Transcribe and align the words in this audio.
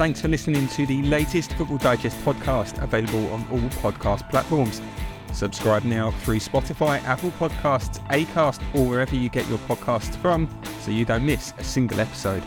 Thanks 0.00 0.22
for 0.22 0.28
listening 0.28 0.66
to 0.68 0.86
the 0.86 1.02
latest 1.02 1.52
Football 1.52 1.76
Digest 1.76 2.16
podcast, 2.24 2.82
available 2.82 3.30
on 3.34 3.46
all 3.52 3.58
podcast 3.82 4.26
platforms. 4.30 4.80
Subscribe 5.34 5.84
now 5.84 6.10
through 6.10 6.38
Spotify, 6.38 7.04
Apple 7.04 7.30
Podcasts, 7.32 7.98
Acast, 8.08 8.62
or 8.74 8.86
wherever 8.86 9.14
you 9.14 9.28
get 9.28 9.46
your 9.50 9.58
podcasts 9.58 10.16
from 10.16 10.48
so 10.80 10.90
you 10.90 11.04
don't 11.04 11.26
miss 11.26 11.52
a 11.58 11.62
single 11.62 12.00
episode. 12.00 12.42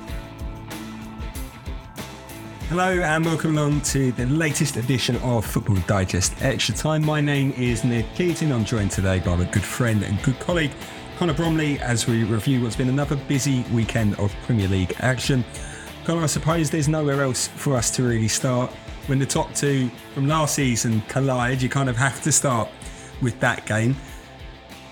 Hello 2.70 2.90
and 2.90 3.24
welcome 3.24 3.56
along 3.56 3.82
to 3.82 4.12
the 4.14 4.26
latest 4.26 4.78
edition 4.78 5.18
of 5.18 5.46
Football 5.46 5.78
Digest 5.86 6.34
Extra 6.42 6.74
Time. 6.74 7.06
My 7.06 7.22
name 7.22 7.52
is 7.52 7.84
Nick 7.84 8.08
Keating. 8.16 8.52
I'm 8.52 8.66
joined 8.66 8.90
today 8.90 9.20
by 9.20 9.36
my 9.36 9.46
good 9.46 9.62
friend 9.62 10.02
and 10.02 10.20
good 10.24 10.40
colleague 10.40 10.72
Connor 11.20 11.36
Bromley 11.36 11.78
as 11.82 12.08
we 12.08 12.24
review 12.24 12.64
what's 12.64 12.76
been 12.76 12.90
another 12.90 13.16
busy 13.16 13.64
weekend 13.72 14.16
of 14.16 14.34
Premier 14.42 14.68
League 14.68 14.96
action. 15.02 15.46
Connor, 16.06 16.24
I 16.24 16.28
suppose 16.28 16.70
there's 16.70 16.90
nowhere 16.90 17.22
else 17.22 17.48
for 17.48 17.76
us 17.76 17.90
to 17.92 18.04
really 18.04 18.28
start. 18.28 18.72
When 19.08 19.20
the 19.20 19.26
top 19.26 19.54
two 19.54 19.90
from 20.14 20.28
last 20.28 20.56
season 20.56 21.02
collide, 21.08 21.62
you 21.62 21.70
kind 21.70 21.90
of 21.90 21.96
have 21.96 22.22
to 22.24 22.32
start 22.32 22.70
with 23.22 23.40
that 23.40 23.66
game. 23.66 23.96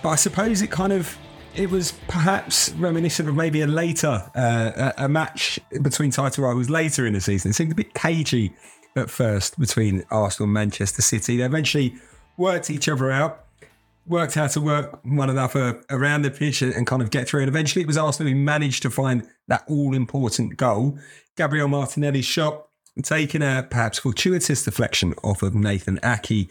But 0.02 0.10
I 0.10 0.16
suppose 0.16 0.62
it 0.62 0.70
kind 0.70 0.92
of 0.92 1.16
it 1.54 1.70
was 1.70 1.92
perhaps 2.08 2.70
reminiscent 2.72 3.28
of 3.28 3.36
maybe 3.36 3.60
a 3.60 3.66
later 3.66 4.30
uh, 4.34 4.92
a, 4.96 5.06
match 5.06 5.60
between 5.82 6.10
title 6.10 6.44
rivals 6.44 6.70
later 6.70 7.06
in 7.06 7.12
the 7.12 7.20
season. 7.20 7.50
It 7.50 7.54
seemed 7.54 7.72
a 7.72 7.74
bit 7.74 7.92
cagey 7.92 8.54
at 8.96 9.10
first 9.10 9.58
between 9.58 10.04
Arsenal 10.10 10.46
and 10.46 10.54
Manchester 10.54 11.02
City. 11.02 11.36
They 11.36 11.44
eventually 11.44 11.96
worked 12.38 12.70
each 12.70 12.88
other 12.88 13.10
out, 13.10 13.41
worked 14.06 14.34
how 14.34 14.46
to 14.48 14.60
work 14.60 15.00
one 15.04 15.30
another 15.30 15.82
around 15.90 16.22
the 16.22 16.30
pitch 16.30 16.62
and 16.62 16.86
kind 16.86 17.02
of 17.02 17.10
get 17.10 17.28
through. 17.28 17.40
And 17.40 17.48
eventually 17.48 17.82
it 17.82 17.86
was 17.86 17.96
Arsenal 17.96 18.32
who 18.32 18.38
managed 18.38 18.82
to 18.82 18.90
find 18.90 19.28
that 19.48 19.64
all 19.68 19.94
important 19.94 20.56
goal. 20.56 20.98
Gabriel 21.36 21.68
Martinelli's 21.68 22.24
shot, 22.24 22.66
taking 23.02 23.42
a 23.42 23.46
uh, 23.46 23.62
perhaps 23.62 23.98
fortuitous 23.98 24.64
deflection 24.64 25.14
off 25.22 25.42
of 25.42 25.54
Nathan 25.54 25.98
Ake 26.04 26.50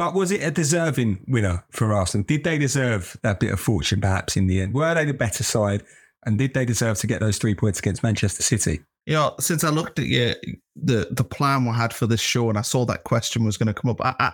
but 0.00 0.14
was 0.14 0.30
it 0.30 0.42
a 0.42 0.50
deserving 0.50 1.22
winner 1.28 1.62
for 1.72 1.92
Arsenal? 1.92 2.24
Did 2.24 2.42
they 2.42 2.56
deserve 2.56 3.18
that 3.20 3.38
bit 3.38 3.52
of 3.52 3.60
fortune 3.60 4.00
perhaps 4.00 4.34
in 4.34 4.46
the 4.46 4.62
end? 4.62 4.72
Were 4.72 4.94
they 4.94 5.04
the 5.04 5.12
better 5.12 5.44
side? 5.44 5.82
And 6.24 6.38
did 6.38 6.54
they 6.54 6.64
deserve 6.64 6.96
to 7.00 7.06
get 7.06 7.20
those 7.20 7.36
three 7.36 7.54
points 7.54 7.80
against 7.80 8.02
Manchester 8.02 8.42
City? 8.42 8.80
Yeah, 9.04 9.12
you 9.12 9.14
know, 9.16 9.34
since 9.40 9.62
I 9.62 9.68
looked 9.68 9.98
at 9.98 10.06
yeah, 10.06 10.32
the 10.74 11.08
the 11.10 11.22
plan 11.22 11.66
we 11.66 11.72
had 11.72 11.92
for 11.92 12.06
this 12.06 12.22
show 12.22 12.48
and 12.48 12.56
I 12.56 12.62
saw 12.62 12.86
that 12.86 13.04
question 13.04 13.44
was 13.44 13.58
going 13.58 13.66
to 13.66 13.74
come 13.74 13.90
up, 13.90 14.00
I, 14.00 14.14
I, 14.18 14.32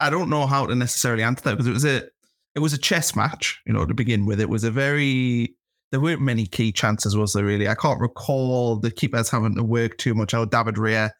I 0.00 0.10
don't 0.10 0.30
know 0.30 0.46
how 0.46 0.66
to 0.66 0.74
necessarily 0.74 1.22
answer 1.22 1.44
that 1.44 1.52
because 1.52 1.66
it 1.66 1.72
was 1.72 1.84
a 1.84 2.02
it 2.54 2.60
was 2.60 2.72
a 2.72 2.78
chess 2.78 3.14
match, 3.14 3.60
you 3.66 3.72
know, 3.72 3.84
to 3.84 3.94
begin 3.94 4.26
with. 4.26 4.40
It 4.40 4.48
was 4.48 4.64
a 4.64 4.70
very 4.70 5.54
there 5.90 6.00
weren't 6.00 6.22
many 6.22 6.46
key 6.46 6.72
chances, 6.72 7.16
was 7.16 7.32
there 7.32 7.44
really? 7.44 7.68
I 7.68 7.74
can't 7.74 8.00
recall 8.00 8.76
the 8.76 8.90
keepers 8.90 9.30
having 9.30 9.56
to 9.56 9.64
work 9.64 9.98
too 9.98 10.14
much. 10.14 10.34
Oh, 10.34 10.44
David 10.44 10.76
Raya, 10.76 11.10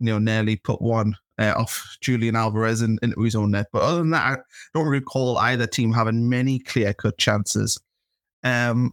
you 0.00 0.06
know, 0.06 0.18
nearly 0.18 0.56
put 0.56 0.82
one 0.82 1.14
uh, 1.38 1.54
off 1.56 1.96
Julian 2.00 2.36
Alvarez 2.36 2.82
in, 2.82 2.98
into 3.02 3.20
his 3.22 3.34
own 3.34 3.52
net. 3.52 3.68
But 3.72 3.82
other 3.82 3.98
than 3.98 4.10
that, 4.10 4.26
I 4.26 4.36
don't 4.74 4.88
recall 4.88 5.38
either 5.38 5.66
team 5.66 5.92
having 5.92 6.28
many 6.28 6.58
clear 6.58 6.92
cut 6.92 7.16
chances. 7.18 7.80
Um, 8.44 8.92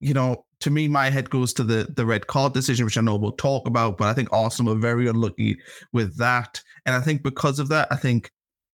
you 0.00 0.14
know, 0.14 0.44
to 0.60 0.70
me, 0.70 0.88
my 0.88 1.10
head 1.10 1.30
goes 1.30 1.52
to 1.54 1.64
the 1.64 1.88
the 1.94 2.06
red 2.06 2.26
card 2.26 2.52
decision, 2.52 2.84
which 2.84 2.98
I 2.98 3.00
know 3.00 3.16
we'll 3.16 3.32
talk 3.32 3.66
about. 3.66 3.98
But 3.98 4.08
I 4.08 4.14
think 4.14 4.28
Arsenal 4.32 4.74
were 4.74 4.80
very 4.80 5.08
unlucky 5.08 5.58
with 5.92 6.16
that, 6.18 6.60
and 6.86 6.94
I 6.94 7.00
think 7.00 7.22
because 7.22 7.58
of 7.58 7.68
that, 7.68 7.88
I 7.90 7.96
think 7.96 8.30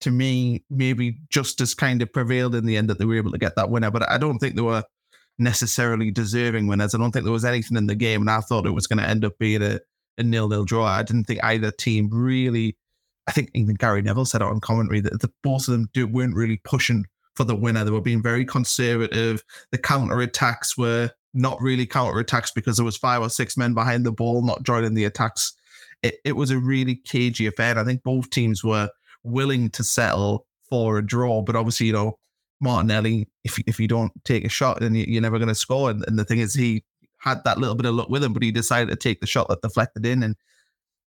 to 0.02 0.12
me 0.12 0.64
maybe 0.70 1.18
justice 1.30 1.74
kind 1.74 2.02
of 2.02 2.14
prevailed 2.14 2.56
in 2.56 2.66
the 2.66 2.78
end 2.78 2.90
that 2.90 3.00
they 3.00 3.06
were 3.06 3.18
able 3.18 3.32
to 3.32 3.38
get 3.38 3.56
that 3.56 3.70
winner. 3.70 3.92
But 3.92 4.10
I 4.10 4.18
don't 4.18 4.40
think 4.40 4.56
they 4.56 4.62
were 4.62 4.84
necessarily 5.38 6.12
deserving 6.12 6.68
winners. 6.68 6.96
I 6.96 6.98
don't 6.98 7.12
think 7.12 7.26
there 7.26 7.34
was 7.34 7.46
anything 7.46 7.78
in 7.78 7.88
the 7.88 7.96
game, 7.96 8.22
and 8.22 8.30
I 8.30 8.40
thought 8.40 8.66
it 8.66 8.72
was 8.72 8.88
going 8.88 9.00
to 9.00 9.08
end 9.08 9.26
up 9.26 9.38
being 9.40 9.62
a 9.62 9.80
a 10.20 10.24
nil-nil 10.24 10.66
draw. 10.66 10.86
I 10.86 11.02
didn't 11.02 11.26
think 11.26 11.44
either 11.44 11.72
team 11.72 12.10
really. 12.12 12.78
I 13.28 13.32
think 13.32 13.52
even 13.54 13.76
Gary 13.76 14.02
Neville 14.02 14.26
said 14.26 14.42
it 14.42 14.48
on 14.48 14.60
commentary 14.60 15.02
that 15.02 15.22
the, 15.22 15.32
both 15.44 15.68
of 15.68 15.72
them 15.72 15.88
do, 15.94 16.08
weren't 16.08 16.36
really 16.36 16.60
pushing 16.64 17.06
for 17.36 17.44
the 17.44 17.56
winner. 17.56 17.84
They 17.84 17.92
were 17.92 18.02
being 18.02 18.22
very 18.22 18.46
conservative. 18.46 19.44
The 19.72 19.78
counter 19.78 20.20
attacks 20.22 20.78
were 20.78 21.12
not 21.34 21.62
really 21.62 21.86
counter 21.86 22.20
attacks 22.20 22.52
because 22.52 22.78
there 22.78 22.86
was 22.86 22.98
five 22.98 23.22
or 23.22 23.30
six 23.30 23.58
men 23.58 23.74
behind 23.74 24.06
the 24.06 24.12
ball, 24.12 24.42
not 24.42 24.64
joining 24.64 24.94
the 24.94 25.06
attacks. 25.06 25.54
It, 26.02 26.16
it 26.26 26.36
was 26.36 26.52
a 26.52 26.58
really 26.58 26.96
cagey 26.96 27.48
affair. 27.48 27.78
I 27.78 27.84
think 27.84 28.04
both 28.04 28.30
teams 28.30 28.64
were 28.64 28.90
willing 29.24 29.70
to 29.72 29.84
settle 29.84 30.46
for 30.70 30.98
a 30.98 31.06
draw, 31.06 31.42
but 31.42 31.56
obviously, 31.56 31.88
you 31.88 31.94
know, 31.94 32.18
Martinelli, 32.62 33.28
if 33.44 33.58
if 33.68 33.80
you 33.80 33.88
don't 33.88 34.12
take 34.26 34.44
a 34.44 34.50
shot, 34.50 34.80
then 34.80 34.94
you, 34.94 35.18
are 35.18 35.22
never 35.22 35.38
going 35.38 35.48
to 35.50 35.56
score. 35.56 35.90
And, 35.90 36.04
and, 36.08 36.20
the 36.20 36.26
thing 36.26 36.40
is, 36.40 36.54
he 36.54 36.84
had 37.20 37.42
that 37.46 37.58
little 37.58 37.76
bit 37.76 37.86
of 37.86 37.96
luck 37.96 38.10
with 38.10 38.24
him, 38.24 38.34
but 38.34 38.44
he 38.44 38.52
decided 38.52 38.90
to 38.90 38.96
take 38.96 39.22
the 39.22 39.28
shot 39.28 39.48
that 39.48 39.62
deflected 39.62 40.06
in, 40.06 40.24
and 40.24 40.36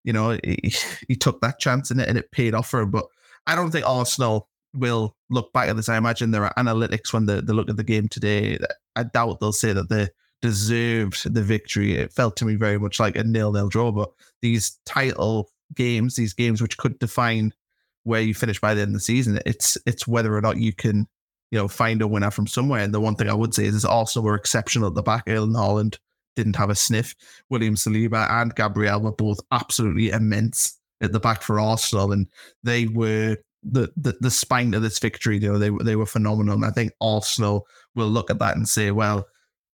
you 0.05 0.13
know 0.13 0.39
he, 0.43 0.75
he 1.09 1.17
took 1.17 1.41
that 1.41 1.59
chance 1.59 1.91
and 1.91 2.01
it, 2.01 2.09
and 2.09 2.17
it 2.17 2.33
paid 2.33 2.55
off 2.55 2.69
for 2.69 2.81
him. 2.81 2.91
But 2.91 3.05
I 3.47 3.55
don't 3.55 3.71
think 3.71 3.87
Arsenal 3.87 4.49
will 4.75 5.17
look 5.31 5.53
back 5.53 5.69
at 5.69 5.77
this. 5.77 5.89
I 5.89 5.97
imagine 5.97 6.31
there 6.31 6.45
are 6.45 6.55
analytics 6.57 7.13
when 7.13 7.27
they, 7.27 7.41
they 7.41 7.53
look 7.53 7.69
at 7.69 7.77
the 7.77 7.85
game 7.85 8.09
today. 8.09 8.59
I 8.97 9.05
doubt 9.05 9.41
they'll 9.41 9.53
say 9.53 9.73
that 9.73 9.89
they 9.89 10.09
deserved 10.41 11.33
the 11.33 11.43
victory. 11.43 11.95
It 11.95 12.13
felt 12.13 12.37
to 12.37 12.45
me 12.45 12.57
very 12.57 12.79
much 12.79 12.99
like 12.99 13.17
a 13.17 13.25
nil-nil 13.25 13.69
draw. 13.69 13.93
But 13.93 14.11
these 14.41 14.79
title 14.87 15.51
games, 15.75 16.17
these 16.17 16.35
games 16.35 16.61
which 16.61 16.79
could 16.79 16.99
define 16.99 17.53
where 18.05 18.21
you 18.21 18.35
finish 18.35 18.61
by 18.61 18.75
the 18.75 18.83
end 18.83 18.91
of 18.91 18.95
the 18.95 19.01
season, 19.01 19.39
it's 19.47 19.79
it's 19.87 20.09
whether 20.09 20.37
or 20.37 20.41
not 20.41 20.57
you 20.57 20.73
can 20.73 21.07
you 21.53 21.59
know, 21.59 21.69
find 21.69 22.01
a 22.01 22.09
winner 22.09 22.31
from 22.31 22.47
somewhere. 22.47 22.81
And 22.81 22.95
the 22.95 23.01
one 23.01 23.15
thing 23.15 23.29
I 23.29 23.35
would 23.35 23.55
say 23.55 23.67
is, 23.67 23.75
is 23.75 23.85
Arsenal 23.85 24.25
were 24.25 24.35
exceptional 24.35 24.89
at 24.89 24.95
the 24.95 25.03
back. 25.03 25.25
Erling 25.29 25.53
Haaland 25.53 25.99
didn't 26.35 26.57
have 26.57 26.71
a 26.71 26.75
sniff. 26.75 27.15
William 27.51 27.75
Saliba 27.75 28.29
and 28.31 28.55
Gabriel 28.55 29.03
were 29.03 29.13
both 29.13 29.39
absolutely 29.53 30.09
immense 30.09 30.81
at 31.03 31.13
the 31.13 31.21
back 31.21 31.43
for 31.43 31.61
Arsenal, 31.61 32.11
and 32.11 32.27
they 32.63 32.87
were 32.87 33.37
the 33.63 33.93
the, 33.97 34.17
the 34.21 34.31
spine 34.31 34.75
of 34.75 34.83
this 34.83 34.99
victory. 34.99 35.39
Know, 35.39 35.59
they 35.59 35.71
they 35.83 35.97
were 35.97 36.07
phenomenal. 36.07 36.55
And 36.55 36.65
I 36.65 36.71
think 36.71 36.93
Arsenal 37.01 37.67
will 37.95 38.09
look 38.09 38.31
at 38.31 38.39
that 38.39 38.57
and 38.57 38.69
say, 38.69 38.91
well, 38.91 39.27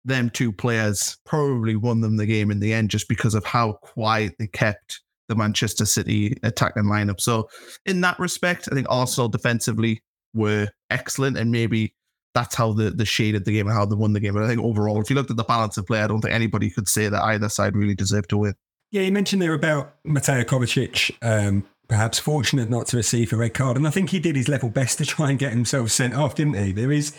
them 0.05 0.29
two 0.29 0.51
players 0.51 1.17
probably 1.25 1.75
won 1.75 2.01
them 2.01 2.17
the 2.17 2.25
game 2.25 2.51
in 2.51 2.59
the 2.59 2.73
end 2.73 2.89
just 2.89 3.07
because 3.07 3.35
of 3.35 3.45
how 3.45 3.73
quiet 3.73 4.35
they 4.39 4.47
kept 4.47 5.01
the 5.27 5.35
Manchester 5.35 5.85
City 5.85 6.37
attacking 6.43 6.83
lineup. 6.83 7.19
So 7.19 7.49
in 7.85 8.01
that 8.01 8.17
respect, 8.17 8.69
I 8.71 8.75
think 8.75 8.87
Arsenal 8.89 9.27
defensively 9.27 10.01
were 10.33 10.69
excellent, 10.89 11.37
and 11.37 11.51
maybe 11.51 11.93
that's 12.33 12.55
how 12.55 12.71
the 12.71 12.91
the 12.91 13.05
shade 13.05 13.35
of 13.35 13.45
the 13.45 13.51
game 13.51 13.67
and 13.67 13.75
how 13.75 13.85
they 13.85 13.95
won 13.95 14.13
the 14.13 14.19
game. 14.19 14.33
But 14.33 14.43
I 14.43 14.47
think 14.47 14.61
overall, 14.61 15.01
if 15.01 15.09
you 15.09 15.15
looked 15.15 15.31
at 15.31 15.37
the 15.37 15.43
balance 15.43 15.77
of 15.77 15.85
play, 15.85 16.01
I 16.01 16.07
don't 16.07 16.21
think 16.21 16.33
anybody 16.33 16.69
could 16.69 16.87
say 16.87 17.09
that 17.09 17.23
either 17.23 17.49
side 17.49 17.75
really 17.75 17.95
deserved 17.95 18.29
to 18.29 18.37
win. 18.37 18.53
Yeah, 18.91 19.01
you 19.01 19.11
mentioned 19.11 19.41
there 19.41 19.53
about 19.53 19.95
Mateo 20.05 20.43
Kovacic, 20.43 21.11
um, 21.21 21.65
perhaps 21.87 22.19
fortunate 22.19 22.69
not 22.69 22.87
to 22.87 22.97
receive 22.97 23.31
a 23.33 23.37
red 23.37 23.53
card, 23.53 23.77
and 23.77 23.87
I 23.87 23.91
think 23.91 24.09
he 24.09 24.19
did 24.19 24.35
his 24.35 24.47
level 24.47 24.69
best 24.69 24.97
to 24.99 25.05
try 25.05 25.29
and 25.29 25.39
get 25.39 25.51
himself 25.51 25.91
sent 25.91 26.13
off, 26.13 26.35
didn't 26.35 26.55
he? 26.55 26.71
There 26.71 26.91
is. 26.91 27.13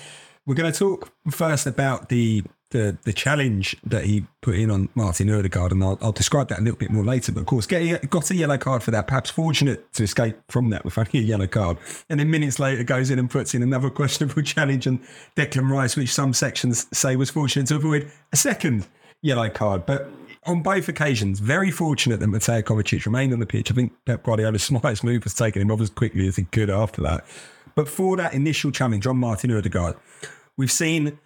We're 0.46 0.54
going 0.54 0.72
to 0.72 0.78
talk 0.78 1.12
first 1.30 1.66
about 1.66 2.08
the 2.08 2.42
the 2.70 2.98
the 3.04 3.12
challenge 3.12 3.76
that 3.84 4.04
he 4.04 4.26
put 4.42 4.56
in 4.56 4.70
on 4.70 4.88
Martin 4.94 5.30
Odegaard, 5.30 5.72
and 5.72 5.82
I'll, 5.82 5.98
I'll 6.02 6.12
describe 6.12 6.48
that 6.48 6.58
a 6.58 6.62
little 6.62 6.78
bit 6.78 6.90
more 6.90 7.04
later. 7.04 7.32
But 7.32 7.40
of 7.40 7.46
course, 7.46 7.66
get, 7.66 8.08
got 8.10 8.30
a 8.30 8.34
yellow 8.34 8.58
card 8.58 8.82
for 8.82 8.90
that. 8.90 9.06
Perhaps 9.06 9.30
fortunate 9.30 9.90
to 9.94 10.02
escape 10.02 10.36
from 10.48 10.70
that 10.70 10.84
with 10.84 10.98
only 10.98 11.10
a 11.14 11.22
yellow 11.22 11.46
card, 11.46 11.78
and 12.08 12.20
then 12.20 12.30
minutes 12.30 12.58
later 12.58 12.82
goes 12.84 13.10
in 13.10 13.18
and 13.18 13.30
puts 13.30 13.54
in 13.54 13.62
another 13.62 13.90
questionable 13.98 14.42
challenge 14.42 14.86
on 14.86 15.00
Declan 15.36 15.70
Rice, 15.70 15.96
which 15.96 16.12
some 16.12 16.32
sections 16.32 16.86
say 16.96 17.16
was 17.16 17.30
fortunate 17.30 17.66
to 17.68 17.76
avoid 17.76 18.10
a 18.32 18.36
second 18.36 18.86
yellow 19.22 19.48
card. 19.48 19.86
But 19.86 20.10
on 20.48 20.62
both 20.62 20.88
occasions, 20.88 21.40
very 21.40 21.70
fortunate 21.70 22.20
that 22.20 22.26
Mateo 22.26 22.62
Kovacic 22.62 23.04
remained 23.04 23.32
on 23.32 23.38
the 23.38 23.46
pitch. 23.46 23.70
I 23.70 23.74
think 23.74 23.92
Pep 24.04 24.22
Guardiola's 24.22 24.62
smartest 24.64 25.04
move 25.04 25.24
was 25.24 25.34
taking 25.34 25.62
him 25.62 25.70
off 25.70 25.80
as 25.80 25.90
quickly 25.90 26.26
as 26.26 26.36
he 26.36 26.44
could 26.44 26.70
after 26.70 27.02
that. 27.02 27.24
But 27.74 27.88
for 27.88 28.16
that 28.16 28.34
initial 28.34 28.70
challenge 28.70 29.06
on 29.06 29.18
Martin 29.18 29.52
Odegaard, 29.52 29.96
we've 30.56 30.72
seen 30.72 31.18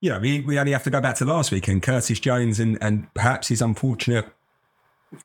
you 0.00 0.10
know, 0.10 0.18
we, 0.18 0.40
we 0.40 0.58
only 0.58 0.72
have 0.72 0.84
to 0.84 0.90
go 0.90 1.00
back 1.00 1.16
to 1.16 1.24
last 1.24 1.50
week 1.50 1.68
and 1.68 1.82
Curtis 1.82 2.20
Jones 2.20 2.60
and, 2.60 2.78
and 2.80 3.12
perhaps 3.14 3.48
his 3.48 3.62
unfortunate 3.62 4.26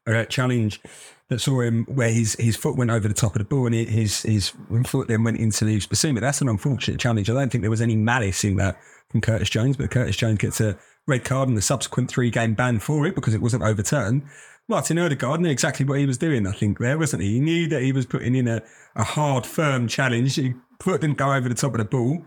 uh, 0.07 0.25
challenge 0.25 0.81
that 1.27 1.39
saw 1.39 1.61
him 1.61 1.85
where 1.85 2.11
his, 2.11 2.35
his 2.39 2.55
foot 2.55 2.77
went 2.77 2.89
over 2.91 3.07
the 3.07 3.13
top 3.13 3.35
of 3.35 3.39
the 3.39 3.45
ball 3.45 3.65
and 3.65 3.75
his 3.75 4.21
his 4.23 4.53
foot 4.85 5.07
then 5.07 5.23
went 5.23 5.37
into 5.37 5.65
the. 5.65 5.81
But 5.89 6.21
that's 6.21 6.41
an 6.41 6.49
unfortunate 6.49 6.99
challenge. 6.99 7.29
I 7.29 7.33
don't 7.33 7.51
think 7.51 7.61
there 7.61 7.71
was 7.71 7.81
any 7.81 7.95
malice 7.95 8.43
in 8.43 8.55
that 8.57 8.79
from 9.09 9.21
Curtis 9.21 9.49
Jones, 9.49 9.77
but 9.77 9.91
Curtis 9.91 10.15
Jones 10.15 10.37
gets 10.37 10.61
a, 10.61 10.77
red 11.07 11.23
card 11.23 11.49
and 11.49 11.57
the 11.57 11.61
subsequent 11.61 12.09
three 12.09 12.29
game 12.29 12.53
ban 12.53 12.79
for 12.79 13.05
it 13.05 13.15
because 13.15 13.33
it 13.33 13.41
wasn't 13.41 13.63
overturned. 13.63 14.23
Martin 14.67 14.99
Odegaard 14.99 15.41
knew 15.41 15.49
exactly 15.49 15.85
what 15.85 15.99
he 15.99 16.05
was 16.05 16.17
doing, 16.17 16.47
I 16.47 16.53
think, 16.53 16.79
there, 16.79 16.97
wasn't 16.97 17.23
he? 17.23 17.33
He 17.33 17.39
knew 17.39 17.67
that 17.67 17.81
he 17.81 17.91
was 17.91 18.05
putting 18.05 18.35
in 18.35 18.47
a, 18.47 18.61
a 18.95 19.03
hard, 19.03 19.45
firm 19.45 19.87
challenge. 19.87 20.35
He 20.35 20.53
put, 20.79 21.01
didn't 21.01 21.17
go 21.17 21.33
over 21.33 21.49
the 21.49 21.55
top 21.55 21.73
of 21.73 21.79
the 21.79 21.85
ball. 21.85 22.23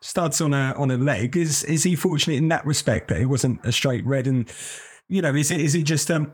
Studs 0.00 0.40
on 0.40 0.54
a 0.54 0.74
on 0.76 0.90
a 0.90 0.96
leg. 0.96 1.36
Is 1.36 1.64
is 1.64 1.82
he 1.82 1.96
fortunate 1.96 2.36
in 2.36 2.48
that 2.48 2.64
respect 2.66 3.08
that 3.08 3.20
it 3.20 3.26
wasn't 3.26 3.64
a 3.64 3.72
straight 3.72 4.04
red? 4.06 4.26
And 4.26 4.50
you 5.08 5.22
know, 5.22 5.34
is 5.34 5.50
it 5.50 5.60
is 5.60 5.74
it 5.74 5.84
just 5.84 6.10
um, 6.10 6.32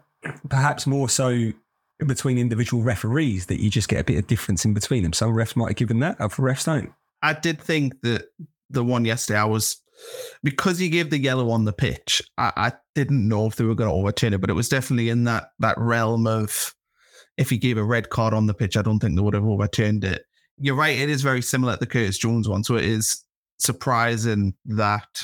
perhaps 0.48 0.86
more 0.86 1.08
so 1.08 1.52
between 2.06 2.38
individual 2.38 2.82
referees 2.82 3.46
that 3.46 3.60
you 3.60 3.70
just 3.70 3.88
get 3.88 4.00
a 4.00 4.04
bit 4.04 4.18
of 4.18 4.26
difference 4.26 4.64
in 4.64 4.74
between 4.74 5.04
them? 5.04 5.12
Some 5.12 5.30
refs 5.30 5.54
might 5.54 5.68
have 5.68 5.76
given 5.76 6.00
that, 6.00 6.20
other 6.20 6.36
refs 6.36 6.64
don't. 6.64 6.92
I 7.22 7.32
did 7.32 7.60
think 7.60 8.00
that 8.02 8.28
the 8.70 8.82
one 8.82 9.04
yesterday, 9.04 9.38
I 9.38 9.44
was 9.44 9.80
because 10.42 10.78
he 10.78 10.88
gave 10.88 11.10
the 11.10 11.18
yellow 11.18 11.50
on 11.50 11.64
the 11.64 11.72
pitch. 11.72 12.22
I, 12.38 12.52
I 12.56 12.72
didn't 12.94 13.26
know 13.28 13.46
if 13.46 13.56
they 13.56 13.64
were 13.64 13.74
going 13.74 13.90
to 13.90 13.96
overturn 13.96 14.34
it, 14.34 14.40
but 14.40 14.50
it 14.50 14.54
was 14.54 14.68
definitely 14.68 15.08
in 15.08 15.24
that 15.24 15.50
that 15.58 15.78
realm 15.78 16.26
of 16.26 16.74
if 17.36 17.50
he 17.50 17.58
gave 17.58 17.78
a 17.78 17.84
red 17.84 18.10
card 18.10 18.34
on 18.34 18.46
the 18.46 18.54
pitch, 18.54 18.76
I 18.76 18.82
don't 18.82 18.98
think 18.98 19.16
they 19.16 19.22
would 19.22 19.34
have 19.34 19.44
overturned 19.44 20.04
it. 20.04 20.22
You're 20.58 20.74
right; 20.74 20.98
it 20.98 21.08
is 21.08 21.22
very 21.22 21.42
similar 21.42 21.74
to 21.74 21.80
the 21.80 21.86
Curtis 21.86 22.18
Jones 22.18 22.48
one, 22.48 22.64
so 22.64 22.76
it 22.76 22.84
is 22.84 23.24
surprising 23.58 24.54
that 24.66 25.22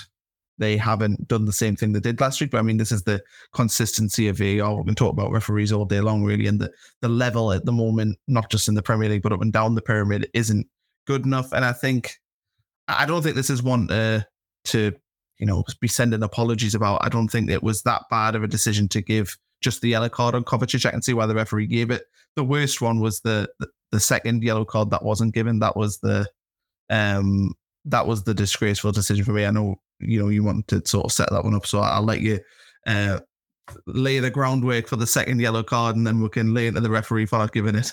they 0.59 0.77
haven't 0.77 1.29
done 1.29 1.45
the 1.45 1.53
same 1.53 1.77
thing 1.77 1.93
they 1.93 2.01
did 2.01 2.21
last 2.21 2.41
week. 2.41 2.51
But 2.51 2.59
I 2.59 2.63
mean, 2.63 2.79
this 2.79 2.93
is 2.93 3.03
the 3.03 3.23
consistency 3.53 4.29
of 4.29 4.39
VAR. 4.39 4.77
We 4.77 4.85
can 4.85 4.95
talk 4.95 5.13
about 5.13 5.31
referees 5.31 5.73
all 5.73 5.85
day 5.85 6.01
long, 6.01 6.25
really, 6.25 6.47
and 6.47 6.61
the 6.61 6.73
the 7.03 7.09
level 7.09 7.53
at 7.53 7.65
the 7.65 7.73
moment, 7.73 8.19
not 8.29 8.51
just 8.51 8.69
in 8.69 8.75
the 8.75 8.83
Premier 8.83 9.09
League, 9.09 9.23
but 9.23 9.33
up 9.33 9.43
and 9.43 9.53
down 9.53 9.75
the 9.75 9.83
pyramid, 9.83 10.29
isn't 10.33 10.67
good 11.07 11.25
enough. 11.25 11.53
And 11.53 11.65
I 11.65 11.73
think 11.73 12.15
I 12.89 13.07
don't 13.07 13.23
think 13.23 13.37
this 13.37 13.51
is 13.51 13.63
one 13.63 13.89
to 13.89 14.27
to 14.67 14.93
you 15.39 15.47
know 15.47 15.65
be 15.81 15.89
sending 15.89 16.23
apologies 16.23 16.75
about. 16.75 17.05
I 17.05 17.09
don't 17.09 17.29
think 17.29 17.51
it 17.51 17.63
was 17.63 17.83
that 17.83 18.03
bad 18.11 18.35
of 18.35 18.43
a 18.43 18.49
decision 18.49 18.89
to 18.89 19.01
give 19.01 19.37
just 19.63 19.81
the 19.81 19.89
yellow 19.89 20.09
card 20.09 20.35
on 20.35 20.45
Kovacic. 20.45 20.87
I 20.87 20.91
can 20.91 21.03
see 21.03 21.15
why 21.15 21.27
the 21.27 21.35
referee 21.35 21.67
gave 21.67 21.91
it. 21.91 22.05
The 22.37 22.45
worst 22.45 22.81
one 22.81 23.01
was 23.01 23.21
the 23.21 23.49
the, 23.91 24.01
second 24.01 24.43
yellow 24.43 24.65
card 24.65 24.91
that 24.91 25.03
wasn't 25.03 25.35
given. 25.35 25.61
That 25.61 25.77
was 25.77 25.99
the 25.99 26.29
um 26.91 27.55
that 27.87 28.07
was 28.07 28.25
the 28.25 28.35
disgraceful 28.35 28.93
decision 28.93 29.25
for 29.25 29.33
me. 29.33 29.47
I 29.47 29.51
know 29.51 29.77
you 30.01 30.21
know 30.21 30.29
you 30.29 30.45
want 30.45 30.69
to 30.69 30.83
sort 30.85 31.07
of 31.07 31.13
set 31.13 31.31
that 31.31 31.45
one 31.45 31.55
up, 31.55 31.67
so 31.67 31.81
I'll 31.81 32.03
let 32.03 32.21
you 32.21 32.41
uh, 32.87 33.21
lay 33.87 34.19
the 34.19 34.31
groundwork 34.31 34.87
for 34.87 34.97
the 34.97 35.07
second 35.07 35.41
yellow 35.41 35.63
card, 35.63 35.97
and 35.97 36.07
then 36.07 36.21
we 36.21 36.29
can 36.29 36.55
lay 36.55 36.67
into 36.67 36.81
the 36.81 36.91
referee 36.91 37.27
for 37.27 37.39
not 37.39 37.53
giving 37.53 37.75
it. 37.75 37.93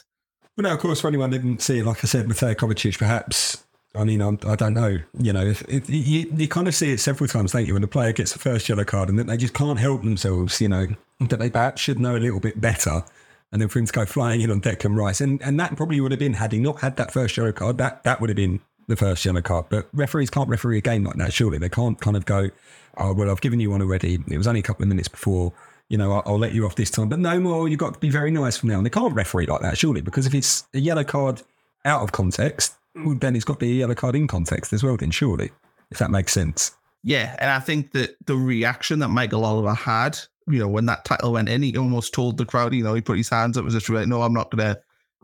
But 0.56 0.64
now, 0.64 0.74
of 0.74 0.80
course, 0.80 1.02
for 1.02 1.08
anyone 1.08 1.31
didn't 1.31 1.62
see, 1.62 1.81
like 1.81 2.04
I 2.04 2.08
said, 2.08 2.28
Mateo 2.28 2.54
Kovacic, 2.54 2.98
perhaps. 2.98 3.64
I 3.95 4.04
mean, 4.04 4.22
I'm, 4.22 4.40
I 4.48 4.56
do 4.56 4.69
not 4.69 4.74
know. 4.74 5.00
You 5.19 5.34
know, 5.34 5.45
if, 5.45 5.62
if, 5.69 5.90
you, 5.90 6.31
you 6.36 6.48
kind 6.48 6.68
of 6.68 6.74
see 6.74 6.92
it 6.92 7.00
several 7.00 7.28
times, 7.28 7.51
don't 7.51 7.68
you, 7.68 7.74
when 7.74 7.84
the 7.84 7.88
player 7.88 8.12
gets 8.12 8.34
the 8.34 8.40
first 8.40 8.68
yellow 8.68 8.84
card 8.84 9.10
and 9.10 9.19
that 9.19 9.28
they 9.28 9.38
just 9.38 9.54
can't 9.54 9.80
help 9.80 10.01
themselves. 10.01 10.60
You 10.60 10.69
know, 10.69 10.88
that 11.19 11.40
they 11.40 11.50
perhaps 11.50 11.81
should 11.81 12.00
know 12.00 12.16
a 12.16 12.18
little 12.18 12.40
bit 12.40 12.60
better. 12.60 13.04
And 13.51 13.62
then 13.62 13.69
for 13.69 13.78
him 13.78 13.86
to 13.86 13.94
go 13.94 14.06
flying 14.06 14.42
in 14.42 14.50
on 14.50 14.62
Declan 14.62 14.98
Rice, 14.98 15.22
and 15.22 15.40
and 15.44 15.60
that 15.60 15.75
probably 15.78 16.01
would 16.01 16.12
have 16.12 16.19
been 16.19 16.34
had 16.34 16.51
he 16.51 16.60
not 16.60 16.81
had 16.81 16.98
that 16.98 17.13
first 17.13 17.38
yellow 17.38 17.51
card, 17.51 17.78
that 17.78 18.04
that 18.04 18.19
would 18.19 18.31
have 18.31 18.36
been 18.36 18.62
the 18.88 18.95
first 18.95 19.24
yellow 19.25 19.42
card. 19.42 19.66
But 19.69 19.88
referees 19.94 20.31
can't 20.31 20.50
referee 20.50 20.80
a 20.80 20.81
game 20.81 21.04
like 21.04 21.18
that, 21.18 21.34
surely. 21.34 21.60
They 21.60 21.69
can't 21.69 22.00
kind 22.01 22.18
of 22.18 22.25
go, 22.25 22.50
oh, 22.98 23.13
well, 23.13 23.30
I've 23.30 23.42
given 23.42 23.60
you 23.60 23.69
one 23.69 23.81
already. 23.81 24.19
It 24.28 24.38
was 24.38 24.48
only 24.48 24.60
a 24.60 24.63
couple 24.63 24.84
of 24.84 24.90
minutes 24.90 25.07
before. 25.07 25.54
You 25.88 26.00
know, 26.00 26.13
I'll, 26.13 26.24
I'll 26.25 26.40
let 26.40 26.54
you 26.54 26.66
off 26.66 26.75
this 26.75 26.90
time. 26.90 27.10
But 27.10 27.19
no 27.19 27.40
more, 27.40 27.68
you've 27.68 27.80
got 27.80 27.94
to 27.94 28.00
be 28.00 28.10
very 28.10 28.31
nice 28.31 28.57
from 28.57 28.69
now. 28.69 28.78
And 28.78 28.86
they 28.86 28.90
can't 28.90 29.13
referee 29.13 29.45
like 29.45 29.62
that, 29.62 29.78
surely, 29.78 30.01
because 30.01 30.25
if 30.25 30.34
it's 30.34 30.66
a 30.74 30.80
yellow 30.80 31.04
card 31.04 31.44
out 31.86 32.01
of 32.01 32.12
context, 32.12 32.74
well, 32.95 33.16
then 33.16 33.36
it's 33.36 33.45
got 33.45 33.62
a 33.62 33.66
yellow 33.66 33.95
card 33.95 34.16
in 34.16 34.28
context 34.28 34.74
as 34.74 34.84
well, 34.84 34.98
then, 34.98 35.12
surely, 35.12 35.51
if 35.92 35.98
that 35.98 36.12
makes 36.12 36.34
sense. 36.34 36.75
Yeah. 37.04 37.36
And 37.40 37.50
I 37.50 37.60
think 37.60 37.92
that 37.92 38.16
the 38.25 38.36
reaction 38.36 39.00
that 39.00 39.10
Michael 39.10 39.45
Oliver 39.45 39.74
had, 39.74 40.18
you 40.48 40.60
know, 40.60 40.68
when 40.68 40.86
that 40.86 41.06
title 41.06 41.34
went 41.34 41.50
in, 41.50 41.62
he 41.62 41.78
almost 41.78 42.13
told 42.13 42.38
the 42.38 42.45
crowd, 42.45 42.74
you 42.74 42.84
know, 42.84 42.94
he 42.94 43.01
put 43.01 43.18
his 43.18 43.30
hands 43.30 43.57
up 43.57 43.66
as 43.66 43.75
if 43.75 43.90
like, 43.90 44.07
no, 44.07 44.22
I'm 44.22 44.34
not 44.34 44.51
going 44.51 44.75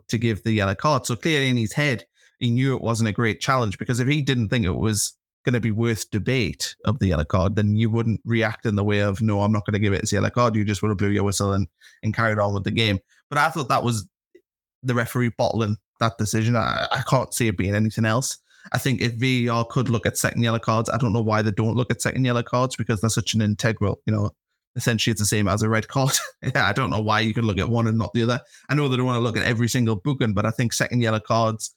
to 0.07 0.18
give 0.18 0.44
the 0.44 0.51
yellow 0.51 0.75
card. 0.75 1.06
So 1.06 1.16
clearly 1.16 1.50
in 1.50 1.57
his 1.57 1.74
head, 1.74 2.06
he 2.39 2.50
knew 2.50 2.75
it 2.75 2.81
wasn't 2.81 3.10
a 3.10 3.13
great 3.13 3.39
challenge 3.39 3.77
because 3.77 4.00
if 4.00 4.07
he 4.07 4.21
didn't 4.21 4.50
think 4.50 4.66
it 4.66 4.71
was 4.71 5.13
going 5.45 5.54
to 5.54 5.60
be 5.62 5.71
worth 5.71 6.10
debate 6.12 6.75
of 6.86 7.00
the 7.00 7.07
yellow 7.07 7.24
card, 7.24 7.56
then 7.56 7.75
you 7.75 7.89
wouldn't 7.89 8.21
react 8.25 8.66
in 8.66 8.75
the 8.75 8.83
way 8.83 9.00
of, 9.00 9.21
no, 9.21 9.42
I'm 9.42 9.51
not 9.51 9.66
going 9.66 9.74
to 9.74 9.80
give 9.80 9.94
it 9.94 10.12
a 10.12 10.16
yellow 10.16 10.30
card. 10.30 10.56
You 10.56 10.66
just 10.66 10.81
would 10.81 10.89
have 10.89 10.98
blew 10.98 11.10
your 11.10 11.24
whistle 11.24 11.54
and, 11.54 11.68
and 12.04 12.13
carried 12.13 12.39
on 12.39 12.54
with 12.54 12.66
the 12.66 12.71
game. 12.71 13.00
But 13.30 13.38
I 13.38 13.50
thought 13.50 13.69
that 13.69 13.83
was 13.83 14.07
the 14.83 14.95
referee 14.95 15.31
bottling 15.38 15.77
that 16.00 16.18
decision. 16.18 16.56
I, 16.56 16.88
I 16.92 17.04
can't 17.07 17.34
see 17.34 17.48
it 17.48 17.57
being 17.57 17.75
anything 17.75 18.06
else. 18.06 18.38
I 18.72 18.78
think 18.78 19.01
if 19.01 19.13
VAR 19.13 19.66
could 19.66 19.90
look 19.90 20.06
at 20.06 20.18
second 20.18 20.42
yellow 20.44 20.60
cards, 20.60 20.90
I 20.90 20.98
don't 20.98 21.13
know 21.13 21.22
why 21.22 21.42
they 21.42 21.51
don't 21.51 21.75
look 21.75 21.92
at 21.92 22.01
second 22.01 22.25
yellow 22.25 22.44
cards 22.44 22.75
because 22.75 23.01
they're 23.01 23.10
such 23.10 23.34
an 23.34 23.42
integral, 23.42 24.01
you 24.06 24.13
know, 24.13 24.31
essentially 24.75 25.12
it's 25.12 25.22
the 25.22 25.25
same 25.25 25.48
as 25.48 25.62
a 25.62 25.69
red 25.69 25.88
card. 25.88 26.13
yeah, 26.44 26.68
I 26.68 26.74
don't 26.74 26.90
know 26.90 27.01
why 27.01 27.22
you 27.22 27.34
could 27.34 27.46
look 27.46 27.57
at 27.57 27.69
one 27.69 27.88
and 27.88 27.98
not 27.98 28.13
the 28.13 28.24
other. 28.24 28.40
I 28.69 28.75
know 28.75 28.88
they 28.88 28.98
don't 28.98 29.06
want 29.06 29.18
to 29.18 29.22
look 29.22 29.38
at 29.38 29.46
every 29.46 29.69
single 29.69 29.96
booking, 29.96 30.34
but 30.34 30.46
I 30.46 30.51
think 30.51 30.74
second 30.74 31.01
yellow 31.01 31.19
cards 31.19 31.75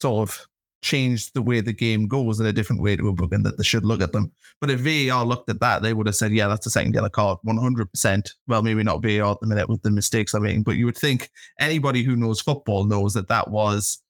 sort 0.00 0.28
of 0.28 0.46
changed 0.84 1.32
the 1.32 1.42
way 1.42 1.60
the 1.60 1.72
game 1.72 2.06
goes 2.06 2.38
in 2.38 2.46
a 2.46 2.52
different 2.52 2.82
way 2.82 2.94
to 2.94 3.08
a 3.08 3.12
book 3.12 3.32
and 3.32 3.44
that 3.44 3.56
they 3.56 3.64
should 3.64 3.86
look 3.86 4.02
at 4.02 4.12
them. 4.12 4.30
But 4.60 4.70
if 4.70 4.80
VAR 4.80 5.24
looked 5.24 5.48
at 5.48 5.58
that, 5.60 5.82
they 5.82 5.94
would 5.94 6.06
have 6.06 6.14
said, 6.14 6.32
yeah, 6.32 6.46
that's 6.46 6.66
a 6.66 6.70
second 6.70 6.94
yellow 6.94 7.08
card, 7.08 7.38
100%. 7.46 8.30
Well, 8.46 8.62
maybe 8.62 8.84
not 8.84 9.02
VAR 9.02 9.32
at 9.32 9.40
the 9.40 9.46
minute 9.46 9.68
with 9.68 9.82
the 9.82 9.90
mistakes 9.90 10.32
they're 10.32 10.40
making, 10.42 10.62
but 10.62 10.76
you 10.76 10.84
would 10.84 10.98
think 10.98 11.30
anybody 11.58 12.02
who 12.02 12.16
knows 12.16 12.42
football 12.42 12.84
knows 12.84 13.14
that 13.14 13.28
that 13.28 13.50
was 13.50 14.02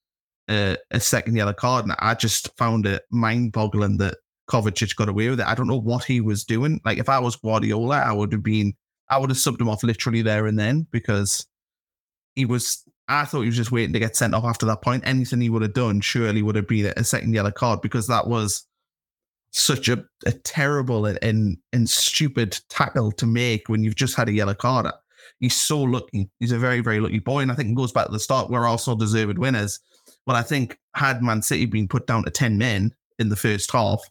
a, 0.51 0.77
a 0.91 0.99
second 0.99 1.37
yellow 1.37 1.53
card. 1.53 1.85
And 1.85 1.95
I 2.01 2.15
just 2.15 2.55
found 2.59 2.87
it 2.87 3.05
mind 3.11 3.53
boggling 3.53 3.97
that 3.99 4.17
Kovacic 4.51 4.97
got 4.97 5.09
away 5.09 5.31
with 5.31 5.41
it. 5.41 5.47
I 5.47 5.55
don't 5.55 5.69
know 5.69 5.81
what 5.81 6.05
he 6.05 6.21
was 6.21 6.45
doing. 6.45 6.81
Like 6.85 6.99
if 6.99 7.09
I 7.09 7.21
was 7.21 7.37
Guardiola, 7.37 7.99
I 7.99 8.13
would 8.13 8.33
have 8.33 8.43
been, 8.43 8.75
I 9.09 9.19
would 9.19 9.31
have 9.31 9.39
subbed 9.39 9.61
him 9.61 9.69
off 9.69 9.85
literally 9.85 10.23
there 10.23 10.47
and 10.47 10.59
then 10.59 10.89
because 10.91 11.47
he 12.35 12.45
was 12.45 12.83
I 13.09 13.25
thought 13.25 13.43
he 13.43 13.47
was 13.47 13.57
just 13.57 13.73
waiting 13.73 13.93
to 13.93 13.99
get 13.99 14.17
sent 14.17 14.35
off 14.35 14.45
after 14.45 14.67
that 14.67 14.83
point. 14.83 15.07
Anything 15.07 15.41
he 15.41 15.51
would 15.51 15.63
have 15.63 15.75
done 15.75 16.01
surely 16.01 16.43
would 16.43 16.57
have 16.57 16.67
been 16.69 16.93
a 16.97 17.05
second 17.05 17.35
yellow 17.35 17.51
card 17.51 17.83
because 17.83 18.07
that 18.07 18.27
was 18.27 18.67
such 19.51 19.89
a, 19.89 20.05
a 20.27 20.33
terrible 20.33 21.07
and, 21.07 21.19
and, 21.23 21.59
and 21.73 21.89
stupid 21.89 22.59
tackle 22.69 23.13
to 23.13 23.27
make 23.27 23.69
when 23.69 23.85
you've 23.85 23.95
just 23.95 24.17
had 24.17 24.29
a 24.29 24.33
yellow 24.33 24.55
card. 24.55 24.87
He's 25.39 25.55
so 25.55 25.81
lucky. 25.81 26.31
He's 26.41 26.53
a 26.53 26.59
very, 26.59 26.81
very 26.81 27.01
lucky 27.01 27.19
boy. 27.19 27.41
And 27.41 27.53
I 27.53 27.55
think 27.55 27.71
it 27.71 27.77
goes 27.77 27.93
back 27.93 28.07
to 28.07 28.13
the 28.13 28.19
start. 28.19 28.51
We're 28.51 28.67
Arsenal 28.67 28.97
deserved 28.97 29.39
winners. 29.39 29.81
But 30.27 30.37
I 30.37 30.43
think 30.43 30.79
had 30.95 31.23
Man 31.23 31.43
City 31.43 31.67
been 31.67 31.89
put 31.89 32.07
down 32.07 32.25
to 32.25 32.31
10 32.31 32.57
men 32.57 32.95
in 33.19 33.29
the 33.29 33.37
first 33.37 33.71
half, 33.71 34.03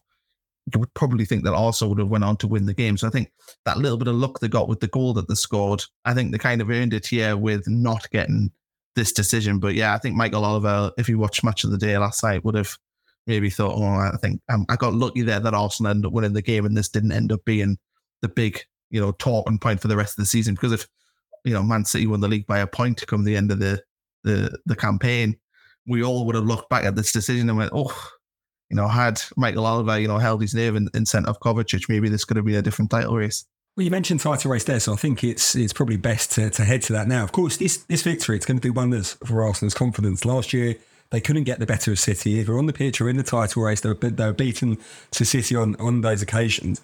you 0.72 0.80
would 0.80 0.94
probably 0.94 1.24
think 1.24 1.44
that 1.44 1.54
Arsenal 1.54 1.90
would 1.90 1.98
have 1.98 2.08
went 2.08 2.24
on 2.24 2.36
to 2.38 2.46
win 2.46 2.66
the 2.66 2.74
game. 2.74 2.96
So 2.96 3.06
I 3.06 3.10
think 3.10 3.32
that 3.64 3.78
little 3.78 3.98
bit 3.98 4.08
of 4.08 4.14
luck 4.14 4.38
they 4.38 4.48
got 4.48 4.68
with 4.68 4.80
the 4.80 4.88
goal 4.88 5.12
that 5.14 5.28
they 5.28 5.34
scored, 5.34 5.84
I 6.04 6.14
think 6.14 6.32
they 6.32 6.38
kind 6.38 6.62
of 6.62 6.70
earned 6.70 6.94
it 6.94 7.06
here 7.06 7.36
with 7.36 7.68
not 7.68 8.08
getting 8.10 8.50
this 8.96 9.12
decision. 9.12 9.58
But 9.58 9.74
yeah, 9.74 9.94
I 9.94 9.98
think 9.98 10.16
Michael 10.16 10.44
Oliver, 10.44 10.92
if 10.98 11.06
he 11.06 11.14
watched 11.14 11.44
Match 11.44 11.64
of 11.64 11.70
the 11.70 11.78
Day 11.78 11.96
last 11.98 12.22
night, 12.22 12.44
would 12.44 12.54
have 12.54 12.76
maybe 13.26 13.50
thought, 13.50 13.74
oh, 13.76 13.84
I 13.84 14.16
think 14.20 14.40
um, 14.48 14.66
I 14.68 14.76
got 14.76 14.94
lucky 14.94 15.22
there 15.22 15.40
that 15.40 15.54
Arsenal 15.54 15.90
ended 15.90 16.06
up 16.06 16.12
winning 16.12 16.32
the 16.32 16.42
game 16.42 16.66
and 16.66 16.76
this 16.76 16.88
didn't 16.88 17.12
end 17.12 17.32
up 17.32 17.44
being 17.44 17.78
the 18.22 18.28
big, 18.28 18.60
you 18.90 19.00
know, 19.00 19.12
talking 19.12 19.58
point 19.58 19.80
for 19.80 19.88
the 19.88 19.96
rest 19.96 20.18
of 20.18 20.22
the 20.22 20.26
season. 20.26 20.54
Because 20.54 20.72
if, 20.72 20.86
you 21.44 21.52
know, 21.52 21.62
Man 21.62 21.84
City 21.84 22.06
won 22.06 22.20
the 22.20 22.28
league 22.28 22.46
by 22.46 22.58
a 22.58 22.66
point 22.66 22.98
to 22.98 23.06
come 23.06 23.24
the 23.24 23.36
end 23.36 23.50
of 23.50 23.58
the, 23.58 23.82
the, 24.24 24.58
the 24.66 24.76
campaign, 24.76 25.36
we 25.86 26.02
all 26.02 26.26
would 26.26 26.34
have 26.34 26.44
looked 26.44 26.70
back 26.70 26.84
at 26.84 26.96
this 26.96 27.12
decision 27.12 27.48
and 27.48 27.58
went, 27.58 27.72
oh, 27.74 27.94
you 28.70 28.76
know, 28.76 28.88
had 28.88 29.20
Michael 29.36 29.66
Oliver, 29.66 29.98
you 29.98 30.08
know, 30.08 30.18
held 30.18 30.40
his 30.40 30.54
nerve 30.54 30.74
and, 30.74 30.88
and 30.94 31.06
sent 31.06 31.28
off 31.28 31.40
Kovacic, 31.40 31.88
maybe 31.88 32.08
this 32.08 32.24
could 32.24 32.36
have 32.36 32.46
been 32.46 32.54
a 32.54 32.62
different 32.62 32.90
title 32.90 33.16
race. 33.16 33.44
Well, 33.76 33.82
you 33.82 33.90
mentioned 33.90 34.20
title 34.20 34.52
race 34.52 34.62
there, 34.62 34.78
so 34.78 34.92
I 34.92 34.96
think 34.96 35.24
it's 35.24 35.56
it's 35.56 35.72
probably 35.72 35.96
best 35.96 36.30
to, 36.32 36.48
to 36.48 36.64
head 36.64 36.82
to 36.82 36.92
that 36.92 37.08
now. 37.08 37.24
Of 37.24 37.32
course, 37.32 37.56
this 37.56 37.78
this 37.78 38.02
victory 38.02 38.36
it's 38.36 38.46
going 38.46 38.60
to 38.60 38.68
do 38.68 38.72
wonders 38.72 39.14
for 39.24 39.42
Arsenal's 39.42 39.74
confidence. 39.74 40.24
Last 40.24 40.52
year, 40.52 40.76
they 41.10 41.20
couldn't 41.20 41.42
get 41.42 41.58
the 41.58 41.66
better 41.66 41.90
of 41.90 41.98
City 41.98 42.32
either 42.32 42.56
on 42.56 42.66
the 42.66 42.72
pitch 42.72 43.00
or 43.00 43.08
in 43.08 43.16
the 43.16 43.24
title 43.24 43.64
race. 43.64 43.80
They 43.80 43.88
were, 43.88 43.94
they 43.94 44.26
were 44.26 44.32
beaten 44.32 44.78
to 45.10 45.24
City 45.24 45.56
on 45.56 45.74
on 45.80 46.02
those 46.02 46.22
occasions. 46.22 46.82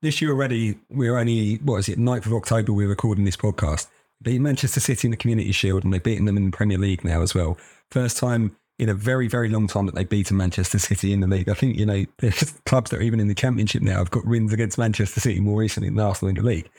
This 0.00 0.20
year 0.20 0.32
already, 0.32 0.78
we're 0.90 1.16
only 1.16 1.56
what 1.58 1.76
is 1.76 1.88
it, 1.88 2.00
9th 2.00 2.26
of 2.26 2.32
October. 2.32 2.72
We're 2.72 2.88
recording 2.88 3.24
this 3.24 3.36
podcast. 3.36 3.86
Beat 4.20 4.40
Manchester 4.40 4.80
City 4.80 5.06
in 5.06 5.12
the 5.12 5.16
Community 5.16 5.52
Shield, 5.52 5.84
and 5.84 5.94
they've 5.94 6.02
beaten 6.02 6.24
them 6.24 6.36
in 6.36 6.46
the 6.46 6.56
Premier 6.56 6.78
League 6.78 7.04
now 7.04 7.22
as 7.22 7.32
well. 7.32 7.56
First 7.92 8.16
time 8.16 8.56
in 8.78 8.88
a 8.88 8.94
very, 8.94 9.26
very 9.26 9.48
long 9.48 9.66
time 9.66 9.86
that 9.86 9.94
they've 9.94 10.08
beaten 10.08 10.36
Manchester 10.36 10.78
City 10.78 11.12
in 11.12 11.20
the 11.20 11.26
league. 11.26 11.48
I 11.48 11.54
think, 11.54 11.76
you 11.76 11.86
know, 11.86 12.04
there's 12.18 12.52
clubs 12.64 12.90
that 12.90 13.00
are 13.00 13.02
even 13.02 13.20
in 13.20 13.28
the 13.28 13.34
championship 13.34 13.82
now 13.82 13.98
have 13.98 14.10
got 14.10 14.26
wins 14.26 14.52
against 14.52 14.78
Manchester 14.78 15.20
City 15.20 15.40
more 15.40 15.58
recently 15.58 15.88
than 15.88 16.00
Arsenal 16.00 16.30
in 16.30 16.36
the 16.36 16.42
league. 16.42 16.70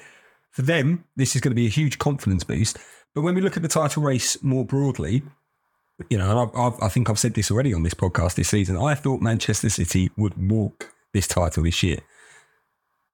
For 0.52 0.62
them, 0.62 1.06
this 1.16 1.36
is 1.36 1.42
going 1.42 1.52
to 1.52 1.56
be 1.56 1.68
a 1.68 1.70
huge 1.70 2.00
confidence 2.00 2.44
boost. 2.44 2.78
But 3.14 3.22
when 3.22 3.36
we 3.36 3.42
look 3.42 3.58
at 3.58 3.64
the 3.64 3.70
title 3.70 4.04
race 4.04 4.42
more 4.42 4.66
broadly, 4.66 5.24
you 6.10 6.18
know, 6.18 6.44
I've, 6.44 6.56
I've, 6.56 6.82
i 6.82 6.88
think 6.88 7.10
I've 7.10 7.20
said 7.20 7.34
this 7.34 7.52
already 7.52 7.74
on 7.74 7.84
this 7.84 7.94
podcast 7.94 8.36
this 8.36 8.50
season. 8.50 8.78
I 8.78 8.96
thought 8.96 9.22
Manchester 9.22 9.70
City 9.70 10.10
would 10.16 10.50
walk 10.50 10.94
this 11.14 11.28
title 11.28 11.64
this 11.64 11.84
year. 11.84 12.00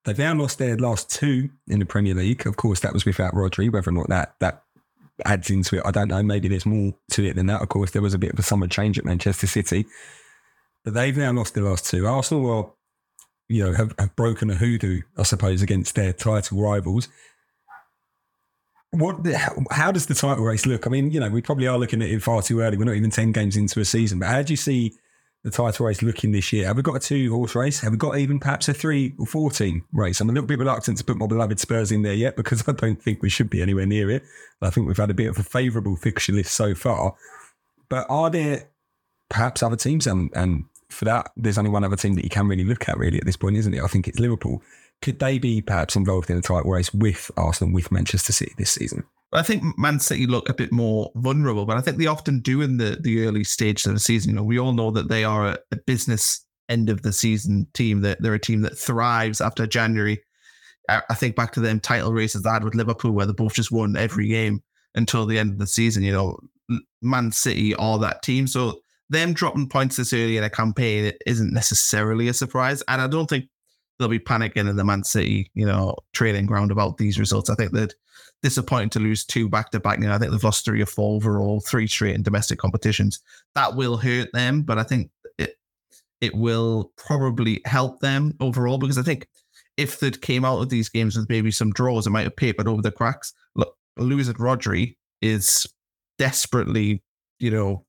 They've 0.04 0.16
now 0.16 0.34
lost 0.34 0.58
their 0.58 0.76
last 0.76 1.10
two 1.10 1.50
in 1.66 1.80
the 1.80 1.86
Premier 1.86 2.14
League. 2.14 2.46
Of 2.46 2.56
course, 2.56 2.78
that 2.80 2.92
was 2.92 3.04
without 3.04 3.34
Rodri. 3.34 3.72
Whether 3.72 3.90
or 3.90 3.92
not 3.92 4.08
that 4.08 4.36
that 4.38 4.62
adds 5.24 5.50
into 5.50 5.76
it. 5.76 5.82
I 5.84 5.90
don't 5.90 6.08
know. 6.08 6.22
Maybe 6.22 6.48
there's 6.48 6.66
more 6.66 6.94
to 7.10 7.24
it 7.24 7.36
than 7.36 7.46
that. 7.46 7.62
Of 7.62 7.68
course, 7.68 7.90
there 7.90 8.02
was 8.02 8.14
a 8.14 8.18
bit 8.18 8.32
of 8.32 8.38
a 8.38 8.42
summer 8.42 8.66
change 8.66 8.98
at 8.98 9.04
Manchester 9.04 9.46
City, 9.46 9.86
but 10.84 10.94
they've 10.94 11.16
now 11.16 11.32
lost 11.32 11.54
the 11.54 11.62
last 11.62 11.86
two. 11.86 12.06
Arsenal 12.06 12.50
are 12.50 12.72
you 13.48 13.64
know, 13.64 13.72
have, 13.74 13.94
have 13.98 14.16
broken 14.16 14.50
a 14.50 14.54
hoodoo, 14.54 15.02
I 15.16 15.22
suppose, 15.22 15.62
against 15.62 15.94
their 15.94 16.12
title 16.12 16.60
rivals. 16.60 17.08
What? 18.90 19.26
How, 19.26 19.56
how 19.70 19.92
does 19.92 20.06
the 20.06 20.14
title 20.14 20.44
race 20.44 20.66
look? 20.66 20.86
I 20.86 20.90
mean, 20.90 21.10
you 21.10 21.20
know, 21.20 21.28
we 21.28 21.42
probably 21.42 21.66
are 21.66 21.78
looking 21.78 22.02
at 22.02 22.08
it 22.08 22.22
far 22.22 22.42
too 22.42 22.60
early. 22.60 22.76
We're 22.76 22.84
not 22.84 22.96
even 22.96 23.10
ten 23.10 23.32
games 23.32 23.56
into 23.56 23.80
a 23.80 23.84
season. 23.84 24.18
But 24.18 24.28
how 24.28 24.42
do 24.42 24.52
you 24.52 24.56
see 24.56 24.94
the 25.44 25.50
title 25.50 25.86
race 25.86 26.02
looking 26.02 26.32
this 26.32 26.52
year? 26.52 26.66
Have 26.66 26.76
we 26.76 26.82
got 26.82 26.96
a 26.96 27.00
two 27.00 27.32
horse 27.32 27.54
race? 27.54 27.80
Have 27.80 27.92
we 27.92 27.98
got 27.98 28.18
even 28.18 28.40
perhaps 28.40 28.68
a 28.68 28.74
three 28.74 29.14
or 29.18 29.26
four 29.26 29.50
team 29.50 29.84
race? 29.92 30.20
I'm 30.20 30.28
a 30.28 30.32
little 30.32 30.46
bit 30.46 30.58
reluctant 30.58 30.98
to 30.98 31.04
put 31.04 31.16
my 31.16 31.26
beloved 31.26 31.60
Spurs 31.60 31.92
in 31.92 32.02
there 32.02 32.14
yet 32.14 32.36
because 32.36 32.68
I 32.68 32.72
don't 32.72 33.00
think 33.00 33.22
we 33.22 33.30
should 33.30 33.50
be 33.50 33.62
anywhere 33.62 33.86
near 33.86 34.10
it. 34.10 34.24
I 34.60 34.70
think 34.70 34.86
we've 34.86 34.96
had 34.96 35.10
a 35.10 35.14
bit 35.14 35.28
of 35.28 35.38
a 35.38 35.42
favourable 35.42 35.96
fixture 35.96 36.32
list 36.32 36.52
so 36.52 36.74
far. 36.74 37.14
But 37.88 38.06
are 38.08 38.30
there 38.30 38.70
perhaps 39.28 39.62
other 39.62 39.76
teams? 39.76 40.06
And, 40.06 40.30
and 40.34 40.64
for 40.88 41.04
that, 41.04 41.30
there's 41.36 41.58
only 41.58 41.70
one 41.70 41.84
other 41.84 41.96
team 41.96 42.14
that 42.14 42.24
you 42.24 42.30
can 42.30 42.48
really 42.48 42.64
look 42.64 42.88
at 42.88 42.98
really 42.98 43.18
at 43.18 43.24
this 43.24 43.36
point, 43.36 43.56
isn't 43.56 43.74
it? 43.74 43.82
I 43.82 43.86
think 43.86 44.08
it's 44.08 44.18
Liverpool. 44.18 44.62
Could 45.02 45.18
they 45.18 45.38
be 45.38 45.60
perhaps 45.60 45.94
involved 45.94 46.30
in 46.30 46.38
a 46.38 46.42
title 46.42 46.70
race 46.70 46.92
with 46.92 47.30
Arsenal, 47.36 47.74
with 47.74 47.92
Manchester 47.92 48.32
City 48.32 48.54
this 48.56 48.70
season? 48.70 49.04
I 49.36 49.42
think 49.42 49.62
Man 49.78 50.00
City 50.00 50.26
look 50.26 50.48
a 50.48 50.54
bit 50.54 50.72
more 50.72 51.10
vulnerable, 51.16 51.66
but 51.66 51.76
I 51.76 51.80
think 51.80 51.98
they 51.98 52.06
often 52.06 52.40
do 52.40 52.62
in 52.62 52.78
the, 52.78 52.98
the 53.00 53.26
early 53.26 53.44
stages 53.44 53.86
of 53.86 53.94
the 53.94 54.00
season. 54.00 54.30
You 54.30 54.36
know, 54.36 54.42
we 54.42 54.58
all 54.58 54.72
know 54.72 54.90
that 54.92 55.08
they 55.08 55.24
are 55.24 55.48
a, 55.48 55.58
a 55.72 55.76
business 55.86 56.44
end 56.68 56.88
of 56.88 57.02
the 57.02 57.12
season 57.12 57.66
team. 57.74 58.00
That 58.00 58.22
they're 58.22 58.34
a 58.34 58.40
team 58.40 58.62
that 58.62 58.78
thrives 58.78 59.40
after 59.40 59.66
January. 59.66 60.22
I, 60.88 61.02
I 61.10 61.14
think 61.14 61.36
back 61.36 61.52
to 61.52 61.60
them 61.60 61.80
title 61.80 62.12
races 62.12 62.42
they 62.42 62.50
had 62.50 62.64
with 62.64 62.74
Liverpool, 62.74 63.12
where 63.12 63.26
they 63.26 63.32
both 63.32 63.54
just 63.54 63.70
won 63.70 63.96
every 63.96 64.28
game 64.28 64.62
until 64.94 65.26
the 65.26 65.38
end 65.38 65.52
of 65.52 65.58
the 65.58 65.66
season. 65.66 66.02
You 66.02 66.12
know, 66.12 66.38
Man 67.02 67.30
City 67.30 67.74
are 67.74 67.98
that 67.98 68.22
team. 68.22 68.46
So 68.46 68.80
them 69.10 69.32
dropping 69.34 69.68
points 69.68 69.96
this 69.96 70.12
early 70.12 70.36
in 70.36 70.44
a 70.44 70.50
campaign 70.50 71.12
isn't 71.26 71.52
necessarily 71.52 72.28
a 72.28 72.34
surprise. 72.34 72.82
And 72.88 73.00
I 73.00 73.06
don't 73.06 73.28
think 73.28 73.46
they'll 73.98 74.08
be 74.08 74.18
panicking 74.18 74.68
in 74.68 74.76
the 74.76 74.84
Man 74.84 75.04
City, 75.04 75.50
you 75.54 75.66
know, 75.66 75.94
training 76.12 76.46
ground 76.46 76.70
about 76.70 76.96
these 76.96 77.18
results. 77.18 77.50
I 77.50 77.54
think 77.54 77.72
that 77.72 77.94
disappointing 78.42 78.90
to 78.90 79.00
lose 79.00 79.24
two 79.24 79.48
back 79.48 79.70
to 79.70 79.80
back. 79.80 79.98
You 79.98 80.06
know, 80.06 80.14
I 80.14 80.18
think 80.18 80.30
they've 80.30 80.44
lost 80.44 80.64
three 80.64 80.82
or 80.82 80.86
four 80.86 81.16
overall, 81.16 81.60
three 81.60 81.86
straight 81.86 82.14
in 82.14 82.22
domestic 82.22 82.58
competitions. 82.58 83.20
That 83.54 83.76
will 83.76 83.96
hurt 83.96 84.32
them, 84.32 84.62
but 84.62 84.78
I 84.78 84.82
think 84.82 85.10
it 85.38 85.56
it 86.20 86.34
will 86.34 86.92
probably 86.96 87.60
help 87.64 88.00
them 88.00 88.34
overall 88.40 88.78
because 88.78 88.98
I 88.98 89.02
think 89.02 89.28
if 89.76 90.00
they 90.00 90.10
came 90.10 90.44
out 90.44 90.60
of 90.60 90.70
these 90.70 90.88
games 90.88 91.16
with 91.16 91.28
maybe 91.28 91.50
some 91.50 91.72
draws, 91.72 92.06
it 92.06 92.10
might 92.10 92.24
have 92.24 92.36
papered 92.36 92.68
over 92.68 92.82
the 92.82 92.90
cracks. 92.90 93.34
Look, 93.54 93.76
losing 93.96 94.34
Rodri 94.34 94.96
is 95.20 95.66
desperately, 96.18 97.02
you 97.38 97.50
know, 97.50 97.84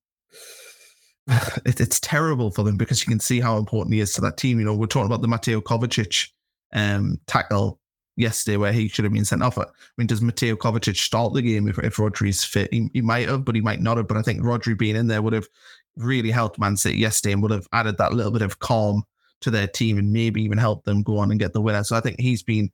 it, 1.65 1.79
it's 1.79 1.99
terrible 1.99 2.51
for 2.51 2.63
them 2.63 2.77
because 2.77 3.01
you 3.01 3.07
can 3.07 3.19
see 3.19 3.39
how 3.39 3.57
important 3.57 3.93
he 3.93 3.99
is 3.99 4.13
to 4.13 4.21
that 4.21 4.37
team. 4.37 4.59
You 4.59 4.65
know, 4.65 4.75
we're 4.75 4.87
talking 4.87 5.05
about 5.05 5.21
the 5.21 5.27
Mateo 5.27 5.61
Kovacic 5.61 6.29
um, 6.73 7.19
tackle 7.27 7.79
yesterday 8.17 8.57
where 8.57 8.73
he 8.73 8.87
should 8.87 9.05
have 9.05 9.13
been 9.13 9.23
sent 9.23 9.43
off. 9.43 9.57
I 9.57 9.65
mean, 9.97 10.07
does 10.07 10.21
Mateo 10.21 10.55
Kovacic 10.55 10.97
start 10.97 11.33
the 11.33 11.41
game 11.41 11.67
if, 11.67 11.77
if 11.79 11.95
Rodri's 11.95 12.43
fit? 12.43 12.73
He, 12.73 12.89
he, 12.93 13.01
might 13.01 13.29
have, 13.29 13.45
but 13.45 13.55
he 13.55 13.61
might 13.61 13.79
not 13.79 13.97
have. 13.97 14.07
But 14.07 14.17
I 14.17 14.23
think 14.23 14.41
Rodri 14.41 14.77
being 14.77 14.95
in 14.95 15.07
there 15.07 15.21
would 15.21 15.33
have 15.33 15.47
really 15.95 16.31
helped 16.31 16.59
Man 16.59 16.75
City 16.75 16.97
yesterday 16.97 17.33
and 17.33 17.41
would 17.41 17.51
have 17.51 17.67
added 17.71 17.97
that 17.97 18.13
little 18.13 18.31
bit 18.31 18.41
of 18.41 18.59
calm 18.59 19.03
to 19.41 19.51
their 19.51 19.67
team 19.67 19.97
and 19.97 20.11
maybe 20.11 20.41
even 20.43 20.57
helped 20.57 20.85
them 20.85 21.03
go 21.03 21.19
on 21.19 21.31
and 21.31 21.39
get 21.39 21.53
the 21.53 21.61
winner. 21.61 21.83
So 21.83 21.95
I 21.95 22.01
think 22.01 22.19
he's 22.19 22.43
been 22.43 22.71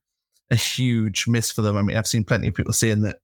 a 0.50 0.55
huge 0.55 1.27
miss 1.27 1.51
for 1.51 1.62
them. 1.62 1.77
I 1.77 1.81
mean, 1.81 1.97
I've 1.97 2.07
seen 2.07 2.23
plenty 2.23 2.47
of 2.47 2.53
people 2.53 2.73
saying 2.73 3.01
that 3.01 3.17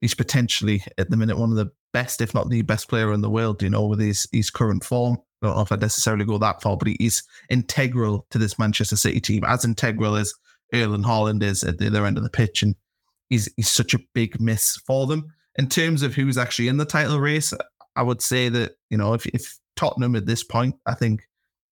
he's 0.00 0.14
potentially 0.14 0.82
at 0.98 1.10
the 1.10 1.16
minute 1.16 1.38
one 1.38 1.50
of 1.50 1.56
the 1.56 1.70
best, 1.92 2.20
if 2.20 2.34
not 2.34 2.48
the 2.48 2.62
best 2.62 2.88
player 2.88 3.12
in 3.12 3.20
the 3.20 3.30
world, 3.30 3.62
you 3.62 3.70
know, 3.70 3.86
with 3.86 4.00
his, 4.00 4.26
his 4.32 4.50
current 4.50 4.84
form. 4.84 5.18
I 5.42 5.46
don't 5.46 5.56
know 5.56 5.62
if 5.62 5.72
I'd 5.72 5.80
necessarily 5.80 6.24
go 6.24 6.38
that 6.38 6.60
far, 6.60 6.76
but 6.76 6.88
he's 6.88 7.22
integral 7.48 8.26
to 8.30 8.38
this 8.38 8.58
Manchester 8.58 8.96
City 8.96 9.20
team, 9.20 9.44
as 9.44 9.64
integral 9.64 10.16
as 10.16 10.34
Erling 10.74 11.02
Haaland 11.02 11.42
is 11.42 11.64
at 11.64 11.78
the 11.78 11.86
other 11.86 12.06
end 12.06 12.16
of 12.16 12.24
the 12.24 12.30
pitch. 12.30 12.62
And 12.62 12.74
he's, 13.28 13.48
he's 13.56 13.70
such 13.70 13.94
a 13.94 14.00
big 14.14 14.40
miss 14.40 14.76
for 14.86 15.06
them. 15.06 15.32
In 15.56 15.68
terms 15.68 16.02
of 16.02 16.14
who's 16.14 16.38
actually 16.38 16.68
in 16.68 16.76
the 16.76 16.84
title 16.84 17.20
race, 17.20 17.52
I 17.96 18.02
would 18.02 18.22
say 18.22 18.48
that, 18.48 18.76
you 18.88 18.96
know, 18.96 19.14
if, 19.14 19.26
if 19.26 19.58
Tottenham 19.76 20.16
at 20.16 20.26
this 20.26 20.44
point, 20.44 20.76
I 20.86 20.94
think 20.94 21.22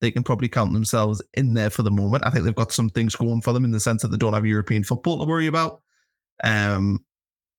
they 0.01 0.11
can 0.11 0.23
probably 0.23 0.49
count 0.49 0.73
themselves 0.73 1.23
in 1.35 1.55
there 1.55 1.71
for 1.71 1.83
the 1.83 1.91
moment. 1.91 2.25
I 2.27 2.31
think 2.31 2.45
they've 2.45 2.55
got 2.55 2.73
some 2.73 2.91
things 2.91 3.17
going 3.17 3.43
for 3.43 3.53
them 3.53 3.65
in 3.65 3.71
the 3.71 3.81
sense 3.81 4.03
that 4.03 4.09
they 4.09 4.17
don't 4.17 4.35
have 4.35 4.47
European 4.47 4.85
football 4.85 5.19
to 5.19 5.25
worry 5.25 5.47
about. 5.47 5.83
Um, 6.45 7.05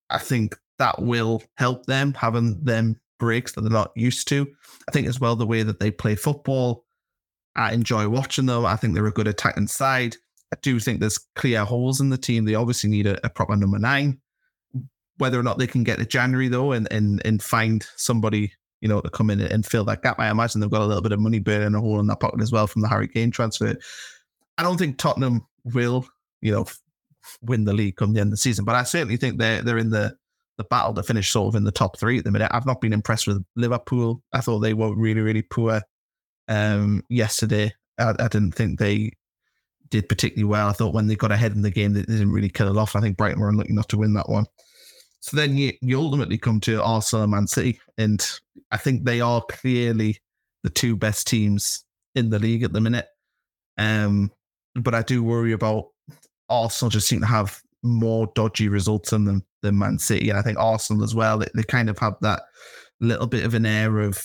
I 0.09 0.19
think 0.19 0.57
that 0.77 1.01
will 1.01 1.43
help 1.55 1.85
them 1.85 2.13
having 2.13 2.63
them 2.63 2.99
breaks 3.19 3.51
that 3.51 3.61
they're 3.61 3.69
not 3.69 3.91
used 3.95 4.27
to. 4.29 4.47
I 4.87 4.91
think 4.91 5.07
as 5.07 5.19
well 5.19 5.35
the 5.35 5.45
way 5.45 5.63
that 5.63 5.79
they 5.79 5.91
play 5.91 6.15
football, 6.15 6.85
I 7.55 7.73
enjoy 7.73 8.07
watching 8.07 8.45
them. 8.45 8.65
I 8.65 8.77
think 8.77 8.93
they're 8.93 9.05
a 9.05 9.11
good 9.11 9.27
attacking 9.27 9.67
side. 9.67 10.15
I 10.53 10.57
do 10.61 10.79
think 10.79 10.99
there's 10.99 11.19
clear 11.35 11.63
holes 11.63 12.01
in 12.01 12.09
the 12.09 12.17
team. 12.17 12.45
They 12.45 12.55
obviously 12.55 12.89
need 12.89 13.07
a, 13.07 13.23
a 13.25 13.29
proper 13.29 13.55
number 13.55 13.79
nine. 13.79 14.19
Whether 15.17 15.39
or 15.39 15.43
not 15.43 15.57
they 15.57 15.67
can 15.67 15.83
get 15.83 15.99
to 15.99 16.05
January 16.05 16.47
though 16.47 16.71
and 16.71 16.91
and 16.91 17.21
and 17.25 17.43
find 17.43 17.85
somebody 17.97 18.53
you 18.81 18.87
know 18.87 19.01
to 19.01 19.09
come 19.09 19.29
in 19.29 19.41
and 19.41 19.65
fill 19.65 19.83
that 19.85 20.01
gap, 20.01 20.19
I 20.19 20.29
imagine 20.29 20.61
they've 20.61 20.69
got 20.69 20.81
a 20.81 20.85
little 20.85 21.03
bit 21.03 21.11
of 21.11 21.19
money 21.19 21.39
burning 21.39 21.75
a 21.75 21.81
hole 21.81 21.99
in 21.99 22.07
that 22.07 22.19
pocket 22.19 22.41
as 22.41 22.51
well 22.51 22.67
from 22.67 22.81
the 22.81 22.87
Harry 22.87 23.07
Kane 23.07 23.31
transfer. 23.31 23.75
I 24.57 24.63
don't 24.63 24.77
think 24.77 24.97
Tottenham 24.97 25.45
will 25.65 26.07
you 26.41 26.53
know 26.53 26.65
win 27.41 27.65
the 27.65 27.73
league 27.73 27.97
come 27.97 28.13
the 28.13 28.21
end 28.21 28.27
of 28.27 28.31
the 28.31 28.37
season, 28.37 28.63
but 28.65 28.75
I 28.75 28.83
certainly 28.83 29.17
think 29.17 29.37
they're 29.37 29.61
they're 29.61 29.77
in 29.77 29.89
the 29.89 30.15
the 30.59 30.63
battle 30.65 30.93
to 30.93 31.01
finish 31.01 31.31
sort 31.31 31.47
of 31.47 31.55
in 31.55 31.63
the 31.63 31.71
top 31.71 31.97
three 31.97 32.17
at 32.17 32.25
the 32.25 32.31
minute. 32.31 32.51
I've 32.53 32.65
not 32.65 32.81
been 32.81 32.91
impressed 32.91 33.27
with 33.27 33.43
Liverpool. 33.55 34.21
I 34.33 34.41
thought 34.41 34.59
they 34.59 34.73
were 34.73 34.93
really, 34.93 35.21
really 35.21 35.41
poor 35.41 35.81
um, 36.49 37.01
yesterday. 37.07 37.73
I, 37.97 38.09
I, 38.19 38.27
didn't 38.27 38.55
think 38.55 38.77
they 38.77 39.13
did 39.89 40.09
particularly 40.09 40.49
well. 40.49 40.67
I 40.67 40.73
thought 40.73 40.93
when 40.93 41.07
they 41.07 41.15
got 41.15 41.31
ahead 41.31 41.53
in 41.53 41.61
the 41.61 41.71
game, 41.71 41.93
they, 41.93 42.01
didn't 42.01 42.31
really 42.31 42.49
kill 42.49 42.69
it 42.69 42.79
off. 42.79 42.95
I 42.95 43.01
think 43.01 43.17
Brighton 43.17 43.39
were 43.39 43.49
unlucky 43.49 43.73
not 43.73 43.89
to 43.89 43.97
win 43.97 44.13
that 44.13 44.29
one. 44.29 44.45
So 45.21 45.35
then 45.35 45.57
you, 45.57 45.73
you 45.81 45.99
ultimately 45.99 46.37
come 46.37 46.59
to 46.61 46.81
Arsenal 46.81 47.23
and 47.23 47.31
Man 47.31 47.47
City, 47.47 47.79
and 47.97 48.25
I 48.71 48.77
think 48.77 49.03
they 49.03 49.21
are 49.21 49.41
clearly 49.49 50.17
the 50.63 50.69
two 50.69 50.95
best 50.95 51.27
teams 51.27 51.83
in 52.15 52.29
the 52.29 52.39
league 52.39 52.63
at 52.63 52.73
the 52.73 52.81
minute. 52.81 53.07
Um, 53.77 54.31
but 54.75 54.95
I 54.95 55.01
do 55.01 55.23
worry 55.23 55.51
about 55.51 55.87
Arsenal 56.49 56.89
just 56.89 57.07
seem 57.07 57.21
to 57.21 57.25
have 57.25 57.61
more 57.83 58.31
dodgy 58.35 58.67
results 58.67 59.13
in 59.13 59.25
them 59.25 59.43
than 59.61 59.77
Man 59.77 59.99
City. 59.99 60.29
And 60.29 60.39
I 60.39 60.41
think 60.41 60.57
Arsenal 60.57 61.03
as 61.03 61.15
well, 61.15 61.37
they, 61.39 61.47
they 61.55 61.63
kind 61.63 61.89
of 61.89 61.97
have 61.99 62.15
that 62.21 62.43
little 62.99 63.27
bit 63.27 63.45
of 63.45 63.53
an 63.53 63.65
air 63.65 63.99
of 63.99 64.21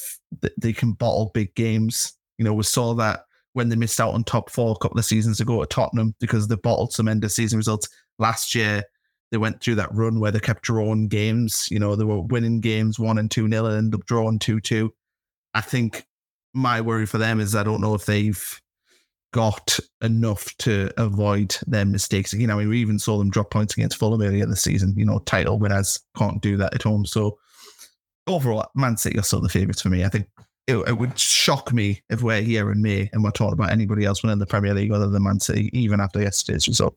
they 0.61 0.73
can 0.73 0.93
bottle 0.93 1.31
big 1.35 1.55
games. 1.55 2.15
You 2.39 2.45
know, 2.45 2.55
we 2.55 2.65
saw 2.65 2.95
that 2.95 3.25
when 3.55 3.69
they 3.69 3.77
missed 3.77 4.01
out 4.01 4.13
on 4.13 4.23
top 4.25 4.51
four 4.51 4.73
a 4.73 4.79
couple 4.79 4.99
of 4.99 5.05
seasons 5.05 5.41
ago 5.41 5.63
at 5.63 5.71
Tottenham 5.71 6.15
because 6.21 6.47
they 6.47 6.57
bottled 6.57 6.93
some 6.93 7.09
end 7.09 7.25
of 7.25 7.33
season 7.33 7.57
results. 7.57 7.89
Last 8.19 8.55
year, 8.55 8.83
they 9.31 9.39
went 9.39 9.61
through 9.61 9.77
that 9.77 9.95
run 9.95 10.21
where 10.21 10.31
they 10.31 10.41
kept 10.41 10.63
drawing 10.63 11.09
games. 11.09 11.69
You 11.71 11.79
know, 11.79 11.97
they 11.97 12.05
were 12.05 12.21
winning 12.21 12.61
games 12.61 12.99
one 12.99 13.19
and 13.19 13.31
two 13.31 13.49
nil 13.49 13.67
and 13.67 13.77
ended 13.77 14.01
up 14.01 14.07
drawing 14.07 14.39
two 14.39 14.61
two. 14.61 14.93
I 15.55 15.61
think 15.61 16.05
my 16.53 16.81
worry 16.81 17.07
for 17.07 17.19
them 17.19 17.41
is 17.41 17.55
I 17.55 17.63
don't 17.63 17.81
know 17.81 17.95
if 17.95 18.07
they've 18.07 18.61
got 19.33 19.79
enough 20.03 20.57
to 20.59 20.91
avoid 20.97 21.57
their 21.67 21.85
mistakes. 21.85 22.33
You 22.33 22.47
know, 22.47 22.57
we 22.57 22.81
even 22.81 22.99
saw 22.99 23.19
them 23.19 23.31
drop 23.31 23.51
points 23.51 23.75
against 23.75 23.99
Fulham 23.99 24.23
earlier 24.23 24.47
this 24.47 24.63
season. 24.63 24.95
You 24.97 25.05
know, 25.05 25.19
title 25.21 25.59
winners 25.59 25.99
can't 26.17 26.41
do 26.41 26.57
that 26.59 26.75
at 26.75 26.83
home. 26.83 27.05
So 27.05 27.39
overall, 28.27 28.71
Man 28.75 28.97
City 28.97 29.19
are 29.19 29.23
still 29.23 29.41
the 29.41 29.49
favourites 29.49 29.83
for 29.83 29.89
me. 29.89 30.05
I 30.05 30.09
think 30.09 30.29
it, 30.67 30.77
it, 30.89 30.99
would 30.99 31.19
shock 31.19 31.73
me 31.73 32.03
if 32.09 32.23
we're 32.23 32.41
here 32.41 32.73
in 32.73 32.81
May 32.81 33.11
and 33.13 33.23
we're 33.23 33.31
talking 33.31 33.53
about 33.53 33.71
anybody 33.71 34.05
else 34.05 34.23
winning 34.23 34.39
the 34.39 34.47
Premier 34.47 34.75
League 34.75 34.93
other 34.93 35.09
than 35.09 35.23
Man 35.23 35.41
City, 35.41 35.71
even 35.79 36.01
after 36.01 36.21
yesterday's 36.21 36.67
result. 36.67 36.97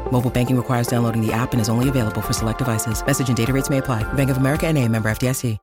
Mobile 0.11 0.29
banking 0.29 0.57
requires 0.57 0.87
downloading 0.87 1.25
the 1.25 1.33
app 1.33 1.53
and 1.53 1.61
is 1.61 1.69
only 1.69 1.89
available 1.89 2.21
for 2.21 2.33
select 2.33 2.59
devices. 2.59 3.05
Message 3.05 3.29
and 3.29 3.37
data 3.37 3.53
rates 3.53 3.69
may 3.69 3.79
apply. 3.79 4.03
Bank 4.13 4.29
of 4.29 4.37
America 4.37 4.67
and 4.67 4.77
a 4.77 4.87
member 4.87 5.09
FDIC. 5.09 5.57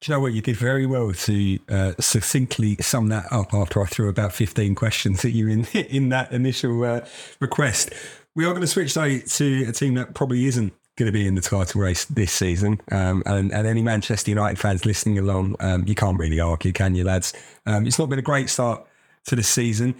Do 0.00 0.10
you 0.10 0.16
know 0.16 0.20
what? 0.20 0.32
You 0.32 0.40
did 0.40 0.56
very 0.56 0.86
well 0.86 1.12
to 1.12 1.58
uh, 1.68 1.92
succinctly 2.00 2.76
sum 2.76 3.08
that 3.08 3.30
up 3.30 3.52
after 3.52 3.82
I 3.82 3.86
threw 3.86 4.08
about 4.08 4.32
15 4.32 4.74
questions 4.74 5.26
at 5.26 5.32
you 5.32 5.46
in, 5.48 5.66
in 5.74 6.08
that 6.08 6.32
initial 6.32 6.82
uh, 6.84 7.04
request. 7.38 7.92
We 8.34 8.46
are 8.46 8.50
going 8.50 8.62
to 8.62 8.66
switch 8.66 8.94
though 8.94 9.18
to 9.18 9.64
a 9.68 9.72
team 9.72 9.94
that 9.94 10.14
probably 10.14 10.46
isn't 10.46 10.72
going 10.96 11.06
to 11.06 11.12
be 11.12 11.26
in 11.26 11.34
the 11.34 11.42
title 11.42 11.82
race 11.82 12.06
this 12.06 12.32
season. 12.32 12.80
Um, 12.90 13.22
and, 13.26 13.52
and, 13.52 13.66
any 13.66 13.82
Manchester 13.82 14.30
United 14.30 14.58
fans 14.58 14.86
listening 14.86 15.18
along, 15.18 15.56
um, 15.60 15.84
you 15.86 15.94
can't 15.94 16.18
really 16.18 16.40
argue, 16.40 16.72
can 16.72 16.94
you, 16.94 17.04
lads? 17.04 17.34
Um, 17.66 17.86
it's 17.86 17.98
not 17.98 18.08
been 18.08 18.18
a 18.18 18.22
great 18.22 18.48
start 18.48 18.86
to 19.26 19.36
the 19.36 19.42
season. 19.42 19.94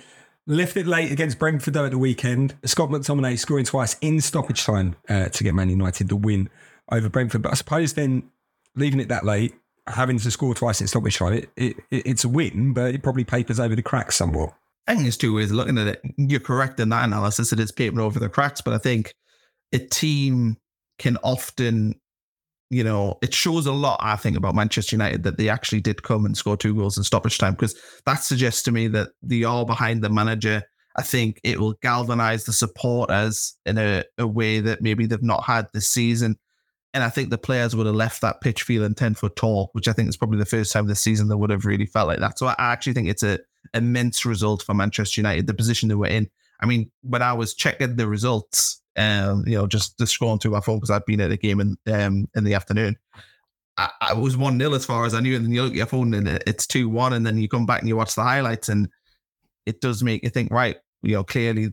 Left 0.47 0.77
it 0.77 0.87
late 0.87 1.13
against 1.13 1.39
Brentford 1.39 1.75
though 1.75 1.85
at 1.85 1.93
the 1.93 1.99
weekend. 1.99 2.57
Scott 2.65 2.91
McTominay 2.91 3.39
scoring 3.39 3.65
twice 3.65 3.97
in 4.01 4.21
stoppage 4.21 4.65
time 4.65 4.97
uh, 5.09 5.29
to 5.29 5.45
get 5.45 5.55
Man 5.55 5.69
United 5.69 6.09
the 6.09 6.17
win 6.17 6.49
over 6.91 7.09
Brentford. 7.09 7.43
But 7.43 7.53
I 7.53 7.55
suppose 7.55 7.93
then 7.93 8.31
leaving 8.75 9.01
it 9.01 9.09
that 9.09 9.25
late, 9.25 9.55
having 9.87 10.19
to 10.19 10.31
score 10.31 10.55
twice 10.55 10.81
in 10.81 10.87
stoppage 10.87 11.19
time, 11.19 11.35
it, 11.35 11.51
it, 11.57 11.77
it's 11.91 12.25
a 12.25 12.29
win, 12.29 12.73
but 12.73 12.95
it 12.95 13.03
probably 13.03 13.25
papers 13.25 13.61
over 13.61 13.77
the 13.77 13.83
cracks 13.83 14.17
somewhat. 14.17 14.55
I 14.87 14.93
think 14.95 15.05
there's 15.05 15.17
two 15.17 15.35
ways 15.35 15.51
of 15.51 15.57
looking 15.57 15.79
at 15.79 15.87
it. 15.87 16.03
You're 16.17 16.41
correct 16.41 16.81
in 16.81 16.89
that 16.89 17.05
analysis. 17.05 17.51
That 17.51 17.61
It 17.61 17.65
is 17.65 17.73
papering 17.73 18.01
over 18.01 18.19
the 18.19 18.29
cracks, 18.29 18.61
but 18.61 18.75
I 18.75 18.79
think 18.79 19.15
a 19.73 19.79
team 19.79 20.57
can 20.99 21.17
often, 21.19 22.00
you 22.71 22.85
know, 22.85 23.19
it 23.21 23.35
shows 23.35 23.67
a 23.67 23.73
lot, 23.73 23.99
I 24.01 24.15
think, 24.15 24.37
about 24.37 24.55
Manchester 24.55 24.95
United 24.95 25.25
that 25.25 25.37
they 25.37 25.49
actually 25.49 25.81
did 25.81 26.05
come 26.05 26.25
and 26.25 26.37
score 26.37 26.57
two 26.57 26.75
goals 26.75 26.97
in 26.97 27.03
stoppage 27.03 27.37
time 27.37 27.55
because 27.55 27.75
that 28.07 28.23
suggests 28.23 28.63
to 28.63 28.73
me 28.73 28.87
that 28.89 29.09
they 29.23 29.43
are 29.43 29.67
behind 29.67 30.03
the 30.03 30.09
manager. 30.09 30.63
I 30.97 31.03
think 31.03 31.41
it 31.43 31.59
will 31.59 31.75
galvanize 31.83 32.45
the 32.45 32.53
supporters 32.53 33.57
in 33.67 33.77
a, 33.77 34.05
a 34.19 34.27
way 34.27 34.61
that 34.61 34.83
maybe 34.83 35.07
they've 35.07 35.23
not 35.23 35.45
had 35.45 35.67
this 35.73 35.89
season. 35.89 36.37
And 36.95 37.03
I 37.03 37.09
think 37.09 37.31
the 37.31 37.39
players 37.39 37.75
would 37.75 37.87
have 37.87 37.95
left 37.95 38.21
that 38.21 38.41
pitch 38.41 38.63
feeling 38.63 38.95
10 38.95 39.15
foot 39.15 39.37
tall, 39.37 39.71
which 39.73 39.89
I 39.89 39.93
think 39.93 40.09
is 40.09 40.17
probably 40.17 40.39
the 40.39 40.47
first 40.47 40.73
time 40.73 40.87
this 40.87 41.01
season 41.01 41.29
they 41.29 41.35
would 41.35 41.51
have 41.51 41.65
really 41.65 41.87
felt 41.87 42.09
like 42.09 42.21
that. 42.21 42.39
So 42.39 42.47
I 42.47 42.55
actually 42.59 42.95
think 42.95 43.09
it's 43.09 43.23
a 43.23 43.39
immense 43.75 44.25
result 44.25 44.63
for 44.63 44.75
Manchester 44.75 45.21
United, 45.21 45.47
the 45.47 45.55
position 45.55 45.89
they 45.89 45.95
were 45.95 46.07
in. 46.07 46.29
I 46.61 46.67
mean, 46.67 46.91
when 47.03 47.23
I 47.23 47.33
was 47.33 47.55
checking 47.55 47.97
the 47.97 48.07
results, 48.07 48.83
um, 48.97 49.45
you 49.47 49.57
know, 49.57 49.67
just, 49.67 49.99
just 49.99 50.19
scrolling 50.19 50.41
through 50.41 50.51
my 50.53 50.61
phone 50.61 50.77
because 50.77 50.91
I'd 50.91 51.05
been 51.07 51.21
at 51.21 51.31
a 51.31 51.37
game 51.37 51.61
in 51.61 51.77
um, 51.93 52.29
in 52.35 52.45
the 52.45 52.55
afternoon. 52.55 52.97
I, 53.77 53.91
I 54.01 54.15
was 54.15 54.37
one 54.37 54.59
0 54.59 54.75
as 54.75 54.85
far 54.85 55.07
as 55.07 55.15
I 55.15 55.21
knew, 55.21 55.37
and 55.37 55.45
then 55.45 55.53
you 55.53 55.63
look 55.63 55.73
at 55.73 55.77
your 55.77 55.87
phone 55.87 56.13
and 56.13 56.29
it's 56.29 56.67
two 56.67 56.89
one, 56.89 57.13
and 57.15 57.25
then 57.25 57.39
you 57.39 57.49
come 57.49 57.67
back 57.67 57.81
and 57.81 57.89
you 57.89 57.97
watch 57.97 58.15
the 58.15 58.23
highlights, 58.23 58.69
and 58.69 58.89
it 59.65 59.81
does 59.81 60.03
make 60.03 60.23
you 60.23 60.31
think, 60.31 60.51
right? 60.51 60.77
You 61.03 61.15
know, 61.15 61.25
clearly 61.25 61.69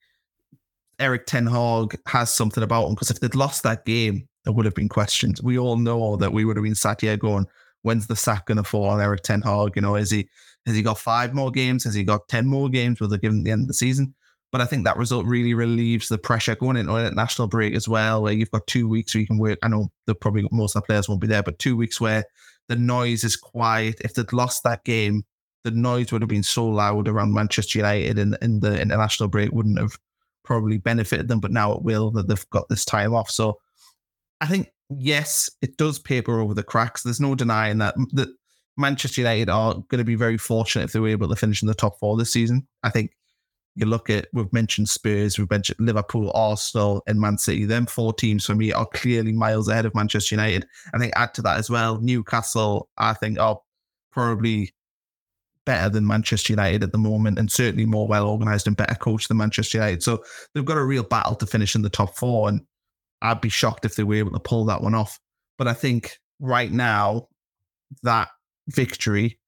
Erik 0.98 1.26
Ten 1.26 1.46
Hag 1.46 1.98
has 2.06 2.32
something 2.32 2.62
about 2.62 2.88
him 2.88 2.94
because 2.94 3.10
if 3.10 3.20
they'd 3.20 3.34
lost 3.34 3.62
that 3.62 3.84
game, 3.84 4.28
there 4.44 4.52
would 4.52 4.64
have 4.64 4.74
been 4.74 4.88
questions. 4.88 5.42
We 5.42 5.58
all 5.58 5.76
know 5.76 6.16
that 6.16 6.32
we 6.32 6.44
would 6.44 6.56
have 6.56 6.64
been 6.64 6.74
sat 6.74 7.00
here 7.00 7.16
going, 7.16 7.46
"When's 7.82 8.06
the 8.08 8.16
sack 8.16 8.46
going 8.46 8.58
to 8.58 8.64
fall 8.64 8.88
on 8.88 9.00
Erik 9.00 9.22
Ten 9.22 9.42
Hag? 9.42 9.72
You 9.74 9.82
know, 9.82 9.96
is 9.96 10.10
he 10.10 10.28
has 10.66 10.76
he 10.76 10.82
got 10.82 10.98
five 10.98 11.34
more 11.34 11.50
games? 11.50 11.84
Has 11.84 11.94
he 11.94 12.04
got 12.04 12.28
ten 12.28 12.46
more 12.46 12.68
games? 12.68 13.00
Will 13.00 13.08
they 13.08 13.18
give 13.18 13.32
him 13.32 13.44
the 13.44 13.50
end 13.52 13.62
of 13.62 13.68
the 13.68 13.74
season?" 13.74 14.14
But 14.52 14.60
I 14.60 14.64
think 14.66 14.84
that 14.84 14.96
result 14.96 15.26
really 15.26 15.54
relieves 15.54 16.08
the 16.08 16.18
pressure 16.18 16.54
going 16.54 16.76
into 16.76 16.94
a 16.94 17.10
national 17.10 17.48
break 17.48 17.74
as 17.74 17.88
well, 17.88 18.22
where 18.22 18.32
you've 18.32 18.50
got 18.50 18.66
two 18.66 18.88
weeks 18.88 19.14
where 19.14 19.20
you 19.20 19.26
can 19.26 19.38
work. 19.38 19.58
I 19.62 19.68
know 19.68 19.90
the 20.06 20.14
probably 20.14 20.46
most 20.52 20.76
of 20.76 20.82
the 20.82 20.86
players 20.86 21.08
won't 21.08 21.20
be 21.20 21.26
there, 21.26 21.42
but 21.42 21.58
two 21.58 21.76
weeks 21.76 22.00
where 22.00 22.24
the 22.68 22.76
noise 22.76 23.24
is 23.24 23.36
quiet. 23.36 24.00
If 24.00 24.14
they'd 24.14 24.32
lost 24.32 24.62
that 24.64 24.84
game, 24.84 25.24
the 25.64 25.70
noise 25.72 26.12
would 26.12 26.22
have 26.22 26.28
been 26.28 26.42
so 26.42 26.66
loud 26.66 27.08
around 27.08 27.34
Manchester 27.34 27.78
United 27.78 28.18
in, 28.18 28.36
in 28.40 28.60
the 28.60 28.80
international 28.80 29.28
break 29.28 29.50
wouldn't 29.52 29.80
have 29.80 29.98
probably 30.44 30.78
benefited 30.78 31.28
them, 31.28 31.40
but 31.40 31.50
now 31.50 31.72
it 31.72 31.82
will 31.82 32.10
that 32.12 32.28
they've 32.28 32.50
got 32.50 32.68
this 32.68 32.84
time 32.84 33.12
off. 33.12 33.30
So 33.30 33.58
I 34.40 34.46
think 34.46 34.70
yes, 34.88 35.50
it 35.60 35.76
does 35.76 35.98
paper 35.98 36.40
over 36.40 36.54
the 36.54 36.62
cracks. 36.62 37.02
There's 37.02 37.20
no 37.20 37.34
denying 37.34 37.78
that 37.78 37.96
that 38.12 38.28
Manchester 38.76 39.22
United 39.22 39.48
are 39.48 39.74
going 39.74 39.98
to 39.98 40.04
be 40.04 40.14
very 40.14 40.38
fortunate 40.38 40.84
if 40.84 40.92
they 40.92 41.00
were 41.00 41.08
able 41.08 41.28
to 41.28 41.36
finish 41.36 41.62
in 41.62 41.68
the 41.68 41.74
top 41.74 41.98
four 41.98 42.16
this 42.16 42.32
season. 42.32 42.66
I 42.82 42.90
think 42.90 43.12
you 43.74 43.86
look 43.86 44.08
at 44.08 44.28
we've 44.32 44.52
mentioned 44.52 44.88
Spurs, 44.88 45.38
we've 45.38 45.50
mentioned 45.50 45.78
Liverpool, 45.80 46.32
Arsenal, 46.34 47.02
and 47.06 47.20
Man 47.20 47.38
City. 47.38 47.64
Them 47.64 47.86
four 47.86 48.12
teams 48.12 48.46
for 48.46 48.54
me 48.54 48.72
are 48.72 48.86
clearly 48.86 49.32
miles 49.32 49.68
ahead 49.68 49.86
of 49.86 49.94
Manchester 49.94 50.34
United. 50.34 50.66
I 50.94 50.98
think 50.98 51.12
add 51.16 51.34
to 51.34 51.42
that 51.42 51.58
as 51.58 51.70
well, 51.70 52.00
Newcastle. 52.00 52.88
I 52.96 53.12
think 53.12 53.38
are 53.38 53.60
probably 54.12 54.74
better 55.66 55.90
than 55.90 56.06
Manchester 56.06 56.52
United 56.52 56.82
at 56.82 56.92
the 56.92 56.98
moment, 56.98 57.38
and 57.38 57.52
certainly 57.52 57.84
more 57.84 58.06
well 58.06 58.28
organised 58.28 58.66
and 58.66 58.76
better 58.76 58.94
coached 58.94 59.28
than 59.28 59.36
Manchester 59.36 59.78
United. 59.78 60.02
So 60.02 60.24
they've 60.54 60.64
got 60.64 60.78
a 60.78 60.84
real 60.84 61.02
battle 61.02 61.34
to 61.36 61.46
finish 61.46 61.74
in 61.74 61.82
the 61.82 61.90
top 61.90 62.16
four, 62.16 62.48
and 62.48 62.62
I'd 63.20 63.42
be 63.42 63.50
shocked 63.50 63.84
if 63.84 63.96
they 63.96 64.04
were 64.04 64.14
able 64.14 64.32
to 64.32 64.40
pull 64.40 64.64
that 64.66 64.82
one 64.82 64.94
off. 64.94 65.18
But 65.58 65.68
I 65.68 65.74
think 65.74 66.12
right 66.40 66.70
now 66.70 67.28
that 68.02 68.28
victory 68.68 69.38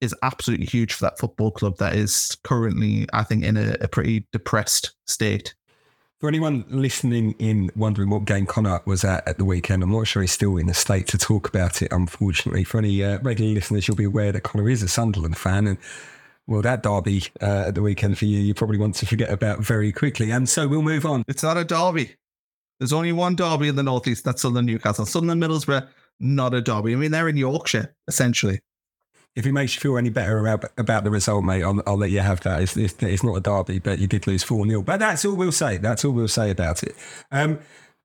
is 0.00 0.14
absolutely 0.22 0.66
huge 0.66 0.92
for 0.92 1.04
that 1.04 1.18
football 1.18 1.50
club 1.50 1.76
that 1.78 1.94
is 1.94 2.36
currently, 2.44 3.06
I 3.12 3.24
think, 3.24 3.44
in 3.44 3.56
a, 3.56 3.76
a 3.80 3.88
pretty 3.88 4.26
depressed 4.32 4.92
state. 5.06 5.54
For 6.20 6.28
anyone 6.28 6.64
listening 6.68 7.32
in 7.38 7.70
wondering 7.76 8.10
what 8.10 8.24
game 8.24 8.46
Connor 8.46 8.80
was 8.84 9.04
at 9.04 9.26
at 9.28 9.38
the 9.38 9.44
weekend, 9.44 9.82
I'm 9.82 9.92
not 9.92 10.08
sure 10.08 10.22
he's 10.22 10.32
still 10.32 10.56
in 10.56 10.66
the 10.66 10.74
state 10.74 11.06
to 11.08 11.18
talk 11.18 11.48
about 11.48 11.80
it, 11.80 11.92
unfortunately. 11.92 12.64
For 12.64 12.78
any 12.78 13.04
uh, 13.04 13.18
regular 13.20 13.52
listeners, 13.54 13.86
you'll 13.86 13.96
be 13.96 14.04
aware 14.04 14.32
that 14.32 14.42
Connor 14.42 14.68
is 14.68 14.82
a 14.82 14.88
Sunderland 14.88 15.38
fan. 15.38 15.68
And 15.68 15.78
well, 16.48 16.62
that 16.62 16.82
derby 16.82 17.24
uh, 17.40 17.66
at 17.68 17.76
the 17.76 17.82
weekend 17.82 18.18
for 18.18 18.24
you, 18.24 18.40
you 18.40 18.52
probably 18.52 18.78
want 18.78 18.96
to 18.96 19.06
forget 19.06 19.30
about 19.30 19.60
very 19.60 19.92
quickly. 19.92 20.32
And 20.32 20.48
so 20.48 20.66
we'll 20.66 20.82
move 20.82 21.06
on. 21.06 21.22
It's 21.28 21.44
not 21.44 21.56
a 21.56 21.64
derby. 21.64 22.16
There's 22.80 22.92
only 22.92 23.12
one 23.12 23.36
derby 23.36 23.68
in 23.68 23.76
the 23.76 23.82
Northeast. 23.82 24.24
That's 24.24 24.42
Sunderland 24.42 24.66
Newcastle. 24.66 25.06
Sunderland 25.06 25.42
Middlesbrough, 25.42 25.86
not 26.18 26.54
a 26.54 26.60
derby. 26.60 26.94
I 26.94 26.96
mean, 26.96 27.10
they're 27.12 27.28
in 27.28 27.36
Yorkshire, 27.36 27.94
essentially 28.08 28.60
if 29.38 29.46
it 29.46 29.52
makes 29.52 29.76
you 29.76 29.80
feel 29.80 29.96
any 29.96 30.10
better 30.10 30.40
about, 30.40 30.64
about 30.76 31.04
the 31.04 31.10
result, 31.12 31.44
mate, 31.44 31.62
I'll, 31.62 31.80
I'll 31.86 31.96
let 31.96 32.10
you 32.10 32.18
have 32.18 32.40
that. 32.40 32.60
It's, 32.60 32.76
it's, 32.76 33.00
it's, 33.00 33.22
not 33.22 33.36
a 33.36 33.40
derby, 33.40 33.78
but 33.78 34.00
you 34.00 34.08
did 34.08 34.26
lose 34.26 34.42
4 34.42 34.66
0. 34.66 34.82
But 34.82 34.98
that's 34.98 35.24
all 35.24 35.36
we'll 35.36 35.52
say. 35.52 35.76
That's 35.76 36.04
all 36.04 36.10
we'll 36.10 36.26
say 36.26 36.50
about 36.50 36.82
it. 36.82 36.96
Um, 37.30 37.60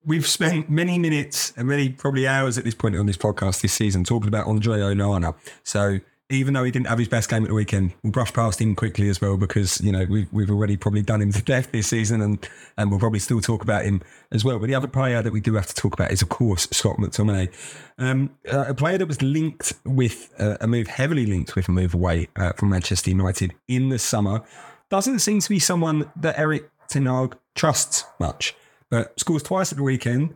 we've 0.05 0.27
spent 0.27 0.69
many 0.69 0.99
minutes 0.99 1.51
and 1.57 1.67
many, 1.67 1.89
probably 1.89 2.27
hours 2.27 2.59
at 2.59 2.65
this 2.65 2.75
point 2.75 2.95
on 2.95 3.07
this 3.07 3.17
podcast 3.17 3.61
this 3.61 3.73
season 3.73 4.03
talking 4.03 4.27
about 4.27 4.45
Andre 4.45 4.77
Onana. 4.77 5.33
So 5.63 6.01
even 6.33 6.53
though 6.53 6.63
he 6.63 6.71
didn't 6.71 6.87
have 6.87 6.97
his 6.97 7.07
best 7.07 7.29
game 7.29 7.43
at 7.43 7.49
the 7.49 7.53
weekend, 7.53 7.93
we'll 8.01 8.11
brush 8.11 8.33
past 8.33 8.59
him 8.59 8.75
quickly 8.75 9.07
as 9.09 9.21
well 9.21 9.37
because 9.37 9.79
you 9.81 9.91
know 9.91 10.05
we've 10.09 10.31
we've 10.33 10.49
already 10.49 10.75
probably 10.75 11.01
done 11.01 11.21
him 11.21 11.31
to 11.31 11.41
death 11.43 11.71
this 11.71 11.87
season, 11.87 12.21
and 12.21 12.47
and 12.77 12.89
we'll 12.89 12.99
probably 12.99 13.19
still 13.19 13.39
talk 13.39 13.61
about 13.61 13.85
him 13.85 14.01
as 14.31 14.43
well. 14.43 14.59
But 14.59 14.67
the 14.67 14.75
other 14.75 14.87
player 14.87 15.21
that 15.21 15.31
we 15.31 15.41
do 15.41 15.53
have 15.55 15.67
to 15.67 15.75
talk 15.75 15.93
about 15.93 16.11
is 16.11 16.21
of 16.21 16.29
course 16.29 16.67
Scott 16.71 16.97
McTominay, 16.97 17.53
um, 17.97 18.31
uh, 18.51 18.65
a 18.69 18.73
player 18.73 18.97
that 18.97 19.07
was 19.07 19.21
linked 19.21 19.73
with 19.85 20.33
uh, 20.39 20.57
a 20.59 20.67
move 20.67 20.87
heavily 20.87 21.25
linked 21.25 21.55
with 21.55 21.67
a 21.67 21.71
move 21.71 21.93
away 21.93 22.27
uh, 22.35 22.53
from 22.53 22.69
Manchester 22.69 23.11
United 23.11 23.53
in 23.67 23.89
the 23.89 23.99
summer. 23.99 24.41
Doesn't 24.89 25.19
seem 25.19 25.39
to 25.39 25.49
be 25.49 25.59
someone 25.59 26.11
that 26.15 26.37
Erik 26.37 26.69
Ten 26.87 27.07
trusts 27.55 28.05
much, 28.19 28.55
but 28.89 29.19
scores 29.19 29.43
twice 29.43 29.71
at 29.71 29.77
the 29.77 29.83
weekend 29.83 30.35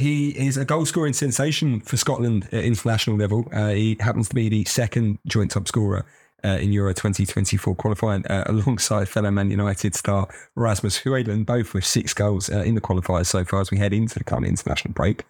he 0.00 0.30
is 0.30 0.56
a 0.56 0.64
goal 0.64 0.86
scoring 0.86 1.12
sensation 1.12 1.80
for 1.80 1.96
Scotland 1.96 2.48
at 2.52 2.64
international 2.64 3.16
level. 3.16 3.46
Uh, 3.52 3.68
he 3.68 3.96
happens 4.00 4.28
to 4.30 4.34
be 4.34 4.48
the 4.48 4.64
second 4.64 5.18
joint 5.26 5.50
top 5.50 5.68
scorer 5.68 6.06
uh, 6.42 6.58
in 6.60 6.72
Euro 6.72 6.92
2024 6.92 7.74
qualifying 7.74 8.26
uh, 8.26 8.44
alongside 8.46 9.08
fellow 9.08 9.30
Man 9.30 9.50
United 9.50 9.94
star 9.94 10.28
Rasmus 10.56 11.02
Højlund, 11.02 11.46
both 11.46 11.74
with 11.74 11.84
six 11.84 12.14
goals 12.14 12.50
uh, 12.50 12.60
in 12.60 12.74
the 12.74 12.80
qualifiers 12.80 13.26
so 13.26 13.44
far 13.44 13.60
as 13.60 13.70
we 13.70 13.78
head 13.78 13.92
into 13.92 14.18
the 14.18 14.24
current 14.24 14.46
international 14.46 14.94
break. 14.94 15.24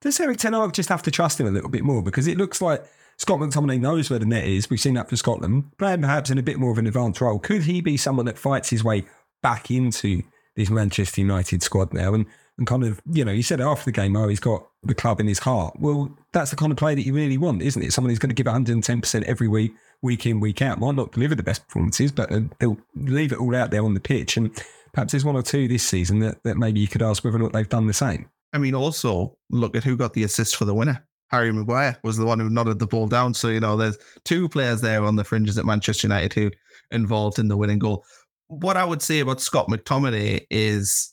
does 0.00 0.18
Erik 0.20 0.38
Ten 0.38 0.52
Hag 0.52 0.72
just 0.72 0.88
have 0.88 1.02
to 1.02 1.10
trust 1.10 1.40
him 1.40 1.46
a 1.46 1.50
little 1.50 1.70
bit 1.70 1.82
more? 1.82 2.02
Because 2.02 2.26
it 2.26 2.38
looks 2.38 2.62
like 2.62 2.84
Scott 3.18 3.40
McTominay 3.40 3.80
knows 3.80 4.10
where 4.10 4.18
the 4.18 4.26
net 4.26 4.44
is. 4.44 4.70
We've 4.70 4.80
seen 4.80 4.94
that 4.94 5.10
for 5.10 5.16
Scotland. 5.16 5.76
Playing 5.76 6.00
perhaps 6.02 6.30
in 6.30 6.38
a 6.38 6.42
bit 6.42 6.58
more 6.58 6.70
of 6.70 6.78
an 6.78 6.86
advanced 6.86 7.20
role. 7.20 7.38
Could 7.38 7.62
he 7.62 7.80
be 7.80 7.96
someone 7.96 8.26
that 8.26 8.38
fights 8.38 8.70
his 8.70 8.84
way 8.84 9.04
back 9.42 9.70
into 9.70 10.22
this 10.54 10.70
Manchester 10.70 11.20
United 11.20 11.62
squad 11.62 11.92
now? 11.92 12.14
And, 12.14 12.26
and 12.62 12.66
kind 12.68 12.84
of, 12.84 13.02
you 13.10 13.24
know, 13.24 13.32
he 13.32 13.42
said 13.42 13.60
after 13.60 13.86
the 13.86 13.92
game, 13.92 14.16
oh, 14.16 14.28
he's 14.28 14.38
got 14.38 14.64
the 14.84 14.94
club 14.94 15.18
in 15.18 15.26
his 15.26 15.40
heart. 15.40 15.74
Well, 15.80 16.16
that's 16.32 16.50
the 16.50 16.56
kind 16.56 16.70
of 16.70 16.78
player 16.78 16.94
that 16.94 17.04
you 17.04 17.12
really 17.12 17.36
want, 17.36 17.60
isn't 17.60 17.82
it? 17.82 17.92
Someone 17.92 18.10
who's 18.10 18.20
going 18.20 18.34
to 18.34 18.40
give 18.40 18.46
110% 18.46 19.22
every 19.24 19.48
week, 19.48 19.74
week 20.00 20.26
in, 20.26 20.38
week 20.38 20.62
out. 20.62 20.78
Might 20.78 20.94
not 20.94 21.10
deliver 21.10 21.34
the 21.34 21.42
best 21.42 21.66
performances, 21.66 22.12
but 22.12 22.30
uh, 22.30 22.42
they'll 22.60 22.78
leave 22.94 23.32
it 23.32 23.40
all 23.40 23.56
out 23.56 23.72
there 23.72 23.84
on 23.84 23.94
the 23.94 24.00
pitch. 24.00 24.36
And 24.36 24.54
perhaps 24.92 25.10
there's 25.10 25.24
one 25.24 25.34
or 25.34 25.42
two 25.42 25.66
this 25.66 25.82
season 25.82 26.20
that, 26.20 26.40
that 26.44 26.56
maybe 26.56 26.78
you 26.78 26.86
could 26.86 27.02
ask 27.02 27.24
whether 27.24 27.36
or 27.36 27.40
not 27.40 27.52
they've 27.52 27.68
done 27.68 27.88
the 27.88 27.92
same. 27.92 28.30
I 28.52 28.58
mean, 28.58 28.76
also 28.76 29.36
look 29.50 29.74
at 29.74 29.82
who 29.82 29.96
got 29.96 30.12
the 30.12 30.22
assist 30.22 30.54
for 30.54 30.64
the 30.64 30.74
winner. 30.74 31.04
Harry 31.30 31.50
Maguire 31.52 31.98
was 32.04 32.16
the 32.16 32.26
one 32.26 32.38
who 32.38 32.48
nodded 32.48 32.78
the 32.78 32.86
ball 32.86 33.08
down. 33.08 33.34
So, 33.34 33.48
you 33.48 33.58
know, 33.58 33.76
there's 33.76 33.98
two 34.24 34.48
players 34.48 34.82
there 34.82 35.02
on 35.02 35.16
the 35.16 35.24
fringes 35.24 35.58
at 35.58 35.64
Manchester 35.64 36.06
United 36.06 36.32
who 36.34 36.50
involved 36.92 37.40
in 37.40 37.48
the 37.48 37.56
winning 37.56 37.80
goal. 37.80 38.04
What 38.46 38.76
I 38.76 38.84
would 38.84 39.02
say 39.02 39.18
about 39.18 39.40
Scott 39.40 39.66
McTominay 39.68 40.46
is 40.48 41.12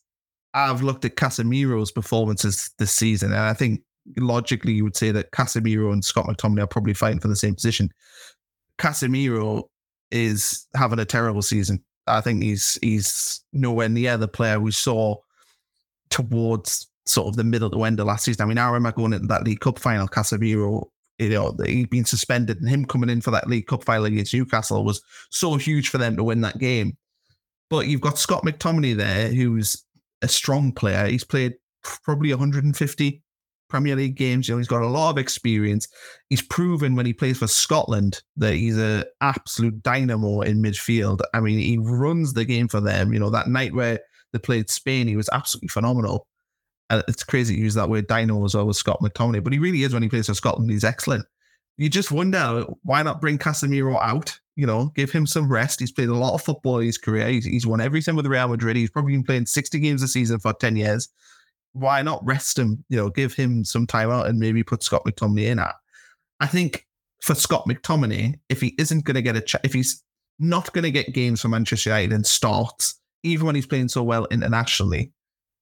I've 0.54 0.82
looked 0.82 1.06
at 1.06 1.16
Casemiro's 1.16 1.92
performances 1.92 2.72
this 2.80 2.92
season, 2.92 3.32
and 3.32 3.42
I 3.42 3.54
think 3.54 3.82
logically 4.18 4.74
you 4.74 4.84
would 4.84 4.96
say 4.96 5.12
that 5.12 5.32
Casemiro 5.32 5.94
and 5.94 6.04
Scott 6.04 6.26
McTominay 6.26 6.64
are 6.64 6.68
probably 6.68 6.94
fighting 6.94 7.20
for 7.20 7.28
the 7.28 7.36
same 7.36 7.56
position. 7.56 7.92
Casemiro 8.78 9.70
is 10.12 10.66
having 10.76 11.00
a 11.00 11.06
terrible 11.06 11.42
season. 11.42 11.84
I 12.08 12.22
think 12.22 12.42
he's 12.42 12.80
he's 12.82 13.42
nowhere 13.54 13.90
near 13.90 14.18
the 14.18 14.28
player 14.28 14.60
we 14.60 14.72
saw 14.72 15.18
towards 16.10 16.88
sort 17.06 17.28
of 17.28 17.36
the 17.36 17.44
middle 17.44 17.70
to 17.70 17.84
end 17.84 18.00
of 18.00 18.08
last 18.08 18.26
season. 18.26 18.44
I 18.44 18.46
mean, 18.48 18.58
I 18.58 18.70
remember 18.70 18.96
going 18.96 19.14
into 19.14 19.28
that 19.28 19.44
League 19.44 19.60
Cup 19.60 19.80
final, 19.80 20.08
Casemiro, 20.08 20.90
you 21.20 21.30
know, 21.30 21.56
he'd 21.66 21.90
been 21.90 22.06
suspended 22.06 22.60
and 22.60 22.70
him 22.70 22.86
coming 22.86 23.10
in 23.10 23.22
for 23.22 23.32
that 23.32 23.48
League 23.48 23.68
Cup 23.68 23.84
final 23.84 24.06
against 24.06 24.34
Newcastle 24.34 24.84
was 24.84 25.02
so 25.30 25.58
huge 25.58 25.90
for 25.90 25.98
them 25.98 26.16
to 26.16 26.24
win 26.24 26.42
that 26.42 26.58
game. 26.58 26.98
But 27.70 27.88
you've 27.88 28.02
got 28.02 28.18
Scott 28.18 28.44
McTominay 28.44 28.96
there, 28.96 29.32
who's 29.32 29.84
a 30.22 30.28
strong 30.28 30.72
player. 30.72 31.08
He's 31.08 31.24
played 31.24 31.54
probably 31.84 32.32
150 32.32 33.24
Premier 33.70 33.96
League 33.96 34.16
games. 34.16 34.48
You 34.48 34.56
know, 34.56 34.58
he's 34.58 34.68
got 34.68 34.82
a 34.82 34.88
lot 34.88 35.12
of 35.12 35.18
experience. 35.18 35.88
He's 36.30 36.42
proven 36.42 36.96
when 36.96 37.06
he 37.06 37.14
plays 37.14 37.38
for 37.38 37.48
Scotland 37.48 38.22
that 38.38 38.56
he's 38.56 38.78
an 38.78 39.04
absolute 39.22 39.82
dynamo 39.84 40.42
in 40.42 40.62
midfield. 40.62 41.22
I 41.34 41.40
mean, 41.40 41.60
he 41.60 41.78
runs 41.78 42.34
the 42.34 42.46
game 42.46 42.68
for 42.68 42.82
them. 42.82 43.14
You 43.14 43.20
know, 43.20 43.30
that 43.30 43.48
night 43.48 43.74
where 43.74 44.00
they 44.34 44.40
played 44.40 44.70
Spain, 44.70 45.08
he 45.08 45.16
was 45.16 45.30
absolutely 45.32 45.70
phenomenal. 45.70 46.28
And 46.90 47.04
it's 47.08 47.24
crazy 47.24 47.56
to 47.56 47.62
use 47.62 47.76
that 47.76 47.90
word 47.90 48.08
dynamo 48.08 48.44
as 48.46 48.56
well 48.56 48.66
with 48.66 48.78
Scott 48.78 49.00
McTominay, 49.02 49.44
but 49.44 49.54
he 49.54 49.60
really 49.60 49.84
is 49.84 49.94
when 49.94 50.02
he 50.02 50.10
plays 50.10 50.26
for 50.26 50.34
Scotland. 50.34 50.72
He's 50.72 50.84
excellent. 50.84 51.26
You 51.78 51.88
just 51.88 52.12
wonder 52.12 52.66
why 52.84 53.04
not 53.04 53.22
bring 53.22 53.38
Casemiro 53.38 53.98
out? 54.02 54.38
You 54.60 54.68
know, 54.68 54.92
give 54.94 55.10
him 55.10 55.26
some 55.26 55.50
rest. 55.50 55.80
He's 55.80 55.92
played 55.92 56.10
a 56.10 56.14
lot 56.14 56.34
of 56.34 56.42
football 56.42 56.80
in 56.80 56.86
his 56.86 56.98
career. 56.98 57.30
He's, 57.30 57.46
he's 57.46 57.66
won 57.66 57.80
everything 57.80 58.18
with 58.18 58.26
Real 58.26 58.50
Madrid. 58.50 58.76
He's 58.76 58.90
probably 58.90 59.14
been 59.14 59.24
playing 59.24 59.46
60 59.46 59.80
games 59.80 60.04
a 60.04 60.08
season 60.08 60.40
for 60.40 60.52
10 60.52 60.76
years. 60.76 61.08
Why 61.72 62.02
not 62.02 62.26
rest 62.26 62.60
him? 62.60 62.84
You 62.90 62.98
know, 62.98 63.10
give 63.10 63.34
him 63.34 63.64
some 63.64 63.88
time 63.88 64.10
out 64.10 64.28
and 64.28 64.38
maybe 64.38 64.64
put 64.64 64.84
Scott 64.84 65.04
McTominay 65.06 65.46
in 65.46 65.60
at. 65.60 65.76
I 66.42 66.48
think 66.48 66.86
for 67.22 67.36
Scott 67.36 67.66
McTominay, 67.70 68.38
if 68.50 68.60
he 68.60 68.76
isn't 68.78 69.06
going 69.06 69.16
to 69.16 69.22
get 69.22 69.38
a 69.38 69.42
ch- 69.42 69.56
if 69.64 69.74
he's 69.74 70.04
not 70.40 70.74
going 70.74 70.84
to 70.84 70.92
get 70.92 71.14
games 71.14 71.40
for 71.40 71.48
Manchester 71.48 71.92
United 71.92 72.12
and 72.12 72.26
starts, 72.26 73.00
even 73.24 73.46
when 73.46 73.56
he's 73.56 73.66
playing 73.66 73.88
so 73.88 74.04
well 74.04 74.26
internationally, 74.30 75.14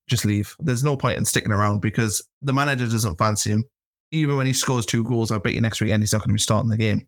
just 0.08 0.26
leave. 0.26 0.56
There's 0.60 0.84
no 0.84 0.98
point 0.98 1.18
in 1.18 1.26
sticking 1.26 1.52
around 1.52 1.82
because 1.82 2.24
the 2.42 2.54
manager 2.54 2.88
doesn't 2.88 3.18
fancy 3.18 3.52
him. 3.52 3.66
Even 4.12 4.38
when 4.38 4.48
he 4.48 4.54
scores 4.54 4.86
two 4.86 5.04
goals, 5.04 5.32
I 5.32 5.38
bet 5.38 5.54
you 5.54 5.62
next 5.62 5.82
weekend 5.82 6.02
he's 6.02 6.14
not 6.14 6.20
going 6.20 6.30
to 6.30 6.34
be 6.34 6.40
starting 6.40 6.70
the 6.70 6.78
game. 6.78 7.08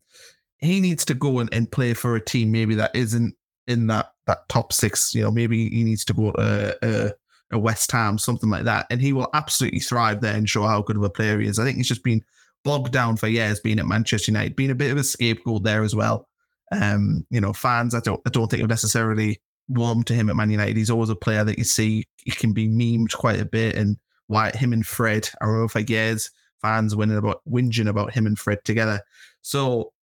He 0.60 0.80
needs 0.80 1.06
to 1.06 1.14
go 1.14 1.40
and, 1.40 1.54
and 1.54 1.72
play 1.72 1.94
for 1.94 2.16
a 2.16 2.22
team 2.22 2.52
maybe 2.52 2.76
that 2.76 2.96
isn't 2.96 3.36
in 3.68 3.88
that 3.88 4.14
that 4.28 4.48
top 4.50 4.74
six. 4.74 5.16
You 5.16 5.24
know, 5.24 5.32
maybe 5.32 5.70
he 5.70 5.84
needs 5.84 6.06
to 6.06 6.14
go 6.14 6.32
to 6.32 6.78
a, 6.84 7.14
a 7.52 7.60
West 7.60 7.92
Ham, 7.92 8.18
something 8.18 8.50
like 8.50 8.66
that, 8.66 8.88
and 8.90 9.02
he 9.02 9.14
will 9.14 9.30
absolutely 9.34 9.80
thrive 9.80 10.22
there 10.22 10.36
and 10.36 10.50
show 10.50 10.64
how 10.64 10.82
good 10.82 10.98
of 10.98 11.04
a 11.04 11.10
player 11.10 11.40
he 11.40 11.48
is. 11.48 11.60
I 11.60 11.64
think 11.64 11.78
he's 11.78 11.88
just 11.88 12.04
been 12.04 12.24
bogged 12.64 12.92
down 12.92 13.16
for 13.16 13.28
years 13.28 13.60
being 13.60 13.80
at 13.80 13.88
Manchester 13.88 14.32
United, 14.32 14.56
being 14.56 14.72
a 14.72 14.76
bit 14.76 14.92
of 14.92 14.98
a 14.98 15.04
scapegoat 15.04 15.64
there 15.64 15.84
as 15.84 15.96
well. 15.96 16.28
Um, 16.72 17.26
you 17.30 17.42
know, 17.42 17.54
fans 17.54 17.96
I 17.96 18.02
don't 18.02 18.22
I 18.26 18.30
don't 18.30 18.50
think 18.50 18.62
have 18.62 18.70
necessarily 18.70 19.42
warm 19.70 20.04
to 20.04 20.14
him 20.14 20.30
at 20.30 20.36
Man 20.36 20.50
United. 20.50 20.76
He's 20.76 20.90
always 20.90 21.10
a 21.10 21.16
player 21.16 21.44
that 21.44 21.58
you 21.58 21.64
see 21.64 22.06
he 22.18 22.32
can 22.32 22.54
be 22.54 22.68
memed 22.68 23.14
quite 23.14 23.40
a 23.40 23.46
bit. 23.46 23.76
And 23.76 23.98
why 24.28 24.52
him 24.52 24.74
and 24.74 24.86
Fred, 24.86 25.30
I 25.42 25.46
remember 25.46 25.70
for 25.70 25.80
years, 25.80 26.30
fans 26.62 26.96
winning 26.96 27.18
about 27.18 27.42
whinging 27.50 27.88
about 27.88 28.14
him 28.14 28.26
and 28.26 28.38
Fred 28.38 28.64
together. 28.64 29.02
So 29.42 29.94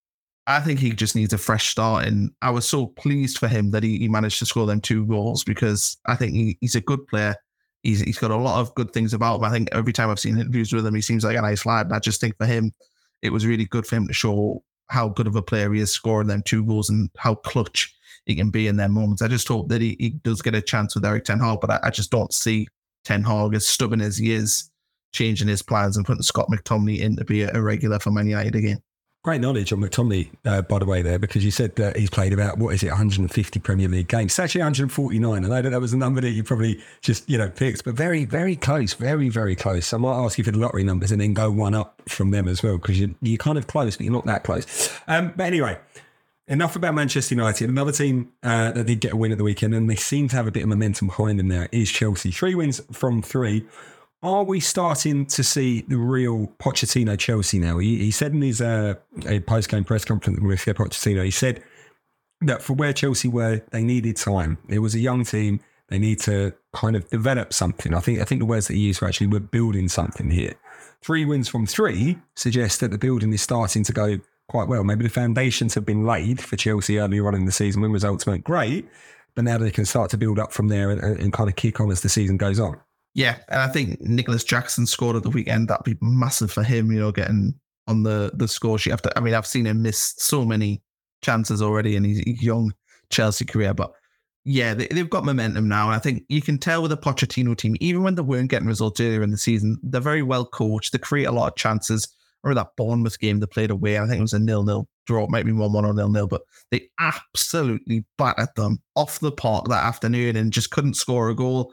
I 0.46 0.61
think 0.61 0.78
he 0.78 0.92
just 0.92 1.16
needs 1.16 1.32
a 1.32 1.38
fresh 1.38 1.68
start. 1.70 2.06
And 2.06 2.30
I 2.40 2.50
was 2.50 2.68
so 2.68 2.87
pleased 2.87 3.38
for 3.38 3.48
him 3.48 3.72
that 3.72 3.82
he, 3.82 3.98
he 3.98 4.09
managed 4.09 4.38
to 4.38 4.46
score 4.46 4.66
them 4.66 4.80
two 4.80 5.04
goals 5.06 5.42
because 5.42 5.96
I 6.06 6.14
think 6.14 6.35
he, 6.35 6.56
he's 6.61 6.76
a 6.76 6.80
good 6.80 7.06
player. 7.09 7.35
He's, 7.82 8.00
he's 8.00 8.18
got 8.18 8.30
a 8.30 8.37
lot 8.37 8.61
of 8.61 8.74
good 8.74 8.92
things 8.92 9.12
about 9.12 9.38
him. 9.38 9.44
I 9.44 9.50
think 9.50 9.68
every 9.72 9.92
time 9.92 10.11
I've 10.11 10.20
seen 10.20 10.38
interviews 10.38 10.72
with 10.72 10.87
him, 10.87 10.94
he 10.94 11.00
seems 11.00 11.24
like 11.24 11.37
a 11.37 11.42
nice 11.42 11.66
lad. 11.66 11.87
And 11.87 11.94
I 11.94 11.98
just 11.98 12.20
think 12.20 12.37
for 12.37 12.46
him, 12.46 12.72
it 13.22 13.30
was 13.30 13.46
really 13.46 13.64
good 13.64 13.87
for 13.87 13.96
him 13.96 14.06
to 14.06 14.14
show 14.14 14.62
how 14.88 15.09
good 15.09 15.26
of 15.26 15.37
a 15.37 15.42
player 15.42 15.72
he 15.72 15.80
is 15.80 15.92
scoring 15.92 16.28
them 16.28 16.42
two 16.44 16.64
goals 16.64 16.90
and 16.90 17.11
how 17.16 17.35
clutch 17.35 17.92
he 18.24 18.37
can 18.37 18.50
be 18.50 18.68
in 18.68 18.76
their 18.76 18.88
moments. 18.88 19.22
I 19.22 19.28
just 19.28 19.48
hope 19.48 19.68
that 19.68 19.80
he, 19.80 19.96
he 19.98 20.11
does 20.11 20.42
get 20.42 20.54
a 20.54 20.62
chance 20.62 20.94
with 20.94 21.04
Erik 21.04 21.24
Ten 21.24 21.40
Hag, 21.40 21.59
but 21.61 21.70
I, 21.70 21.80
I, 21.85 21.90
just 21.90 22.11
don't 22.11 22.32
see 22.32 22.68
Ten 23.04 23.22
Hag 23.22 23.54
as 23.54 23.66
stubborn 23.66 24.00
as 24.00 24.16
he 24.16 24.32
is 24.32 24.70
changing 25.12 25.48
his 25.48 25.62
plans 25.62 25.96
and 25.96 26.04
putting 26.04 26.22
Scott 26.22 26.48
McTominay 26.50 27.00
in 27.00 27.16
to 27.16 27.24
be 27.24 27.42
a, 27.42 27.52
a 27.54 27.62
regular 27.62 27.98
for 27.98 28.11
Man 28.11 28.26
United 28.26 28.54
again. 28.54 28.82
Great 29.26 29.40
knowledge 29.40 29.72
on 29.72 29.80
McTominay, 29.80 30.30
uh, 30.44 30.62
by 30.62 30.78
the 30.78 30.86
way, 30.86 31.02
there, 31.02 31.18
because 31.18 31.44
you 31.44 31.50
said 31.50 31.74
that 31.74 31.96
he's 31.96 32.10
played 32.10 32.32
about, 32.32 32.58
what 32.58 32.72
is 32.72 32.84
it, 32.84 32.90
150 32.90 33.58
Premier 33.58 33.88
League 33.88 34.06
games. 34.06 34.30
It's 34.30 34.38
actually 34.38 34.60
149. 34.60 35.44
I 35.44 35.48
know 35.48 35.62
that 35.62 35.68
that 35.68 35.80
was 35.80 35.92
a 35.92 35.96
number 35.96 36.20
that 36.20 36.30
you 36.30 36.44
probably 36.44 36.80
just, 37.00 37.28
you 37.28 37.36
know, 37.36 37.50
picked, 37.50 37.82
but 37.82 37.96
very, 37.96 38.24
very 38.24 38.54
close, 38.54 38.94
very, 38.94 39.28
very 39.28 39.56
close. 39.56 39.88
So 39.88 39.96
I 39.96 40.00
might 40.00 40.24
ask 40.24 40.38
you 40.38 40.44
for 40.44 40.52
the 40.52 40.58
lottery 40.58 40.84
numbers 40.84 41.10
and 41.10 41.20
then 41.20 41.34
go 41.34 41.50
one 41.50 41.74
up 41.74 42.00
from 42.08 42.30
them 42.30 42.46
as 42.46 42.62
well, 42.62 42.78
because 42.78 43.00
you, 43.00 43.16
you're 43.20 43.36
kind 43.36 43.58
of 43.58 43.66
close, 43.66 43.96
but 43.96 44.04
you're 44.04 44.12
not 44.12 44.26
that 44.26 44.44
close. 44.44 44.96
Um, 45.08 45.32
but 45.34 45.42
anyway, 45.46 45.76
enough 46.46 46.76
about 46.76 46.94
Manchester 46.94 47.34
United. 47.34 47.68
Another 47.68 47.90
team 47.90 48.30
uh, 48.44 48.70
that 48.70 48.86
did 48.86 49.00
get 49.00 49.12
a 49.12 49.16
win 49.16 49.32
at 49.32 49.38
the 49.38 49.44
weekend, 49.44 49.74
and 49.74 49.90
they 49.90 49.96
seem 49.96 50.28
to 50.28 50.36
have 50.36 50.46
a 50.46 50.52
bit 50.52 50.62
of 50.62 50.68
momentum 50.68 51.08
behind 51.08 51.40
them 51.40 51.48
now, 51.48 51.66
is 51.72 51.90
Chelsea. 51.90 52.30
Three 52.30 52.54
wins 52.54 52.80
from 52.92 53.22
three. 53.22 53.66
Are 54.22 54.44
we 54.44 54.61
starting 54.61 55.26
to 55.26 55.44
see 55.44 55.83
the 55.83 55.98
real 55.98 56.48
Pochettino 56.59 57.18
Chelsea 57.18 57.59
now? 57.59 57.79
He, 57.79 57.98
he 57.98 58.11
said 58.11 58.33
in 58.33 58.42
his 58.42 58.61
uh, 58.61 58.94
post 59.46 59.68
game 59.68 59.85
press 59.85 60.05
conference 60.05 60.40
with 60.40 60.61
Pochettino, 60.61 61.24
he 61.24 61.31
said 61.31 61.62
that 62.40 62.62
for 62.62 62.72
where 62.72 62.92
Chelsea 62.92 63.29
were, 63.29 63.62
they 63.70 63.83
needed 63.83 64.16
time. 64.16 64.59
It 64.68 64.79
was 64.79 64.94
a 64.94 64.98
young 64.98 65.24
team. 65.24 65.61
They 65.88 65.98
need 65.98 66.18
to 66.20 66.52
kind 66.72 66.96
of 66.96 67.09
develop 67.11 67.52
something. 67.52 67.94
I 67.94 68.00
think 68.00 68.20
I 68.20 68.24
think 68.24 68.40
the 68.40 68.46
words 68.46 68.66
that 68.66 68.74
he 68.74 68.81
used 68.81 69.00
were 69.00 69.09
actually 69.09 69.29
we're 69.29 69.40
building 69.40 69.88
something 69.88 70.31
here. 70.31 70.55
Three 71.02 71.24
wins 71.24 71.48
from 71.48 71.66
three 71.66 72.18
suggests 72.35 72.79
that 72.79 72.90
the 72.90 72.98
building 72.98 73.33
is 73.33 73.42
starting 73.42 73.85
to 73.85 73.92
go 73.92 74.18
quite 74.48 74.66
well. 74.66 74.83
Maybe 74.83 75.05
the 75.05 75.11
foundations 75.11 75.74
have 75.74 75.85
been 75.85 76.05
laid 76.05 76.40
for 76.40 76.57
Chelsea 76.57 76.98
earlier 76.98 77.26
on 77.29 77.35
in 77.35 77.44
the 77.44 77.52
season 77.52 77.83
when 77.83 77.92
results 77.92 78.26
weren't 78.26 78.44
great, 78.44 78.88
but 79.35 79.44
now 79.44 79.59
they 79.59 79.70
can 79.70 79.85
start 79.85 80.11
to 80.11 80.16
build 80.16 80.38
up 80.38 80.52
from 80.52 80.68
there 80.68 80.90
and, 80.90 81.00
and 81.00 81.33
kind 81.33 81.48
of 81.48 81.57
kick 81.57 81.81
on 81.81 81.90
as 81.90 82.00
the 82.00 82.09
season 82.09 82.37
goes 82.37 82.59
on. 82.59 82.81
Yeah, 83.16 83.38
and 83.48 83.62
I 83.62 83.68
think 83.68 83.98
Nicolas 84.02 84.44
Jackson 84.44 84.87
scored 84.87 85.16
at 85.16 85.22
the 85.22 85.31
weekend. 85.31 85.68
That'd 85.68 85.85
be 85.85 85.96
massive 86.02 86.52
for 86.52 86.62
him, 86.62 86.92
you 86.92 87.00
know, 87.00 87.12
getting 87.12 87.55
on 87.87 88.02
the 88.02 88.31
the 88.35 88.46
score 88.46 88.79
sheet. 88.79 88.92
After 88.92 89.11
I 89.16 89.20
mean, 89.20 89.33
I've 89.33 89.46
seen 89.46 89.64
him 89.64 89.81
miss 89.81 90.12
so 90.18 90.44
many 90.44 90.83
chances 91.22 91.62
already 91.62 91.96
in 91.96 92.05
his 92.05 92.20
young 92.42 92.74
Chelsea 93.09 93.46
career, 93.46 93.72
but 93.72 93.90
yeah, 94.44 94.74
they, 94.74 94.87
have 94.94 95.09
got 95.09 95.24
momentum 95.24 95.66
now. 95.66 95.87
And 95.87 95.96
I 95.96 95.98
think 95.98 96.24
you 96.29 96.42
can 96.42 96.59
tell 96.59 96.83
with 96.83 96.90
the 96.90 96.98
Pochettino 96.98 97.57
team, 97.57 97.74
even 97.81 98.02
when 98.02 98.16
they 98.16 98.22
weren't 98.22 98.50
getting 98.50 98.68
results 98.68 99.00
earlier 99.00 99.22
in 99.22 99.31
the 99.31 99.38
season, 99.38 99.79
they're 99.83 100.02
very 100.02 100.22
well 100.22 100.44
coached. 100.44 100.92
They 100.92 100.98
create 100.98 101.24
a 101.24 101.33
lot 101.33 101.48
of 101.48 101.57
chances 101.57 102.07
or 102.44 102.55
that 102.55 102.76
Bournemouth 102.76 103.18
game 103.18 103.40
they 103.40 103.46
played 103.46 103.70
away. 103.70 103.98
I 103.98 104.07
think 104.07 104.18
it 104.18 104.22
was 104.22 104.35
a 104.35 104.38
nil-nil 104.38 104.87
draw, 105.07 105.26
might 105.26 105.46
maybe 105.46 105.57
one-one 105.57 105.87
or 105.87 105.94
nil-nil, 105.94 106.26
but 106.26 106.42
they 106.70 106.83
absolutely 107.00 108.05
battered 108.18 108.50
them 108.57 108.79
off 108.94 109.20
the 109.20 109.33
park 109.33 109.68
that 109.68 109.85
afternoon 109.85 110.37
and 110.37 110.52
just 110.52 110.70
couldn't 110.70 110.94
score 110.94 111.31
a 111.31 111.35
goal. 111.35 111.72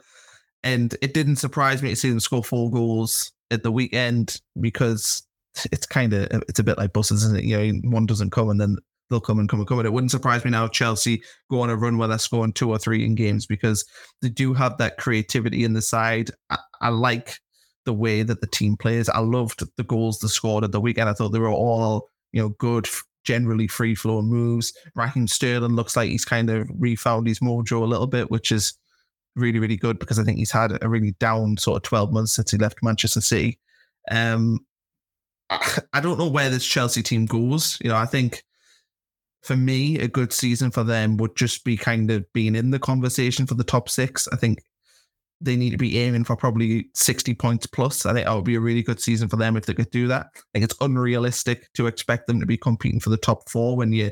And 0.64 0.96
it 1.02 1.14
didn't 1.14 1.36
surprise 1.36 1.82
me 1.82 1.90
to 1.90 1.96
see 1.96 2.10
them 2.10 2.20
score 2.20 2.42
four 2.42 2.70
goals 2.70 3.30
at 3.50 3.62
the 3.62 3.70
weekend 3.70 4.40
because 4.60 5.22
it's 5.70 5.86
kind 5.86 6.12
of 6.12 6.26
it's 6.48 6.58
a 6.58 6.64
bit 6.64 6.78
like 6.78 6.92
buses, 6.92 7.22
isn't 7.22 7.38
it? 7.38 7.44
You 7.44 7.72
know, 7.72 7.90
one 7.90 8.06
doesn't 8.06 8.30
come 8.30 8.48
and 8.48 8.60
then 8.60 8.78
they'll 9.10 9.20
come 9.20 9.38
and 9.38 9.48
come 9.48 9.60
and 9.60 9.68
come. 9.68 9.78
And 9.78 9.86
it 9.86 9.92
wouldn't 9.92 10.10
surprise 10.10 10.44
me 10.44 10.50
now 10.50 10.64
if 10.64 10.72
Chelsea 10.72 11.22
go 11.50 11.60
on 11.60 11.70
a 11.70 11.76
run 11.76 11.98
where 11.98 12.08
they're 12.08 12.18
scoring 12.18 12.52
two 12.52 12.70
or 12.70 12.78
three 12.78 13.04
in 13.04 13.14
games 13.14 13.46
because 13.46 13.84
they 14.22 14.30
do 14.30 14.54
have 14.54 14.78
that 14.78 14.96
creativity 14.96 15.64
in 15.64 15.74
the 15.74 15.82
side. 15.82 16.30
I, 16.50 16.58
I 16.80 16.88
like 16.88 17.38
the 17.84 17.92
way 17.92 18.22
that 18.22 18.40
the 18.40 18.46
team 18.46 18.76
plays. 18.76 19.08
I 19.08 19.18
loved 19.18 19.62
the 19.76 19.84
goals 19.84 20.18
they 20.18 20.28
scored 20.28 20.64
at 20.64 20.72
the 20.72 20.80
weekend. 20.80 21.08
I 21.10 21.12
thought 21.12 21.28
they 21.28 21.38
were 21.38 21.50
all, 21.50 22.08
you 22.32 22.40
know, 22.40 22.48
good, 22.58 22.88
generally 23.24 23.68
free 23.68 23.94
flowing 23.94 24.26
moves. 24.26 24.72
Raheem 24.94 25.26
Sterling 25.26 25.76
looks 25.76 25.96
like 25.96 26.08
he's 26.08 26.24
kind 26.24 26.48
of 26.48 26.68
refound 26.78 27.26
his 27.26 27.40
mojo 27.40 27.82
a 27.82 27.84
little 27.84 28.06
bit, 28.06 28.30
which 28.30 28.50
is 28.50 28.72
really, 29.36 29.58
really 29.58 29.76
good 29.76 29.98
because 29.98 30.18
I 30.18 30.24
think 30.24 30.38
he's 30.38 30.50
had 30.50 30.78
a 30.82 30.88
really 30.88 31.12
down 31.12 31.56
sort 31.56 31.76
of 31.76 31.82
12 31.82 32.12
months 32.12 32.32
since 32.32 32.50
he 32.50 32.58
left 32.58 32.82
Manchester 32.82 33.20
City. 33.20 33.58
Um, 34.10 34.60
I 35.50 36.00
don't 36.00 36.18
know 36.18 36.28
where 36.28 36.50
this 36.50 36.66
Chelsea 36.66 37.02
team 37.02 37.26
goes. 37.26 37.78
You 37.82 37.90
know, 37.90 37.96
I 37.96 38.06
think 38.06 38.42
for 39.42 39.56
me, 39.56 39.98
a 39.98 40.08
good 40.08 40.32
season 40.32 40.70
for 40.70 40.84
them 40.84 41.16
would 41.18 41.36
just 41.36 41.64
be 41.64 41.76
kind 41.76 42.10
of 42.10 42.30
being 42.32 42.56
in 42.56 42.70
the 42.70 42.78
conversation 42.78 43.46
for 43.46 43.54
the 43.54 43.64
top 43.64 43.88
six. 43.88 44.26
I 44.32 44.36
think 44.36 44.62
they 45.40 45.56
need 45.56 45.70
to 45.70 45.76
be 45.76 45.98
aiming 45.98 46.24
for 46.24 46.36
probably 46.36 46.88
60 46.94 47.34
points 47.34 47.66
plus. 47.66 48.06
I 48.06 48.14
think 48.14 48.26
that 48.26 48.34
would 48.34 48.44
be 48.44 48.54
a 48.54 48.60
really 48.60 48.82
good 48.82 49.00
season 49.00 49.28
for 49.28 49.36
them 49.36 49.56
if 49.56 49.66
they 49.66 49.74
could 49.74 49.90
do 49.90 50.08
that. 50.08 50.26
I 50.34 50.40
think 50.54 50.64
it's 50.64 50.80
unrealistic 50.80 51.70
to 51.74 51.86
expect 51.86 52.26
them 52.26 52.40
to 52.40 52.46
be 52.46 52.56
competing 52.56 53.00
for 53.00 53.10
the 53.10 53.16
top 53.18 53.48
four 53.50 53.76
when 53.76 53.92
you 53.92 54.10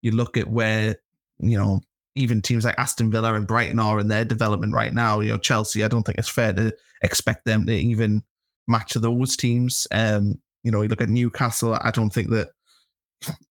you 0.00 0.10
look 0.10 0.36
at 0.36 0.48
where, 0.48 0.96
you 1.38 1.56
know, 1.56 1.80
even 2.14 2.42
teams 2.42 2.64
like 2.64 2.78
Aston 2.78 3.10
Villa 3.10 3.34
and 3.34 3.46
Brighton 3.46 3.78
are 3.78 4.00
in 4.00 4.08
their 4.08 4.24
development 4.24 4.74
right 4.74 4.92
now. 4.92 5.20
You 5.20 5.32
know, 5.32 5.38
Chelsea, 5.38 5.84
I 5.84 5.88
don't 5.88 6.02
think 6.02 6.18
it's 6.18 6.28
fair 6.28 6.52
to 6.52 6.74
expect 7.02 7.44
them 7.44 7.66
to 7.66 7.72
even 7.72 8.22
match 8.68 8.94
those 8.94 9.36
teams. 9.36 9.86
Um, 9.90 10.38
you 10.62 10.70
know, 10.70 10.82
you 10.82 10.88
look 10.88 11.00
at 11.00 11.08
Newcastle, 11.08 11.78
I 11.80 11.90
don't 11.90 12.10
think 12.10 12.30
that 12.30 12.50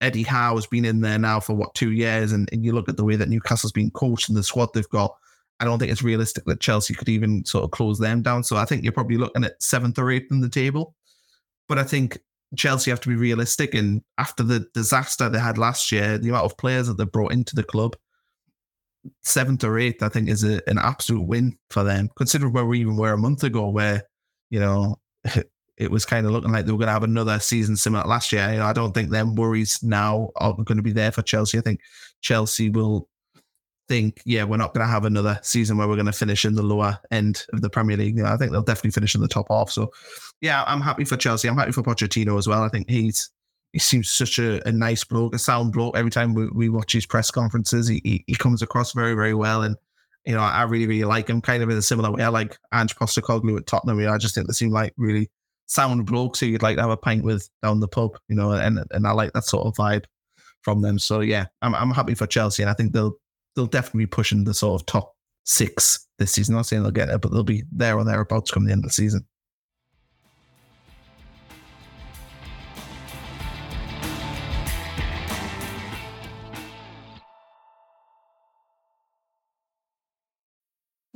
Eddie 0.00 0.22
Howe 0.22 0.56
has 0.56 0.66
been 0.66 0.84
in 0.84 1.00
there 1.00 1.18
now 1.18 1.40
for 1.40 1.54
what 1.54 1.74
two 1.74 1.92
years, 1.92 2.32
and, 2.32 2.48
and 2.52 2.64
you 2.64 2.72
look 2.72 2.88
at 2.88 2.96
the 2.96 3.04
way 3.04 3.16
that 3.16 3.28
Newcastle's 3.28 3.72
been 3.72 3.90
coached 3.90 4.28
and 4.28 4.36
the 4.36 4.42
squad 4.42 4.70
they've 4.74 4.88
got. 4.88 5.14
I 5.60 5.64
don't 5.64 5.78
think 5.78 5.90
it's 5.90 6.02
realistic 6.02 6.44
that 6.44 6.60
Chelsea 6.60 6.94
could 6.94 7.08
even 7.08 7.44
sort 7.44 7.64
of 7.64 7.72
close 7.72 7.98
them 7.98 8.22
down. 8.22 8.44
So 8.44 8.56
I 8.56 8.64
think 8.64 8.84
you're 8.84 8.92
probably 8.92 9.16
looking 9.16 9.44
at 9.44 9.60
seventh 9.62 9.98
or 9.98 10.10
eighth 10.10 10.30
in 10.30 10.40
the 10.40 10.48
table. 10.48 10.94
But 11.68 11.78
I 11.78 11.84
think 11.84 12.18
Chelsea 12.56 12.90
have 12.90 13.00
to 13.00 13.08
be 13.08 13.16
realistic. 13.16 13.74
And 13.74 14.02
after 14.18 14.42
the 14.42 14.66
disaster 14.72 15.28
they 15.28 15.40
had 15.40 15.58
last 15.58 15.90
year, 15.90 16.16
the 16.16 16.28
amount 16.28 16.44
of 16.44 16.56
players 16.56 16.86
that 16.86 16.96
they 16.96 17.04
brought 17.04 17.32
into 17.32 17.56
the 17.56 17.64
club, 17.64 17.96
seventh 19.22 19.64
or 19.64 19.78
eighth, 19.78 20.02
I 20.02 20.08
think, 20.08 20.28
is 20.28 20.44
a, 20.44 20.60
an 20.68 20.78
absolute 20.78 21.26
win 21.26 21.56
for 21.70 21.84
them. 21.84 22.10
Considering 22.16 22.52
where 22.52 22.66
we 22.66 22.80
even 22.80 22.96
were 22.96 23.12
a 23.12 23.18
month 23.18 23.44
ago, 23.44 23.68
where 23.68 24.02
you 24.50 24.60
know 24.60 24.98
it 25.76 25.90
was 25.90 26.04
kind 26.04 26.26
of 26.26 26.32
looking 26.32 26.50
like 26.50 26.66
they 26.66 26.72
were 26.72 26.78
going 26.78 26.88
to 26.88 26.92
have 26.92 27.04
another 27.04 27.38
season 27.38 27.76
similar 27.76 28.02
to 28.02 28.08
last 28.08 28.32
year. 28.32 28.50
You 28.50 28.58
know, 28.58 28.66
I 28.66 28.72
don't 28.72 28.92
think 28.92 29.10
them 29.10 29.36
worries 29.36 29.82
now 29.82 30.30
are 30.36 30.52
going 30.52 30.76
to 30.76 30.82
be 30.82 30.92
there 30.92 31.12
for 31.12 31.22
Chelsea. 31.22 31.58
I 31.58 31.60
think 31.60 31.80
Chelsea 32.20 32.68
will 32.68 33.08
think, 33.88 34.20
yeah, 34.24 34.44
we're 34.44 34.56
not 34.56 34.74
going 34.74 34.86
to 34.86 34.90
have 34.90 35.04
another 35.04 35.38
season 35.42 35.78
where 35.78 35.88
we're 35.88 35.94
going 35.94 36.06
to 36.06 36.12
finish 36.12 36.44
in 36.44 36.54
the 36.54 36.62
lower 36.62 36.98
end 37.10 37.46
of 37.52 37.62
the 37.62 37.70
Premier 37.70 37.96
League. 37.96 38.16
You 38.16 38.24
know, 38.24 38.30
I 38.30 38.36
think 38.36 38.52
they'll 38.52 38.62
definitely 38.62 38.90
finish 38.90 39.14
in 39.14 39.20
the 39.20 39.28
top 39.28 39.46
half. 39.50 39.70
So, 39.70 39.92
yeah, 40.40 40.64
I'm 40.66 40.80
happy 40.80 41.04
for 41.04 41.16
Chelsea. 41.16 41.48
I'm 41.48 41.56
happy 41.56 41.72
for 41.72 41.82
Pochettino 41.82 42.36
as 42.38 42.46
well. 42.46 42.62
I 42.62 42.68
think 42.68 42.90
he's 42.90 43.30
he 43.78 43.80
seems 43.80 44.10
such 44.10 44.40
a, 44.40 44.66
a 44.66 44.72
nice 44.72 45.04
bloke, 45.04 45.36
a 45.36 45.38
sound 45.38 45.72
bloke. 45.72 45.96
Every 45.96 46.10
time 46.10 46.34
we, 46.34 46.48
we 46.48 46.68
watch 46.68 46.92
his 46.92 47.06
press 47.06 47.30
conferences, 47.30 47.86
he, 47.86 48.00
he, 48.02 48.24
he 48.26 48.34
comes 48.34 48.60
across 48.60 48.92
very, 48.92 49.14
very 49.14 49.34
well. 49.34 49.62
And 49.62 49.76
you 50.24 50.34
know, 50.34 50.40
I 50.40 50.64
really, 50.64 50.88
really 50.88 51.04
like 51.04 51.28
him. 51.28 51.40
Kind 51.40 51.62
of 51.62 51.70
in 51.70 51.78
a 51.78 51.82
similar 51.82 52.10
way, 52.10 52.24
I 52.24 52.28
like 52.28 52.58
Ange 52.74 52.96
Postecoglou 52.96 53.56
at 53.56 53.68
Tottenham. 53.68 54.00
You 54.00 54.06
know, 54.06 54.14
I 54.14 54.18
just 54.18 54.34
think 54.34 54.48
they 54.48 54.52
seem 54.52 54.72
like 54.72 54.94
really 54.96 55.30
sound 55.66 56.06
blokes 56.06 56.40
who 56.40 56.46
you'd 56.46 56.62
like 56.62 56.74
to 56.74 56.82
have 56.82 56.90
a 56.90 56.96
pint 56.96 57.22
with 57.22 57.48
down 57.62 57.78
the 57.78 57.86
pub. 57.86 58.18
You 58.28 58.34
know, 58.34 58.50
and 58.50 58.84
and 58.90 59.06
I 59.06 59.12
like 59.12 59.32
that 59.34 59.44
sort 59.44 59.64
of 59.64 59.74
vibe 59.74 60.06
from 60.62 60.82
them. 60.82 60.98
So 60.98 61.20
yeah, 61.20 61.46
I'm 61.62 61.72
I'm 61.76 61.92
happy 61.92 62.14
for 62.14 62.26
Chelsea, 62.26 62.64
and 62.64 62.70
I 62.70 62.74
think 62.74 62.92
they'll 62.92 63.14
they'll 63.54 63.66
definitely 63.66 64.06
be 64.06 64.08
pushing 64.08 64.42
the 64.42 64.54
sort 64.54 64.82
of 64.82 64.86
top 64.86 65.14
six 65.44 66.04
this 66.18 66.32
season. 66.32 66.54
I'm 66.54 66.58
not 66.58 66.66
saying 66.66 66.82
they'll 66.82 66.90
get 66.90 67.10
it, 67.10 67.20
but 67.20 67.30
they'll 67.30 67.44
be 67.44 67.62
there 67.70 67.96
or 67.96 68.02
thereabouts 68.02 68.50
come 68.50 68.64
the 68.64 68.72
end 68.72 68.84
of 68.84 68.90
the 68.90 68.94
season. 68.94 69.24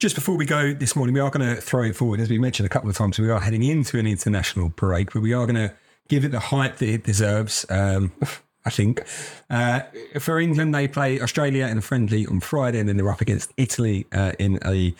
Just 0.00 0.14
before 0.14 0.34
we 0.34 0.46
go 0.46 0.72
this 0.72 0.96
morning, 0.96 1.12
we 1.12 1.20
are 1.20 1.28
going 1.28 1.54
to 1.54 1.60
throw 1.60 1.82
it 1.82 1.94
forward. 1.94 2.20
As 2.20 2.30
we 2.30 2.38
mentioned 2.38 2.64
a 2.64 2.70
couple 2.70 2.88
of 2.88 2.96
times, 2.96 3.18
we 3.18 3.28
are 3.28 3.38
heading 3.38 3.62
into 3.62 3.98
an 3.98 4.06
international 4.06 4.70
break, 4.70 5.12
but 5.12 5.20
we 5.20 5.34
are 5.34 5.44
going 5.44 5.56
to 5.56 5.74
give 6.08 6.24
it 6.24 6.30
the 6.30 6.40
hype 6.40 6.78
that 6.78 6.88
it 6.88 7.04
deserves. 7.04 7.66
Um, 7.68 8.10
I 8.64 8.70
think. 8.70 9.04
Uh, 9.50 9.80
for 10.18 10.40
England, 10.40 10.74
they 10.74 10.88
play 10.88 11.20
Australia 11.20 11.66
in 11.66 11.76
a 11.76 11.82
friendly 11.82 12.26
on 12.26 12.40
Friday, 12.40 12.78
and 12.78 12.88
then 12.88 12.96
they're 12.96 13.10
up 13.10 13.20
against 13.20 13.52
Italy 13.58 14.06
uh, 14.12 14.32
in 14.38 14.58
a 14.64 14.94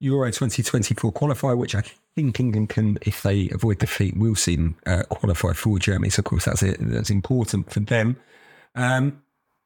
Euro 0.00 0.30
2024 0.30 1.10
qualifier, 1.12 1.56
which 1.56 1.74
I 1.74 1.82
think 2.14 2.38
England 2.38 2.68
can, 2.68 2.98
if 3.02 3.22
they 3.22 3.48
avoid 3.48 3.78
defeat, 3.78 4.14
will 4.14 4.34
see 4.34 4.56
them 4.56 4.76
uh, 4.84 5.04
qualify 5.04 5.54
for 5.54 5.78
Germany. 5.78 6.10
So, 6.10 6.20
of 6.20 6.24
course, 6.24 6.44
that's 6.44 6.62
it. 6.62 6.76
That's 6.80 7.10
important 7.10 7.70
for 7.70 7.80
them. 7.80 8.16
Um, 8.74 9.22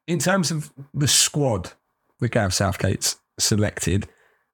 in 0.07 0.19
terms 0.19 0.51
of 0.51 0.71
the 0.93 1.07
squad 1.07 1.73
that 2.19 2.29
Gareth 2.29 2.53
Southgate's 2.53 3.17
selected, 3.37 4.07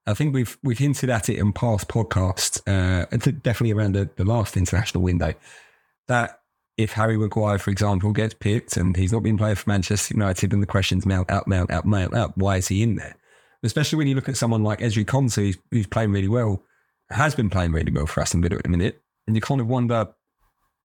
I 0.08 0.14
think 0.14 0.34
we've 0.34 0.58
we've 0.64 0.78
hinted 0.78 1.10
at 1.10 1.30
it 1.30 1.38
in 1.38 1.52
past 1.52 1.88
podcasts, 1.88 2.62
uh, 2.68 3.06
definitely 3.42 3.72
around 3.72 3.96
the, 3.96 4.10
the 4.16 4.26
last 4.26 4.56
international 4.56 5.04
window, 5.04 5.34
that 6.08 6.42
if 6.78 6.92
Harry 6.92 7.18
Maguire, 7.18 7.58
for 7.58 7.72
example, 7.72 8.12
gets 8.12 8.34
picked 8.34 8.78
and 8.78 8.96
he's 8.96 9.14
not 9.14 9.24
been 9.24 9.38
playing 9.38 9.56
for 9.56 9.70
Manchester 9.70 10.14
United, 10.14 10.54
and 10.54 10.62
the 10.62 10.68
questions 10.68 11.06
mount 11.06 11.32
out, 11.32 11.48
mount 11.48 11.72
out, 11.72 11.86
mount 11.86 12.14
out, 12.14 12.38
why 12.38 12.58
is 12.58 12.68
he 12.68 12.84
in 12.84 12.96
there? 12.96 13.16
Especially 13.64 13.98
when 13.98 14.08
you 14.08 14.16
look 14.16 14.30
at 14.30 14.38
someone 14.38 14.64
like 14.64 14.80
Ezri 14.80 15.06
Konsa, 15.06 15.38
who's, 15.38 15.58
who's 15.72 15.88
playing 15.88 16.12
really 16.12 16.28
well, 16.28 16.64
has 17.10 17.34
been 17.34 17.50
playing 17.50 17.72
really 17.72 17.92
well 17.92 18.06
for 18.06 18.22
Aston 18.22 18.42
Villa 18.42 18.58
at 18.58 18.64
the 18.64 18.70
minute, 18.70 19.02
and 19.26 19.36
you 19.36 19.42
kind 19.42 19.62
of 19.62 19.68
wonder 19.68 20.14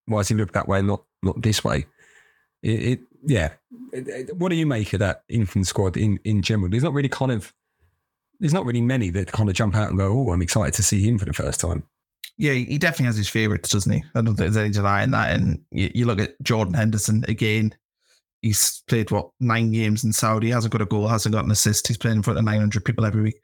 why 0.07 0.21
does 0.21 0.29
he 0.29 0.35
look 0.35 0.53
that 0.53 0.69
way, 0.69 0.81
not 0.81 1.05
not 1.23 1.43
this 1.43 1.63
way? 1.63 1.87
It, 2.63 2.83
it 2.83 3.01
yeah. 3.23 3.51
What 4.35 4.49
do 4.49 4.55
you 4.57 4.67
make 4.67 4.93
of 4.93 5.01
that 5.01 5.25
infant 5.29 5.67
squad 5.67 5.97
in 5.97 6.19
in 6.25 6.43
general? 6.43 6.71
There's 6.71 6.83
not 6.83 6.95
really 6.95 7.09
kind 7.09 7.33
of 7.33 7.53
there's 8.41 8.55
not 8.55 8.65
really 8.65 8.81
many 8.81 9.11
that 9.11 9.31
kind 9.31 9.49
of 9.49 9.55
jump 9.55 9.77
out 9.77 9.91
and 9.91 9.99
go, 9.99 10.13
"Oh, 10.13 10.33
I'm 10.33 10.43
excited 10.43 10.75
to 10.75 10.83
see 10.83 11.03
him 11.07 11.19
for 11.19 11.27
the 11.27 11.33
first 11.33 11.61
time." 11.61 11.85
Yeah, 12.41 12.53
he 12.55 12.79
definitely 12.79 13.07
has 13.07 13.19
his 13.19 13.29
favourites, 13.29 13.69
doesn't 13.69 13.93
he? 13.93 14.03
I 14.15 14.23
don't 14.23 14.29
think 14.29 14.39
there's 14.39 14.57
any 14.57 14.71
denying 14.71 15.11
that. 15.11 15.37
And 15.37 15.61
you, 15.71 15.91
you, 15.95 16.07
look 16.07 16.19
at 16.19 16.41
Jordan 16.43 16.73
Henderson 16.73 17.23
again. 17.29 17.75
He's 18.41 18.83
played 18.89 19.11
what 19.11 19.29
nine 19.41 19.71
games 19.73 20.05
in 20.05 20.13
Saudi. 20.15 20.49
Hasn't 20.49 20.73
got 20.73 20.81
a 20.81 20.87
goal, 20.87 21.07
hasn't 21.07 21.35
got 21.35 21.45
an 21.45 21.51
assist. 21.51 21.87
He's 21.87 21.99
playing 21.99 22.17
in 22.17 22.23
front 22.23 22.39
of 22.39 22.45
900 22.47 22.83
people 22.83 23.05
every 23.05 23.21
week, 23.21 23.41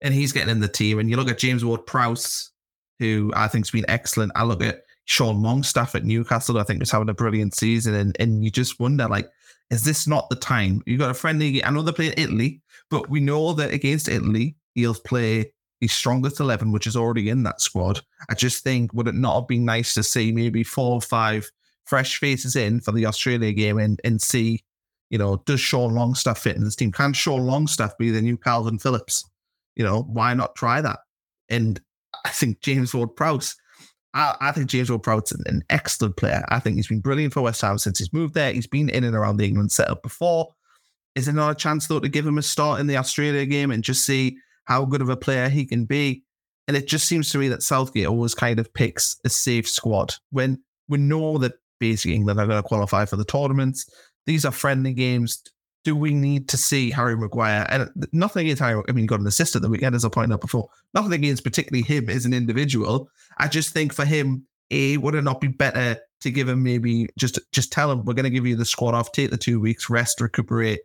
and 0.00 0.12
he's 0.12 0.32
getting 0.32 0.50
in 0.50 0.58
the 0.58 0.66
team. 0.66 0.98
And 0.98 1.08
you 1.08 1.16
look 1.16 1.30
at 1.30 1.38
James 1.38 1.64
Ward-Prowse, 1.64 2.50
who 2.98 3.32
I 3.36 3.46
think's 3.46 3.70
been 3.70 3.84
excellent. 3.88 4.32
I 4.34 4.42
look 4.42 4.64
at 4.64 4.82
Sean 5.04 5.40
Longstaff 5.40 5.94
at 5.94 6.04
Newcastle. 6.04 6.58
I 6.58 6.64
think 6.64 6.82
is 6.82 6.90
having 6.90 7.08
a 7.08 7.14
brilliant 7.14 7.54
season, 7.54 7.94
and 7.94 8.16
and 8.18 8.42
you 8.42 8.50
just 8.50 8.80
wonder 8.80 9.06
like, 9.06 9.30
is 9.70 9.84
this 9.84 10.06
not 10.06 10.28
the 10.28 10.36
time? 10.36 10.82
You 10.86 10.98
got 10.98 11.10
a 11.10 11.14
friendly. 11.14 11.64
I 11.64 11.70
know 11.70 11.82
they're 11.82 11.94
playing 11.94 12.14
Italy, 12.16 12.60
but 12.90 13.08
we 13.08 13.20
know 13.20 13.52
that 13.52 13.72
against 13.72 14.08
Italy, 14.08 14.56
he'll 14.74 14.94
play 14.94 15.52
his 15.80 15.92
strongest 15.92 16.40
11, 16.40 16.72
which 16.72 16.86
is 16.86 16.96
already 16.96 17.30
in 17.30 17.42
that 17.44 17.60
squad. 17.60 18.00
I 18.28 18.34
just 18.34 18.62
think, 18.62 18.92
would 18.92 19.08
it 19.08 19.14
not 19.14 19.40
have 19.40 19.48
been 19.48 19.64
nice 19.64 19.94
to 19.94 20.02
see 20.02 20.32
maybe 20.32 20.62
four 20.62 20.94
or 20.94 21.00
five 21.00 21.50
fresh 21.86 22.18
faces 22.18 22.56
in 22.56 22.80
for 22.80 22.92
the 22.92 23.06
Australia 23.06 23.52
game 23.52 23.78
and, 23.78 24.00
and 24.04 24.20
see, 24.20 24.62
you 25.08 25.18
know, 25.18 25.42
does 25.46 25.60
Sean 25.60 25.94
Longstaff 25.94 26.38
fit 26.38 26.56
in 26.56 26.64
this 26.64 26.76
team? 26.76 26.92
Can 26.92 27.12
Sean 27.12 27.46
Longstaff 27.46 27.96
be 27.96 28.10
the 28.10 28.20
new 28.20 28.36
Kalvin 28.36 28.80
Phillips? 28.80 29.28
You 29.76 29.84
know, 29.84 30.02
why 30.02 30.34
not 30.34 30.54
try 30.54 30.80
that? 30.80 31.00
And 31.48 31.80
I 32.24 32.30
think 32.30 32.60
James 32.60 32.94
Ward 32.94 33.16
Prowse, 33.16 33.56
I, 34.14 34.36
I, 34.40 34.52
think 34.52 34.68
James 34.68 34.90
Ward 34.90 35.02
Prowse 35.02 35.32
is 35.32 35.42
an 35.46 35.62
excellent 35.70 36.16
player. 36.16 36.44
I 36.48 36.58
think 36.58 36.76
he's 36.76 36.88
been 36.88 37.00
brilliant 37.00 37.32
for 37.32 37.42
West 37.42 37.60
Ham 37.60 37.78
since 37.78 37.98
he's 37.98 38.12
moved 38.12 38.34
there. 38.34 38.52
He's 38.52 38.66
been 38.66 38.88
in 38.88 39.04
and 39.04 39.14
around 39.14 39.36
the 39.36 39.46
England 39.46 39.70
setup 39.70 40.02
before. 40.02 40.48
Is 41.14 41.26
there 41.26 41.34
not 41.34 41.52
a 41.52 41.54
chance, 41.54 41.86
though, 41.86 42.00
to 42.00 42.08
give 42.08 42.26
him 42.26 42.38
a 42.38 42.42
start 42.42 42.80
in 42.80 42.86
the 42.86 42.96
Australia 42.96 43.46
game 43.46 43.70
and 43.70 43.84
just 43.84 44.04
see 44.04 44.38
how 44.64 44.84
good 44.84 45.00
of 45.00 45.08
a 45.08 45.16
player 45.16 45.48
he 45.48 45.64
can 45.64 45.84
be? 45.84 46.24
And 46.68 46.76
it 46.76 46.86
just 46.86 47.06
seems 47.06 47.30
to 47.30 47.38
me 47.38 47.48
that 47.48 47.62
Southgate 47.62 48.06
always 48.06 48.34
kind 48.34 48.58
of 48.60 48.72
picks 48.74 49.16
a 49.24 49.28
safe 49.28 49.68
squad 49.68 50.14
when 50.30 50.62
we 50.88 50.98
know 50.98 51.38
that 51.38 51.54
basically 51.80 52.14
England 52.14 52.38
are 52.38 52.46
going 52.46 52.62
to 52.62 52.68
qualify 52.68 53.04
for 53.04 53.16
the 53.16 53.24
tournaments. 53.24 53.88
These 54.26 54.44
are 54.44 54.52
friendly 54.52 54.92
games. 54.92 55.42
Do 55.84 55.96
we 55.96 56.12
need 56.12 56.48
to 56.50 56.56
see 56.56 56.90
Harry 56.90 57.16
Maguire? 57.16 57.66
And 57.70 57.90
nothing 58.12 58.46
against 58.46 58.62
Harry. 58.62 58.82
I 58.88 58.92
mean, 58.92 59.06
got 59.06 59.20
an 59.20 59.26
assist 59.26 59.56
at 59.56 59.62
the 59.62 59.68
weekend, 59.70 59.94
as 59.94 60.04
I 60.04 60.08
pointed 60.08 60.34
out 60.34 60.42
before. 60.42 60.68
Nothing 60.92 61.12
against 61.12 61.42
particularly 61.42 61.82
him 61.82 62.10
as 62.10 62.26
an 62.26 62.34
individual. 62.34 63.08
I 63.38 63.48
just 63.48 63.72
think 63.72 63.94
for 63.94 64.04
him, 64.04 64.46
a 64.70 64.98
would 64.98 65.14
it 65.14 65.22
not 65.22 65.40
be 65.40 65.48
better 65.48 65.98
to 66.20 66.30
give 66.30 66.48
him 66.48 66.62
maybe 66.62 67.08
just 67.18 67.38
just 67.52 67.72
tell 67.72 67.90
him 67.90 68.04
we're 68.04 68.14
going 68.14 68.24
to 68.24 68.30
give 68.30 68.46
you 68.46 68.56
the 68.56 68.64
squad 68.64 68.94
off, 68.94 69.12
take 69.12 69.30
the 69.30 69.36
two 69.36 69.58
weeks, 69.58 69.90
rest, 69.90 70.20
recuperate, 70.20 70.80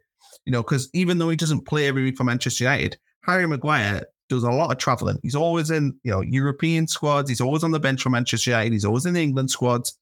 you 0.46 0.52
know, 0.52 0.64
because 0.64 0.90
even 0.94 1.18
though 1.18 1.30
he 1.30 1.36
doesn't 1.36 1.66
play 1.66 1.88
every 1.88 2.04
week 2.04 2.18
for 2.18 2.24
Manchester 2.24 2.64
United, 2.64 2.98
Harry 3.24 3.48
Maguire 3.48 4.04
does 4.30 4.44
a 4.44 4.50
lot 4.50 4.72
of 4.72 4.78
traveling. 4.78 5.20
He's 5.22 5.36
always 5.36 5.70
in, 5.70 5.94
you 6.04 6.12
know, 6.12 6.22
European 6.22 6.88
squads. 6.88 7.30
He's 7.30 7.42
always 7.42 7.64
on 7.64 7.72
the 7.72 7.80
bench 7.80 8.02
for 8.02 8.10
Manchester 8.10 8.52
United. 8.52 8.74
He's 8.74 8.86
always 8.86 9.06
in 9.06 9.14
the 9.14 9.22
England 9.22 9.52
squads. 9.52 9.98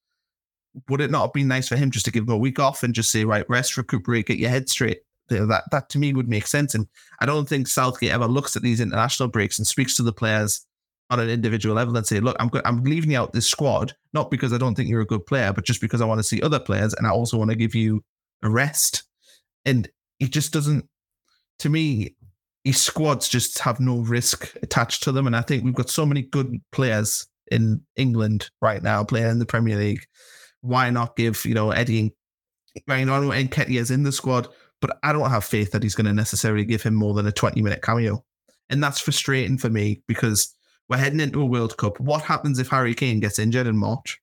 Would 0.90 1.02
it 1.02 1.12
not 1.12 1.22
have 1.22 1.34
been 1.34 1.48
nice 1.48 1.68
for 1.68 1.76
him 1.76 1.92
just 1.92 2.06
to 2.06 2.12
give 2.12 2.24
him 2.24 2.34
a 2.34 2.38
week 2.38 2.60
off 2.60 2.84
and 2.84 2.94
just 2.94 3.12
say, 3.12 3.26
right, 3.26 3.48
rest, 3.50 3.78
recuperate, 3.78 4.28
get 4.28 4.40
your 4.40 4.50
head 4.50 4.70
straight? 4.70 5.02
That 5.30 5.64
that 5.72 5.90
to 5.90 6.00
me 6.00 6.14
would 6.14 6.28
make 6.28 6.48
sense. 6.48 6.76
And 6.76 6.88
I 7.20 7.26
don't 7.26 7.48
think 7.48 7.68
Southgate 7.68 8.12
ever 8.12 8.28
looks 8.28 8.56
at 8.56 8.62
these 8.62 8.82
international 8.82 9.30
breaks 9.30 9.58
and 9.58 9.66
speaks 9.66 9.96
to 9.96 10.04
the 10.04 10.14
players 10.14 10.66
on 11.10 11.20
an 11.20 11.30
individual 11.30 11.76
level 11.76 11.96
and 11.96 12.06
say, 12.06 12.20
look, 12.20 12.36
I'm 12.40 12.52
I'm 12.66 12.84
leaving 12.84 13.12
you 13.12 13.20
out 13.20 13.34
this 13.34 13.48
squad, 13.48 13.94
not 14.14 14.30
because 14.30 14.54
I 14.54 14.58
don't 14.58 14.76
think 14.76 14.90
you're 14.90 15.02
a 15.02 15.06
good 15.06 15.26
player, 15.26 15.54
but 15.54 15.66
just 15.66 15.82
because 15.82 16.02
I 16.02 16.06
want 16.06 16.20
to 16.20 16.24
see 16.24 16.42
other 16.42 16.60
players 16.60 16.94
and 16.94 17.08
I 17.08 17.12
also 17.12 17.38
want 17.38 17.52
to 17.52 17.56
give 17.56 17.74
you 17.74 18.04
a 18.44 18.50
rest. 18.50 19.04
And 19.66 19.90
it 20.20 20.32
just 20.32 20.52
doesn't 20.52 20.88
to 21.60 21.70
me, 21.70 22.16
his 22.64 22.82
squads 22.82 23.28
just 23.28 23.60
have 23.60 23.80
no 23.80 23.98
risk 24.00 24.56
attached 24.62 25.04
to 25.04 25.12
them. 25.12 25.28
And 25.28 25.36
I 25.36 25.42
think 25.42 25.64
we've 25.64 25.74
got 25.74 25.90
so 25.90 26.06
many 26.06 26.24
good 26.24 26.62
players 26.72 27.28
in 27.52 27.82
England 27.96 28.50
right 28.62 28.82
now 28.82 29.04
playing 29.04 29.30
in 29.30 29.40
the 29.40 29.46
Premier 29.46 29.78
League. 29.78 30.06
Why 30.64 30.90
not 30.90 31.18
give, 31.18 31.44
you 31.46 31.54
know, 31.54 31.72
Eddie 31.72 32.16
and 32.88 33.06
know 33.06 33.30
Nketiah's 33.30 33.92
in 33.92 34.04
the 34.04 34.12
squad, 34.12 34.48
but 34.82 34.98
I 35.04 35.14
don't 35.14 35.30
have 35.30 35.46
faith 35.46 35.72
that 35.72 35.84
he's 35.84 35.94
going 35.94 36.08
to 36.08 36.14
necessarily 36.14 36.66
give 36.66 36.82
him 36.82 36.96
more 36.96 37.14
than 37.14 37.28
a 37.28 37.32
20 37.32 37.62
minute 37.62 37.82
cameo. 37.82 38.24
And 38.70 38.82
that's 38.82 39.00
frustrating 39.00 39.58
for 39.58 39.70
me 39.70 40.02
because 40.08 40.56
we're 40.90 40.98
heading 40.98 41.20
into 41.20 41.42
a 41.42 41.46
World 41.46 41.78
Cup. 41.78 42.00
What 42.00 42.24
happens 42.24 42.60
if 42.60 42.70
Harry 42.70 42.94
Kane 42.94 43.20
gets 43.20 43.40
injured 43.40 43.68
in 43.68 43.78
March? 43.78 44.20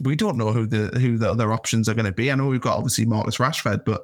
We 0.00 0.14
don't 0.14 0.36
know 0.36 0.52
who 0.52 0.66
the 0.66 0.98
who 0.98 1.18
the 1.18 1.30
other 1.30 1.52
options 1.52 1.88
are 1.88 1.94
going 1.94 2.06
to 2.06 2.12
be. 2.12 2.30
I 2.30 2.34
know 2.34 2.46
we've 2.46 2.60
got 2.60 2.76
obviously 2.76 3.06
Marcus 3.06 3.38
Rashford, 3.38 3.84
but 3.84 4.02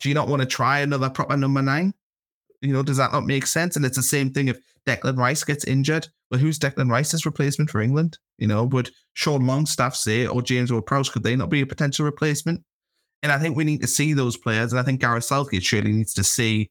do 0.00 0.08
you 0.08 0.14
not 0.14 0.28
want 0.28 0.40
to 0.40 0.46
try 0.46 0.80
another 0.80 1.08
proper 1.08 1.36
number 1.36 1.62
nine? 1.62 1.94
You 2.60 2.72
know, 2.72 2.82
does 2.82 2.96
that 2.96 3.12
not 3.12 3.26
make 3.26 3.46
sense? 3.46 3.76
And 3.76 3.84
it's 3.84 3.96
the 3.96 4.02
same 4.02 4.30
thing 4.30 4.48
if 4.48 4.58
Declan 4.86 5.18
Rice 5.18 5.44
gets 5.44 5.64
injured. 5.64 6.08
Well, 6.30 6.40
who's 6.40 6.58
Declan 6.58 6.90
Rice's 6.90 7.26
replacement 7.26 7.70
for 7.70 7.80
England? 7.80 8.18
You 8.38 8.48
know, 8.48 8.64
would 8.64 8.90
Sean 9.14 9.46
Longstaff 9.46 9.94
say 9.94 10.26
or 10.26 10.42
James 10.42 10.72
Ward-Prowse 10.72 11.10
could 11.10 11.22
they 11.22 11.36
not 11.36 11.50
be 11.50 11.60
a 11.60 11.66
potential 11.66 12.04
replacement? 12.04 12.62
And 13.22 13.32
I 13.32 13.38
think 13.38 13.56
we 13.56 13.64
need 13.64 13.80
to 13.80 13.86
see 13.86 14.12
those 14.12 14.36
players, 14.36 14.72
and 14.72 14.80
I 14.80 14.82
think 14.82 15.00
Gareth 15.00 15.24
Southgate 15.24 15.62
surely 15.62 15.92
needs 15.92 16.12
to 16.14 16.24
see 16.24 16.70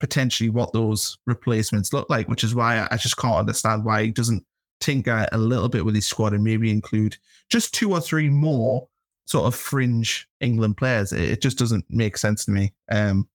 potentially 0.00 0.50
what 0.50 0.72
those 0.72 1.16
replacements 1.26 1.92
look 1.92 2.10
like, 2.10 2.28
which 2.28 2.44
is 2.44 2.54
why 2.54 2.86
I 2.90 2.96
just 2.96 3.16
can't 3.16 3.36
understand 3.36 3.84
why 3.84 4.04
he 4.04 4.10
doesn't 4.10 4.44
tinker 4.80 5.26
a 5.32 5.38
little 5.38 5.68
bit 5.68 5.84
with 5.84 5.94
his 5.94 6.04
squad 6.04 6.34
and 6.34 6.44
maybe 6.44 6.70
include 6.70 7.16
just 7.48 7.72
two 7.72 7.92
or 7.92 8.00
three 8.00 8.28
more 8.28 8.86
sort 9.26 9.46
of 9.46 9.54
fringe 9.54 10.28
England 10.40 10.76
players. 10.76 11.12
It, 11.12 11.30
it 11.30 11.42
just 11.42 11.58
doesn't 11.58 11.86
make 11.88 12.18
sense 12.18 12.44
to 12.44 12.50
me. 12.50 12.74
Um, 12.90 13.28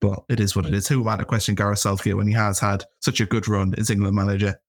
but 0.00 0.24
it 0.28 0.40
is 0.40 0.56
what 0.56 0.66
it 0.66 0.74
is. 0.74 0.88
Who 0.88 1.00
am 1.00 1.08
I 1.08 1.16
to 1.16 1.24
question 1.24 1.54
Gareth 1.54 1.80
Southgate 1.80 2.16
when 2.16 2.26
he 2.26 2.32
has 2.34 2.58
had 2.58 2.84
such 3.00 3.20
a 3.20 3.26
good 3.26 3.48
run 3.48 3.74
as 3.78 3.90
England 3.90 4.16
manager? 4.16 4.60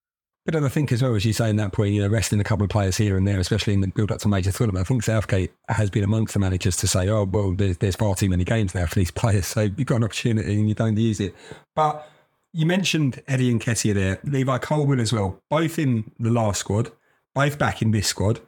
But 0.46 0.54
then 0.54 0.64
I 0.64 0.70
think 0.70 0.92
as 0.92 1.04
well 1.04 1.16
as 1.16 1.26
you 1.26 1.34
say 1.34 1.50
in 1.50 1.58
that 1.58 1.74
point, 1.74 1.94
you 1.94 2.02
know, 2.02 2.08
resting 2.08 2.40
a 2.40 2.44
couple 2.44 2.64
of 2.64 2.70
players 2.70 2.98
here 2.98 3.18
and 3.18 3.28
there, 3.28 3.40
especially 3.40 3.74
in 3.74 3.82
the 3.82 3.88
build 3.88 4.12
up 4.12 4.20
to 4.20 4.28
major 4.28 4.52
tournament. 4.52 4.86
I 4.86 4.88
think 4.88 5.04
Southgate 5.04 5.52
has 5.68 5.90
been 5.90 6.04
amongst 6.04 6.34
the 6.34 6.40
managers 6.40 6.76
to 6.78 6.88
say, 6.88 7.08
"Oh, 7.10 7.26
well, 7.26 7.54
there's, 7.54 7.78
there's 7.78 7.96
far 7.96 8.16
too 8.16 8.30
many 8.30 8.46
games 8.46 8.74
now 8.74 8.86
for 8.86 8.96
these 8.96 9.12
players, 9.12 9.48
so 9.48 9.62
you've 9.62 9.86
got 9.86 9.98
an 9.98 10.06
opportunity 10.06 10.56
and 10.56 10.68
you 10.68 10.76
don't 10.76 10.98
use 10.98 11.20
it." 11.20 11.36
But 11.76 12.10
you 12.54 12.66
mentioned 12.66 13.22
Eddie 13.28 13.54
Nketiah 13.54 13.94
there, 13.94 14.20
Levi 14.24 14.58
Colwill 14.60 15.02
as 15.02 15.14
well, 15.14 15.40
both 15.50 15.78
in 15.78 16.12
the 16.20 16.32
last 16.32 16.62
squad, 16.62 16.92
both 17.36 17.60
back 17.60 17.82
in 17.82 17.92
this 17.92 18.08
squad. 18.08 18.40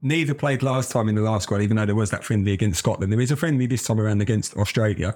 Neither 0.00 0.34
played 0.34 0.62
last 0.62 0.92
time 0.92 1.08
in 1.08 1.16
the 1.16 1.22
last 1.22 1.44
squad, 1.44 1.60
even 1.60 1.76
though 1.76 1.86
there 1.86 1.94
was 1.94 2.10
that 2.10 2.22
friendly 2.22 2.52
against 2.52 2.78
Scotland. 2.78 3.12
There 3.12 3.20
is 3.20 3.32
a 3.32 3.36
friendly 3.36 3.66
this 3.66 3.82
time 3.82 4.00
around 4.00 4.22
against 4.22 4.56
Australia. 4.56 5.12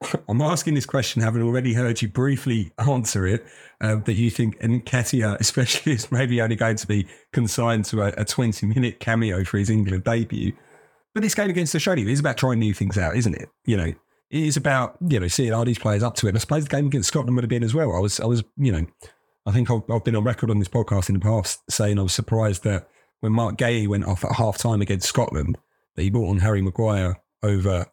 I'm 0.28 0.40
asking 0.40 0.74
this 0.74 0.86
question, 0.86 1.22
having 1.22 1.42
already 1.42 1.74
heard 1.74 2.02
you 2.02 2.08
briefly 2.08 2.72
answer 2.78 3.26
it, 3.26 3.46
uh, 3.80 3.96
that 3.96 4.14
you 4.14 4.30
think 4.30 4.58
Nketiah, 4.60 5.38
especially, 5.40 5.92
is 5.94 6.10
maybe 6.12 6.40
only 6.40 6.56
going 6.56 6.76
to 6.76 6.86
be 6.86 7.06
consigned 7.32 7.84
to 7.86 8.02
a, 8.02 8.08
a 8.18 8.24
20 8.24 8.66
minute 8.66 9.00
cameo 9.00 9.44
for 9.44 9.58
his 9.58 9.70
England 9.70 10.04
debut. 10.04 10.52
But 11.14 11.22
this 11.22 11.34
game 11.34 11.50
against 11.50 11.74
Australia 11.74 12.06
is 12.08 12.20
about 12.20 12.36
trying 12.36 12.58
new 12.58 12.74
things 12.74 12.98
out, 12.98 13.16
isn't 13.16 13.34
it? 13.34 13.48
You 13.64 13.76
know, 13.78 13.84
it 13.84 14.42
is 14.42 14.56
about 14.56 14.96
you 15.08 15.18
know 15.18 15.28
seeing 15.28 15.54
are 15.54 15.64
these 15.64 15.78
players 15.78 16.02
up 16.02 16.14
to 16.16 16.26
it. 16.26 16.30
And 16.30 16.38
I 16.38 16.40
suppose 16.40 16.64
the 16.64 16.76
game 16.76 16.86
against 16.86 17.08
Scotland 17.08 17.36
would 17.36 17.44
have 17.44 17.48
been 17.48 17.64
as 17.64 17.74
well. 17.74 17.94
I 17.96 18.00
was, 18.00 18.20
I 18.20 18.26
was, 18.26 18.44
you 18.58 18.72
know, 18.72 18.86
I 19.46 19.52
think 19.52 19.70
I've, 19.70 19.82
I've 19.90 20.04
been 20.04 20.16
on 20.16 20.24
record 20.24 20.50
on 20.50 20.58
this 20.58 20.68
podcast 20.68 21.08
in 21.08 21.14
the 21.14 21.20
past 21.20 21.60
saying 21.70 21.98
I 21.98 22.02
was 22.02 22.12
surprised 22.12 22.64
that 22.64 22.88
when 23.20 23.32
Marc 23.32 23.56
Guéhi 23.56 23.88
went 23.88 24.04
off 24.04 24.24
at 24.24 24.32
half 24.32 24.58
time 24.58 24.82
against 24.82 25.08
Scotland, 25.08 25.56
that 25.94 26.02
he 26.02 26.10
brought 26.10 26.28
on 26.28 26.38
Harry 26.40 26.60
Maguire 26.60 27.16
over. 27.42 27.86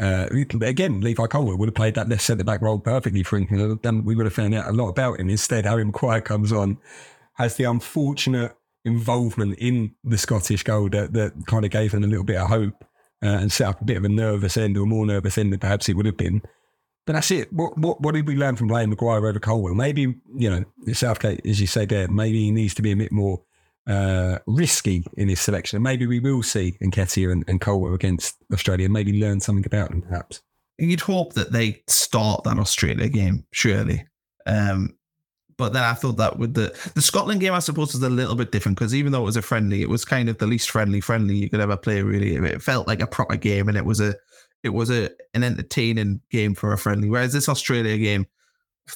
Uh, 0.00 0.28
again, 0.62 1.02
Levi 1.02 1.26
Colwill 1.26 1.58
would 1.58 1.68
have 1.68 1.74
played 1.74 1.94
that 1.94 2.08
left 2.08 2.22
centre 2.22 2.42
back 2.42 2.62
role 2.62 2.78
perfectly 2.78 3.22
for 3.22 3.36
England. 3.36 3.80
Then 3.82 4.04
we 4.04 4.14
would 4.14 4.24
have 4.24 4.32
found 4.32 4.54
out 4.54 4.68
a 4.68 4.72
lot 4.72 4.88
about 4.88 5.20
him. 5.20 5.28
Instead, 5.28 5.66
Harry 5.66 5.84
Maguire 5.84 6.22
comes 6.22 6.52
on, 6.52 6.78
has 7.34 7.56
the 7.56 7.64
unfortunate 7.64 8.56
involvement 8.84 9.58
in 9.58 9.94
the 10.02 10.16
Scottish 10.16 10.62
goal 10.62 10.88
that, 10.88 11.12
that 11.12 11.34
kind 11.46 11.66
of 11.66 11.70
gave 11.70 11.92
him 11.92 12.02
a 12.02 12.06
little 12.06 12.24
bit 12.24 12.36
of 12.36 12.48
hope 12.48 12.82
uh, 13.22 13.26
and 13.28 13.52
set 13.52 13.68
up 13.68 13.82
a 13.82 13.84
bit 13.84 13.98
of 13.98 14.04
a 14.04 14.08
nervous 14.08 14.56
end 14.56 14.78
or 14.78 14.86
more 14.86 15.04
nervous 15.04 15.36
end 15.36 15.52
than 15.52 15.60
perhaps 15.60 15.86
it 15.88 15.96
would 15.96 16.06
have 16.06 16.16
been. 16.16 16.40
But 17.06 17.14
that's 17.14 17.30
it. 17.30 17.52
What, 17.52 17.76
what, 17.76 18.00
what 18.00 18.14
did 18.14 18.26
we 18.26 18.36
learn 18.36 18.56
from 18.56 18.68
playing 18.68 18.88
Maguire 18.88 19.26
over 19.26 19.38
Colwill? 19.38 19.74
Maybe, 19.74 20.14
you 20.34 20.50
know, 20.50 20.64
Southgate, 20.94 21.44
as 21.44 21.60
you 21.60 21.66
say 21.66 21.84
there, 21.84 22.08
maybe 22.08 22.38
he 22.40 22.50
needs 22.50 22.72
to 22.74 22.82
be 22.82 22.92
a 22.92 22.96
bit 22.96 23.12
more 23.12 23.42
uh, 23.86 24.38
risky 24.46 25.04
in 25.16 25.28
his 25.28 25.40
selection. 25.40 25.82
Maybe 25.82 26.06
we 26.06 26.20
will 26.20 26.42
see 26.42 26.76
Nketiah 26.82 27.32
and, 27.32 27.44
and 27.48 27.60
Colwill 27.60 27.94
against 27.94 28.36
Australia 28.52 28.86
and 28.86 28.92
maybe 28.92 29.20
learn 29.20 29.40
something 29.40 29.66
about 29.66 29.90
them, 29.90 30.02
perhaps. 30.02 30.42
You'd 30.78 31.00
hope 31.00 31.34
that 31.34 31.52
they 31.52 31.82
start 31.88 32.44
that 32.44 32.58
Australia 32.58 33.08
game, 33.08 33.44
surely. 33.52 34.06
Um, 34.46 34.96
but 35.60 35.74
then 35.74 35.84
I 35.84 35.92
thought 35.92 36.16
that 36.16 36.38
with 36.38 36.54
the 36.54 36.74
the 36.94 37.02
Scotland 37.02 37.42
game, 37.42 37.52
I 37.52 37.58
suppose, 37.58 37.92
was 37.92 38.02
a 38.02 38.08
little 38.08 38.34
bit 38.34 38.50
different 38.50 38.78
because 38.78 38.94
even 38.94 39.12
though 39.12 39.20
it 39.20 39.26
was 39.26 39.36
a 39.36 39.42
friendly, 39.42 39.82
it 39.82 39.90
was 39.90 40.06
kind 40.06 40.30
of 40.30 40.38
the 40.38 40.46
least 40.46 40.70
friendly 40.70 41.02
friendly 41.02 41.36
you 41.36 41.50
could 41.50 41.60
ever 41.60 41.76
play. 41.76 42.00
Really, 42.00 42.34
it 42.36 42.62
felt 42.62 42.86
like 42.86 43.02
a 43.02 43.06
proper 43.06 43.36
game, 43.36 43.68
and 43.68 43.76
it 43.76 43.84
was 43.84 44.00
a 44.00 44.14
it 44.62 44.70
was 44.70 44.90
a 44.90 45.10
an 45.34 45.44
entertaining 45.44 46.22
game 46.30 46.54
for 46.54 46.72
a 46.72 46.78
friendly. 46.78 47.10
Whereas 47.10 47.34
this 47.34 47.46
Australia 47.46 47.98
game, 47.98 48.26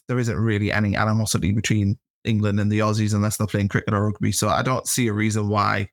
there 0.08 0.18
isn't 0.18 0.38
really 0.38 0.72
any 0.72 0.96
animosity 0.96 1.52
between 1.52 1.98
England 2.24 2.60
and 2.60 2.70
the 2.70 2.80
Aussies 2.80 3.14
unless 3.14 3.36
they're 3.36 3.46
playing 3.46 3.68
cricket 3.68 3.94
or 3.94 4.06
rugby. 4.06 4.32
So 4.32 4.48
I 4.48 4.62
don't 4.62 4.86
see 4.86 5.08
a 5.08 5.12
reason 5.12 5.48
why 5.48 5.88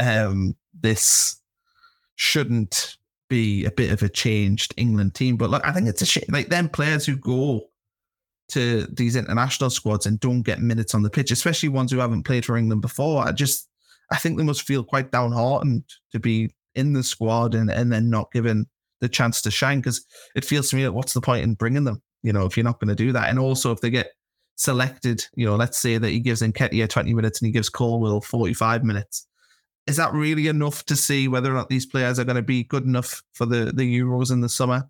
um, 0.00 0.56
this 0.78 1.40
shouldn't 2.16 2.96
be 3.28 3.64
a 3.64 3.70
bit 3.70 3.90
of 3.90 4.02
a 4.02 4.08
changed 4.08 4.74
England 4.76 5.14
team. 5.14 5.36
But 5.36 5.50
look, 5.50 5.66
I 5.66 5.72
think 5.72 5.88
it's 5.88 6.02
a 6.02 6.06
shame. 6.06 6.24
Like 6.28 6.48
them 6.48 6.68
players 6.68 7.06
who 7.06 7.16
go 7.16 7.68
to 8.48 8.86
these 8.86 9.16
international 9.16 9.70
squads 9.70 10.06
and 10.06 10.20
don't 10.20 10.42
get 10.42 10.60
minutes 10.60 10.94
on 10.94 11.02
the 11.02 11.10
pitch, 11.10 11.30
especially 11.30 11.68
ones 11.68 11.90
who 11.90 11.98
haven't 11.98 12.24
played 12.24 12.44
for 12.44 12.56
England 12.56 12.82
before. 12.82 13.26
I 13.26 13.32
just 13.32 13.68
I 14.10 14.16
think 14.16 14.36
they 14.36 14.44
must 14.44 14.62
feel 14.62 14.84
quite 14.84 15.10
downhearted 15.10 15.82
to 16.12 16.20
be 16.20 16.54
in 16.74 16.92
the 16.92 17.02
squad 17.02 17.54
and, 17.54 17.70
and 17.70 17.92
then 17.92 18.10
not 18.10 18.32
given 18.32 18.66
the 19.00 19.08
chance 19.08 19.40
to 19.42 19.50
shine 19.50 19.80
because 19.80 20.04
it 20.34 20.44
feels 20.44 20.70
to 20.70 20.76
me 20.76 20.86
like 20.86 20.94
what's 20.94 21.14
the 21.14 21.20
point 21.20 21.44
in 21.44 21.54
bringing 21.54 21.84
them, 21.84 22.02
you 22.22 22.32
know, 22.32 22.44
if 22.44 22.56
you're 22.56 22.64
not 22.64 22.80
going 22.80 22.88
to 22.88 22.94
do 22.94 23.12
that. 23.12 23.30
And 23.30 23.38
also 23.38 23.72
if 23.72 23.80
they 23.80 23.90
get 23.90 24.12
selected, 24.56 25.24
you 25.34 25.46
know, 25.46 25.56
let's 25.56 25.78
say 25.78 25.98
that 25.98 26.10
he 26.10 26.20
gives 26.20 26.42
Nketiah 26.42 26.88
20 26.88 27.14
minutes 27.14 27.40
and 27.40 27.46
he 27.46 27.52
gives 27.52 27.68
Colwill 27.68 28.20
45 28.20 28.84
minutes. 28.84 29.26
Is 29.86 29.96
that 29.96 30.12
really 30.12 30.46
enough 30.46 30.84
to 30.86 30.96
see 30.96 31.28
whether 31.28 31.50
or 31.50 31.54
not 31.54 31.68
these 31.68 31.86
players 31.86 32.18
are 32.18 32.24
going 32.24 32.36
to 32.36 32.42
be 32.42 32.64
good 32.64 32.84
enough 32.84 33.22
for 33.34 33.44
the, 33.46 33.72
the 33.74 34.00
Euros 34.00 34.32
in 34.32 34.40
the 34.40 34.48
summer? 34.48 34.88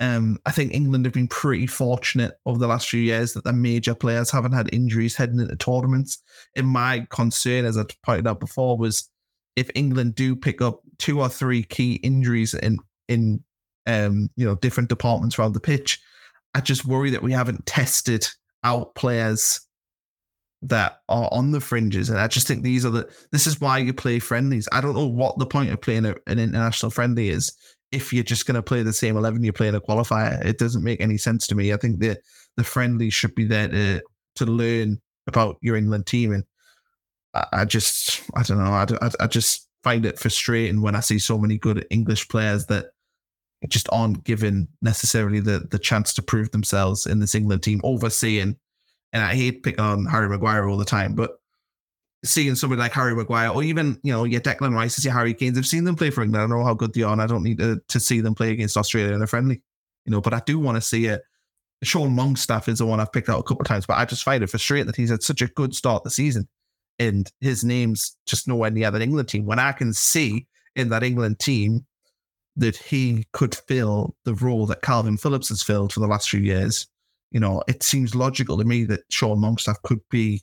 Um, 0.00 0.38
I 0.46 0.50
think 0.50 0.74
England 0.74 1.04
have 1.04 1.14
been 1.14 1.28
pretty 1.28 1.66
fortunate 1.66 2.32
over 2.44 2.58
the 2.58 2.66
last 2.66 2.88
few 2.88 3.00
years 3.00 3.34
that 3.34 3.44
the 3.44 3.52
major 3.52 3.94
players 3.94 4.30
haven't 4.30 4.52
had 4.52 4.72
injuries 4.72 5.14
heading 5.14 5.38
into 5.38 5.54
tournaments. 5.54 6.18
And 6.56 6.66
my 6.66 7.06
concern, 7.10 7.64
as 7.64 7.78
I 7.78 7.84
pointed 8.02 8.26
out 8.26 8.40
before, 8.40 8.76
was 8.76 9.08
if 9.54 9.70
England 9.74 10.14
do 10.14 10.34
pick 10.34 10.60
up 10.60 10.80
two 10.98 11.20
or 11.20 11.28
three 11.28 11.62
key 11.62 11.94
injuries 11.96 12.54
in 12.54 12.78
in 13.08 13.44
um, 13.86 14.28
you 14.36 14.44
know 14.44 14.56
different 14.56 14.88
departments 14.88 15.38
around 15.38 15.52
the 15.52 15.60
pitch, 15.60 16.00
I 16.54 16.60
just 16.60 16.84
worry 16.84 17.10
that 17.10 17.22
we 17.22 17.32
haven't 17.32 17.66
tested 17.66 18.26
out 18.64 18.94
players 18.94 19.60
that 20.62 21.00
are 21.08 21.28
on 21.32 21.50
the 21.50 21.60
fringes. 21.60 22.08
And 22.08 22.18
I 22.18 22.28
just 22.28 22.46
think 22.46 22.62
these 22.62 22.84
are 22.86 22.90
the 22.90 23.10
this 23.32 23.46
is 23.46 23.60
why 23.60 23.78
you 23.78 23.92
play 23.92 24.18
friendlies. 24.18 24.68
I 24.72 24.80
don't 24.80 24.94
know 24.94 25.06
what 25.06 25.38
the 25.38 25.46
point 25.46 25.70
of 25.70 25.80
playing 25.80 26.06
a, 26.06 26.14
an 26.26 26.38
international 26.38 26.90
friendly 26.90 27.28
is 27.28 27.52
if 27.90 28.12
you're 28.12 28.24
just 28.24 28.46
going 28.46 28.54
to 28.54 28.62
play 28.62 28.82
the 28.82 28.92
same 28.92 29.16
11 29.16 29.42
you 29.42 29.52
play 29.52 29.68
in 29.68 29.74
a 29.74 29.80
qualifier. 29.80 30.42
It 30.44 30.58
doesn't 30.58 30.84
make 30.84 31.00
any 31.00 31.18
sense 31.18 31.46
to 31.48 31.54
me. 31.54 31.72
I 31.72 31.76
think 31.76 31.98
the 31.98 32.16
the 32.56 32.64
friendly 32.64 33.10
should 33.10 33.34
be 33.34 33.44
there 33.44 33.68
to 33.68 34.00
to 34.36 34.46
learn 34.46 35.00
about 35.26 35.56
your 35.60 35.76
England 35.76 36.06
team. 36.06 36.32
And 36.32 36.44
I, 37.34 37.46
I 37.52 37.64
just, 37.64 38.22
I 38.34 38.42
don't 38.42 38.58
know, 38.58 38.72
I, 38.72 38.86
I, 39.00 39.10
I 39.20 39.26
just 39.26 39.68
find 39.82 40.06
it 40.06 40.18
frustrating 40.18 40.80
when 40.80 40.94
I 40.94 41.00
see 41.00 41.18
so 41.18 41.38
many 41.38 41.58
good 41.58 41.86
English 41.90 42.28
players 42.28 42.66
that 42.66 42.86
just 43.68 43.88
aren't 43.92 44.24
given 44.24 44.68
necessarily 44.80 45.40
the 45.40 45.66
the 45.70 45.78
chance 45.78 46.12
to 46.14 46.22
prove 46.22 46.50
themselves 46.50 47.06
in 47.06 47.18
this 47.18 47.34
England 47.34 47.62
team. 47.62 47.80
Overseeing, 47.84 48.56
and 49.12 49.22
I 49.22 49.34
hate 49.34 49.62
picking 49.62 49.80
on 49.80 50.06
Harry 50.06 50.28
Maguire 50.28 50.68
all 50.68 50.76
the 50.76 50.84
time, 50.84 51.14
but 51.14 51.38
seeing 52.24 52.54
somebody 52.54 52.80
like 52.80 52.92
Harry 52.92 53.14
Maguire 53.14 53.50
or 53.50 53.62
even 53.62 53.98
you 54.02 54.12
know 54.12 54.24
your 54.24 54.40
Declan 54.40 54.74
Rice, 54.74 55.04
your 55.04 55.14
Harry 55.14 55.34
Kane's, 55.34 55.58
I've 55.58 55.66
seen 55.66 55.84
them 55.84 55.96
play 55.96 56.10
for 56.10 56.22
England. 56.22 56.44
I 56.44 56.54
know 56.54 56.64
how 56.64 56.74
good 56.74 56.94
they 56.94 57.02
are, 57.02 57.12
and 57.12 57.22
I 57.22 57.26
don't 57.26 57.42
need 57.42 57.58
to, 57.58 57.80
to 57.88 58.00
see 58.00 58.20
them 58.20 58.34
play 58.34 58.50
against 58.50 58.76
Australia 58.76 59.14
in 59.14 59.22
a 59.22 59.26
friendly, 59.26 59.62
you 60.04 60.12
know. 60.12 60.20
But 60.20 60.34
I 60.34 60.42
do 60.44 60.58
want 60.58 60.76
to 60.76 60.82
see 60.82 61.06
it. 61.06 61.22
Sean 61.82 62.14
Longstaff 62.14 62.68
is 62.68 62.78
the 62.78 62.86
one 62.86 63.00
I've 63.00 63.12
picked 63.12 63.28
out 63.28 63.40
a 63.40 63.42
couple 63.42 63.62
of 63.62 63.66
times, 63.66 63.86
but 63.86 63.98
I 63.98 64.04
just 64.04 64.22
find 64.22 64.42
it 64.44 64.50
frustrating 64.50 64.86
that 64.86 64.94
he's 64.94 65.10
had 65.10 65.22
such 65.22 65.42
a 65.42 65.48
good 65.48 65.74
start 65.74 66.04
the 66.04 66.10
season 66.10 66.48
and 66.98 67.30
his 67.40 67.64
name's 67.64 68.16
just 68.26 68.46
nowhere 68.46 68.70
near 68.70 68.90
that 68.90 69.02
England 69.02 69.28
team. 69.28 69.44
When 69.44 69.58
I 69.58 69.72
can 69.72 69.92
see 69.92 70.46
in 70.76 70.88
that 70.90 71.02
England 71.02 71.38
team 71.38 71.84
that 72.56 72.76
he 72.76 73.26
could 73.32 73.54
fill 73.54 74.14
the 74.24 74.34
role 74.34 74.66
that 74.66 74.82
Kalvin 74.82 75.20
Phillips 75.20 75.48
has 75.48 75.62
filled 75.62 75.92
for 75.92 76.00
the 76.00 76.06
last 76.06 76.28
few 76.28 76.40
years, 76.40 76.86
you 77.30 77.40
know, 77.40 77.62
it 77.66 77.82
seems 77.82 78.14
logical 78.14 78.58
to 78.58 78.64
me 78.64 78.84
that 78.84 79.00
Sean 79.10 79.40
Longstaff 79.40 79.80
could 79.82 80.00
be 80.10 80.42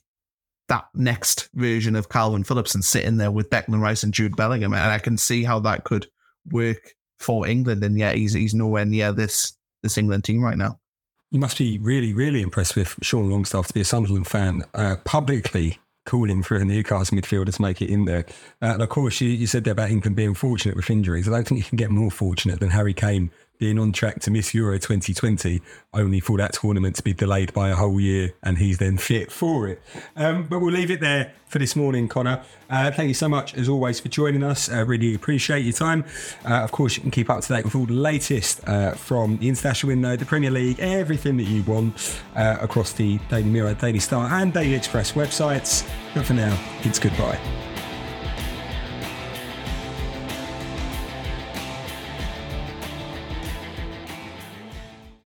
that 0.68 0.86
next 0.94 1.48
version 1.54 1.96
of 1.96 2.08
Kalvin 2.08 2.46
Phillips 2.46 2.74
and 2.74 2.84
sitting 2.84 3.16
there 3.16 3.30
with 3.30 3.50
Declan 3.50 3.80
Rice 3.80 4.02
and 4.02 4.14
Jude 4.14 4.36
Bellingham. 4.36 4.72
And 4.72 4.90
I 4.90 4.98
can 4.98 5.16
see 5.16 5.44
how 5.44 5.60
that 5.60 5.84
could 5.84 6.06
work 6.50 6.94
for 7.18 7.46
England. 7.46 7.84
And 7.84 7.98
yet 7.98 8.16
he's 8.16 8.32
he's 8.32 8.54
nowhere 8.54 8.84
near 8.84 9.12
this 9.12 9.56
this 9.82 9.98
England 9.98 10.24
team 10.24 10.42
right 10.42 10.58
now. 10.58 10.78
You 11.30 11.38
must 11.38 11.58
be 11.58 11.78
really, 11.78 12.12
really 12.12 12.42
impressed 12.42 12.74
with 12.74 12.96
Sean 13.02 13.30
Longstaff 13.30 13.68
to 13.68 13.74
be 13.74 13.80
a 13.80 13.84
Sunderland 13.84 14.26
fan 14.26 14.64
uh, 14.74 14.96
publicly 15.04 15.78
calling 16.10 16.42
for 16.42 16.56
a 16.56 16.64
Newcastle 16.64 17.16
midfielder 17.16 17.54
to 17.54 17.62
make 17.62 17.80
it 17.80 17.88
in 17.88 18.04
there. 18.04 18.26
Uh, 18.60 18.72
and 18.74 18.82
of 18.82 18.88
course, 18.88 19.20
you, 19.20 19.28
you 19.28 19.46
said 19.46 19.62
there 19.62 19.72
about 19.72 19.90
England 19.90 20.16
being 20.16 20.34
fortunate 20.34 20.74
with 20.74 20.90
injuries. 20.90 21.28
I 21.28 21.30
don't 21.30 21.46
think 21.46 21.60
you 21.60 21.64
can 21.64 21.76
get 21.76 21.90
more 21.90 22.10
fortunate 22.10 22.58
than 22.58 22.70
Harry 22.70 22.94
Kane 22.94 23.30
being 23.60 23.78
on 23.78 23.92
track 23.92 24.18
to 24.20 24.30
miss 24.30 24.54
Euro 24.54 24.78
2020, 24.78 25.60
only 25.92 26.18
for 26.18 26.38
that 26.38 26.54
tournament 26.54 26.96
to 26.96 27.02
be 27.04 27.12
delayed 27.12 27.52
by 27.52 27.68
a 27.68 27.76
whole 27.76 28.00
year, 28.00 28.32
and 28.42 28.58
he's 28.58 28.78
then 28.78 28.96
fit 28.96 29.30
for 29.30 29.68
it. 29.68 29.80
Um, 30.16 30.44
but 30.44 30.60
we'll 30.60 30.72
leave 30.72 30.90
it 30.90 31.00
there 31.00 31.32
for 31.46 31.58
this 31.58 31.76
morning, 31.76 32.08
Connor. 32.08 32.42
Uh, 32.70 32.90
thank 32.90 33.08
you 33.08 33.14
so 33.14 33.28
much, 33.28 33.54
as 33.54 33.68
always, 33.68 34.00
for 34.00 34.08
joining 34.08 34.42
us. 34.42 34.70
I 34.70 34.80
uh, 34.80 34.84
really 34.84 35.14
appreciate 35.14 35.60
your 35.60 35.74
time. 35.74 36.04
Uh, 36.44 36.54
of 36.54 36.72
course, 36.72 36.96
you 36.96 37.02
can 37.02 37.10
keep 37.10 37.28
up 37.28 37.42
to 37.42 37.48
date 37.48 37.64
with 37.64 37.74
all 37.74 37.86
the 37.86 37.92
latest 37.92 38.66
uh, 38.66 38.92
from 38.92 39.36
the 39.36 39.48
international 39.48 39.88
window, 39.88 40.16
the 40.16 40.24
Premier 40.24 40.50
League, 40.50 40.80
everything 40.80 41.36
that 41.36 41.44
you 41.44 41.62
want 41.64 42.20
uh, 42.36 42.56
across 42.60 42.92
the 42.94 43.18
Daily 43.28 43.44
Mirror, 43.44 43.74
Daily 43.74 44.00
Star, 44.00 44.26
and 44.32 44.54
Daily 44.54 44.74
Express 44.74 45.12
websites. 45.12 45.86
But 46.14 46.24
for 46.24 46.34
now, 46.34 46.58
it's 46.82 46.98
goodbye. 46.98 47.38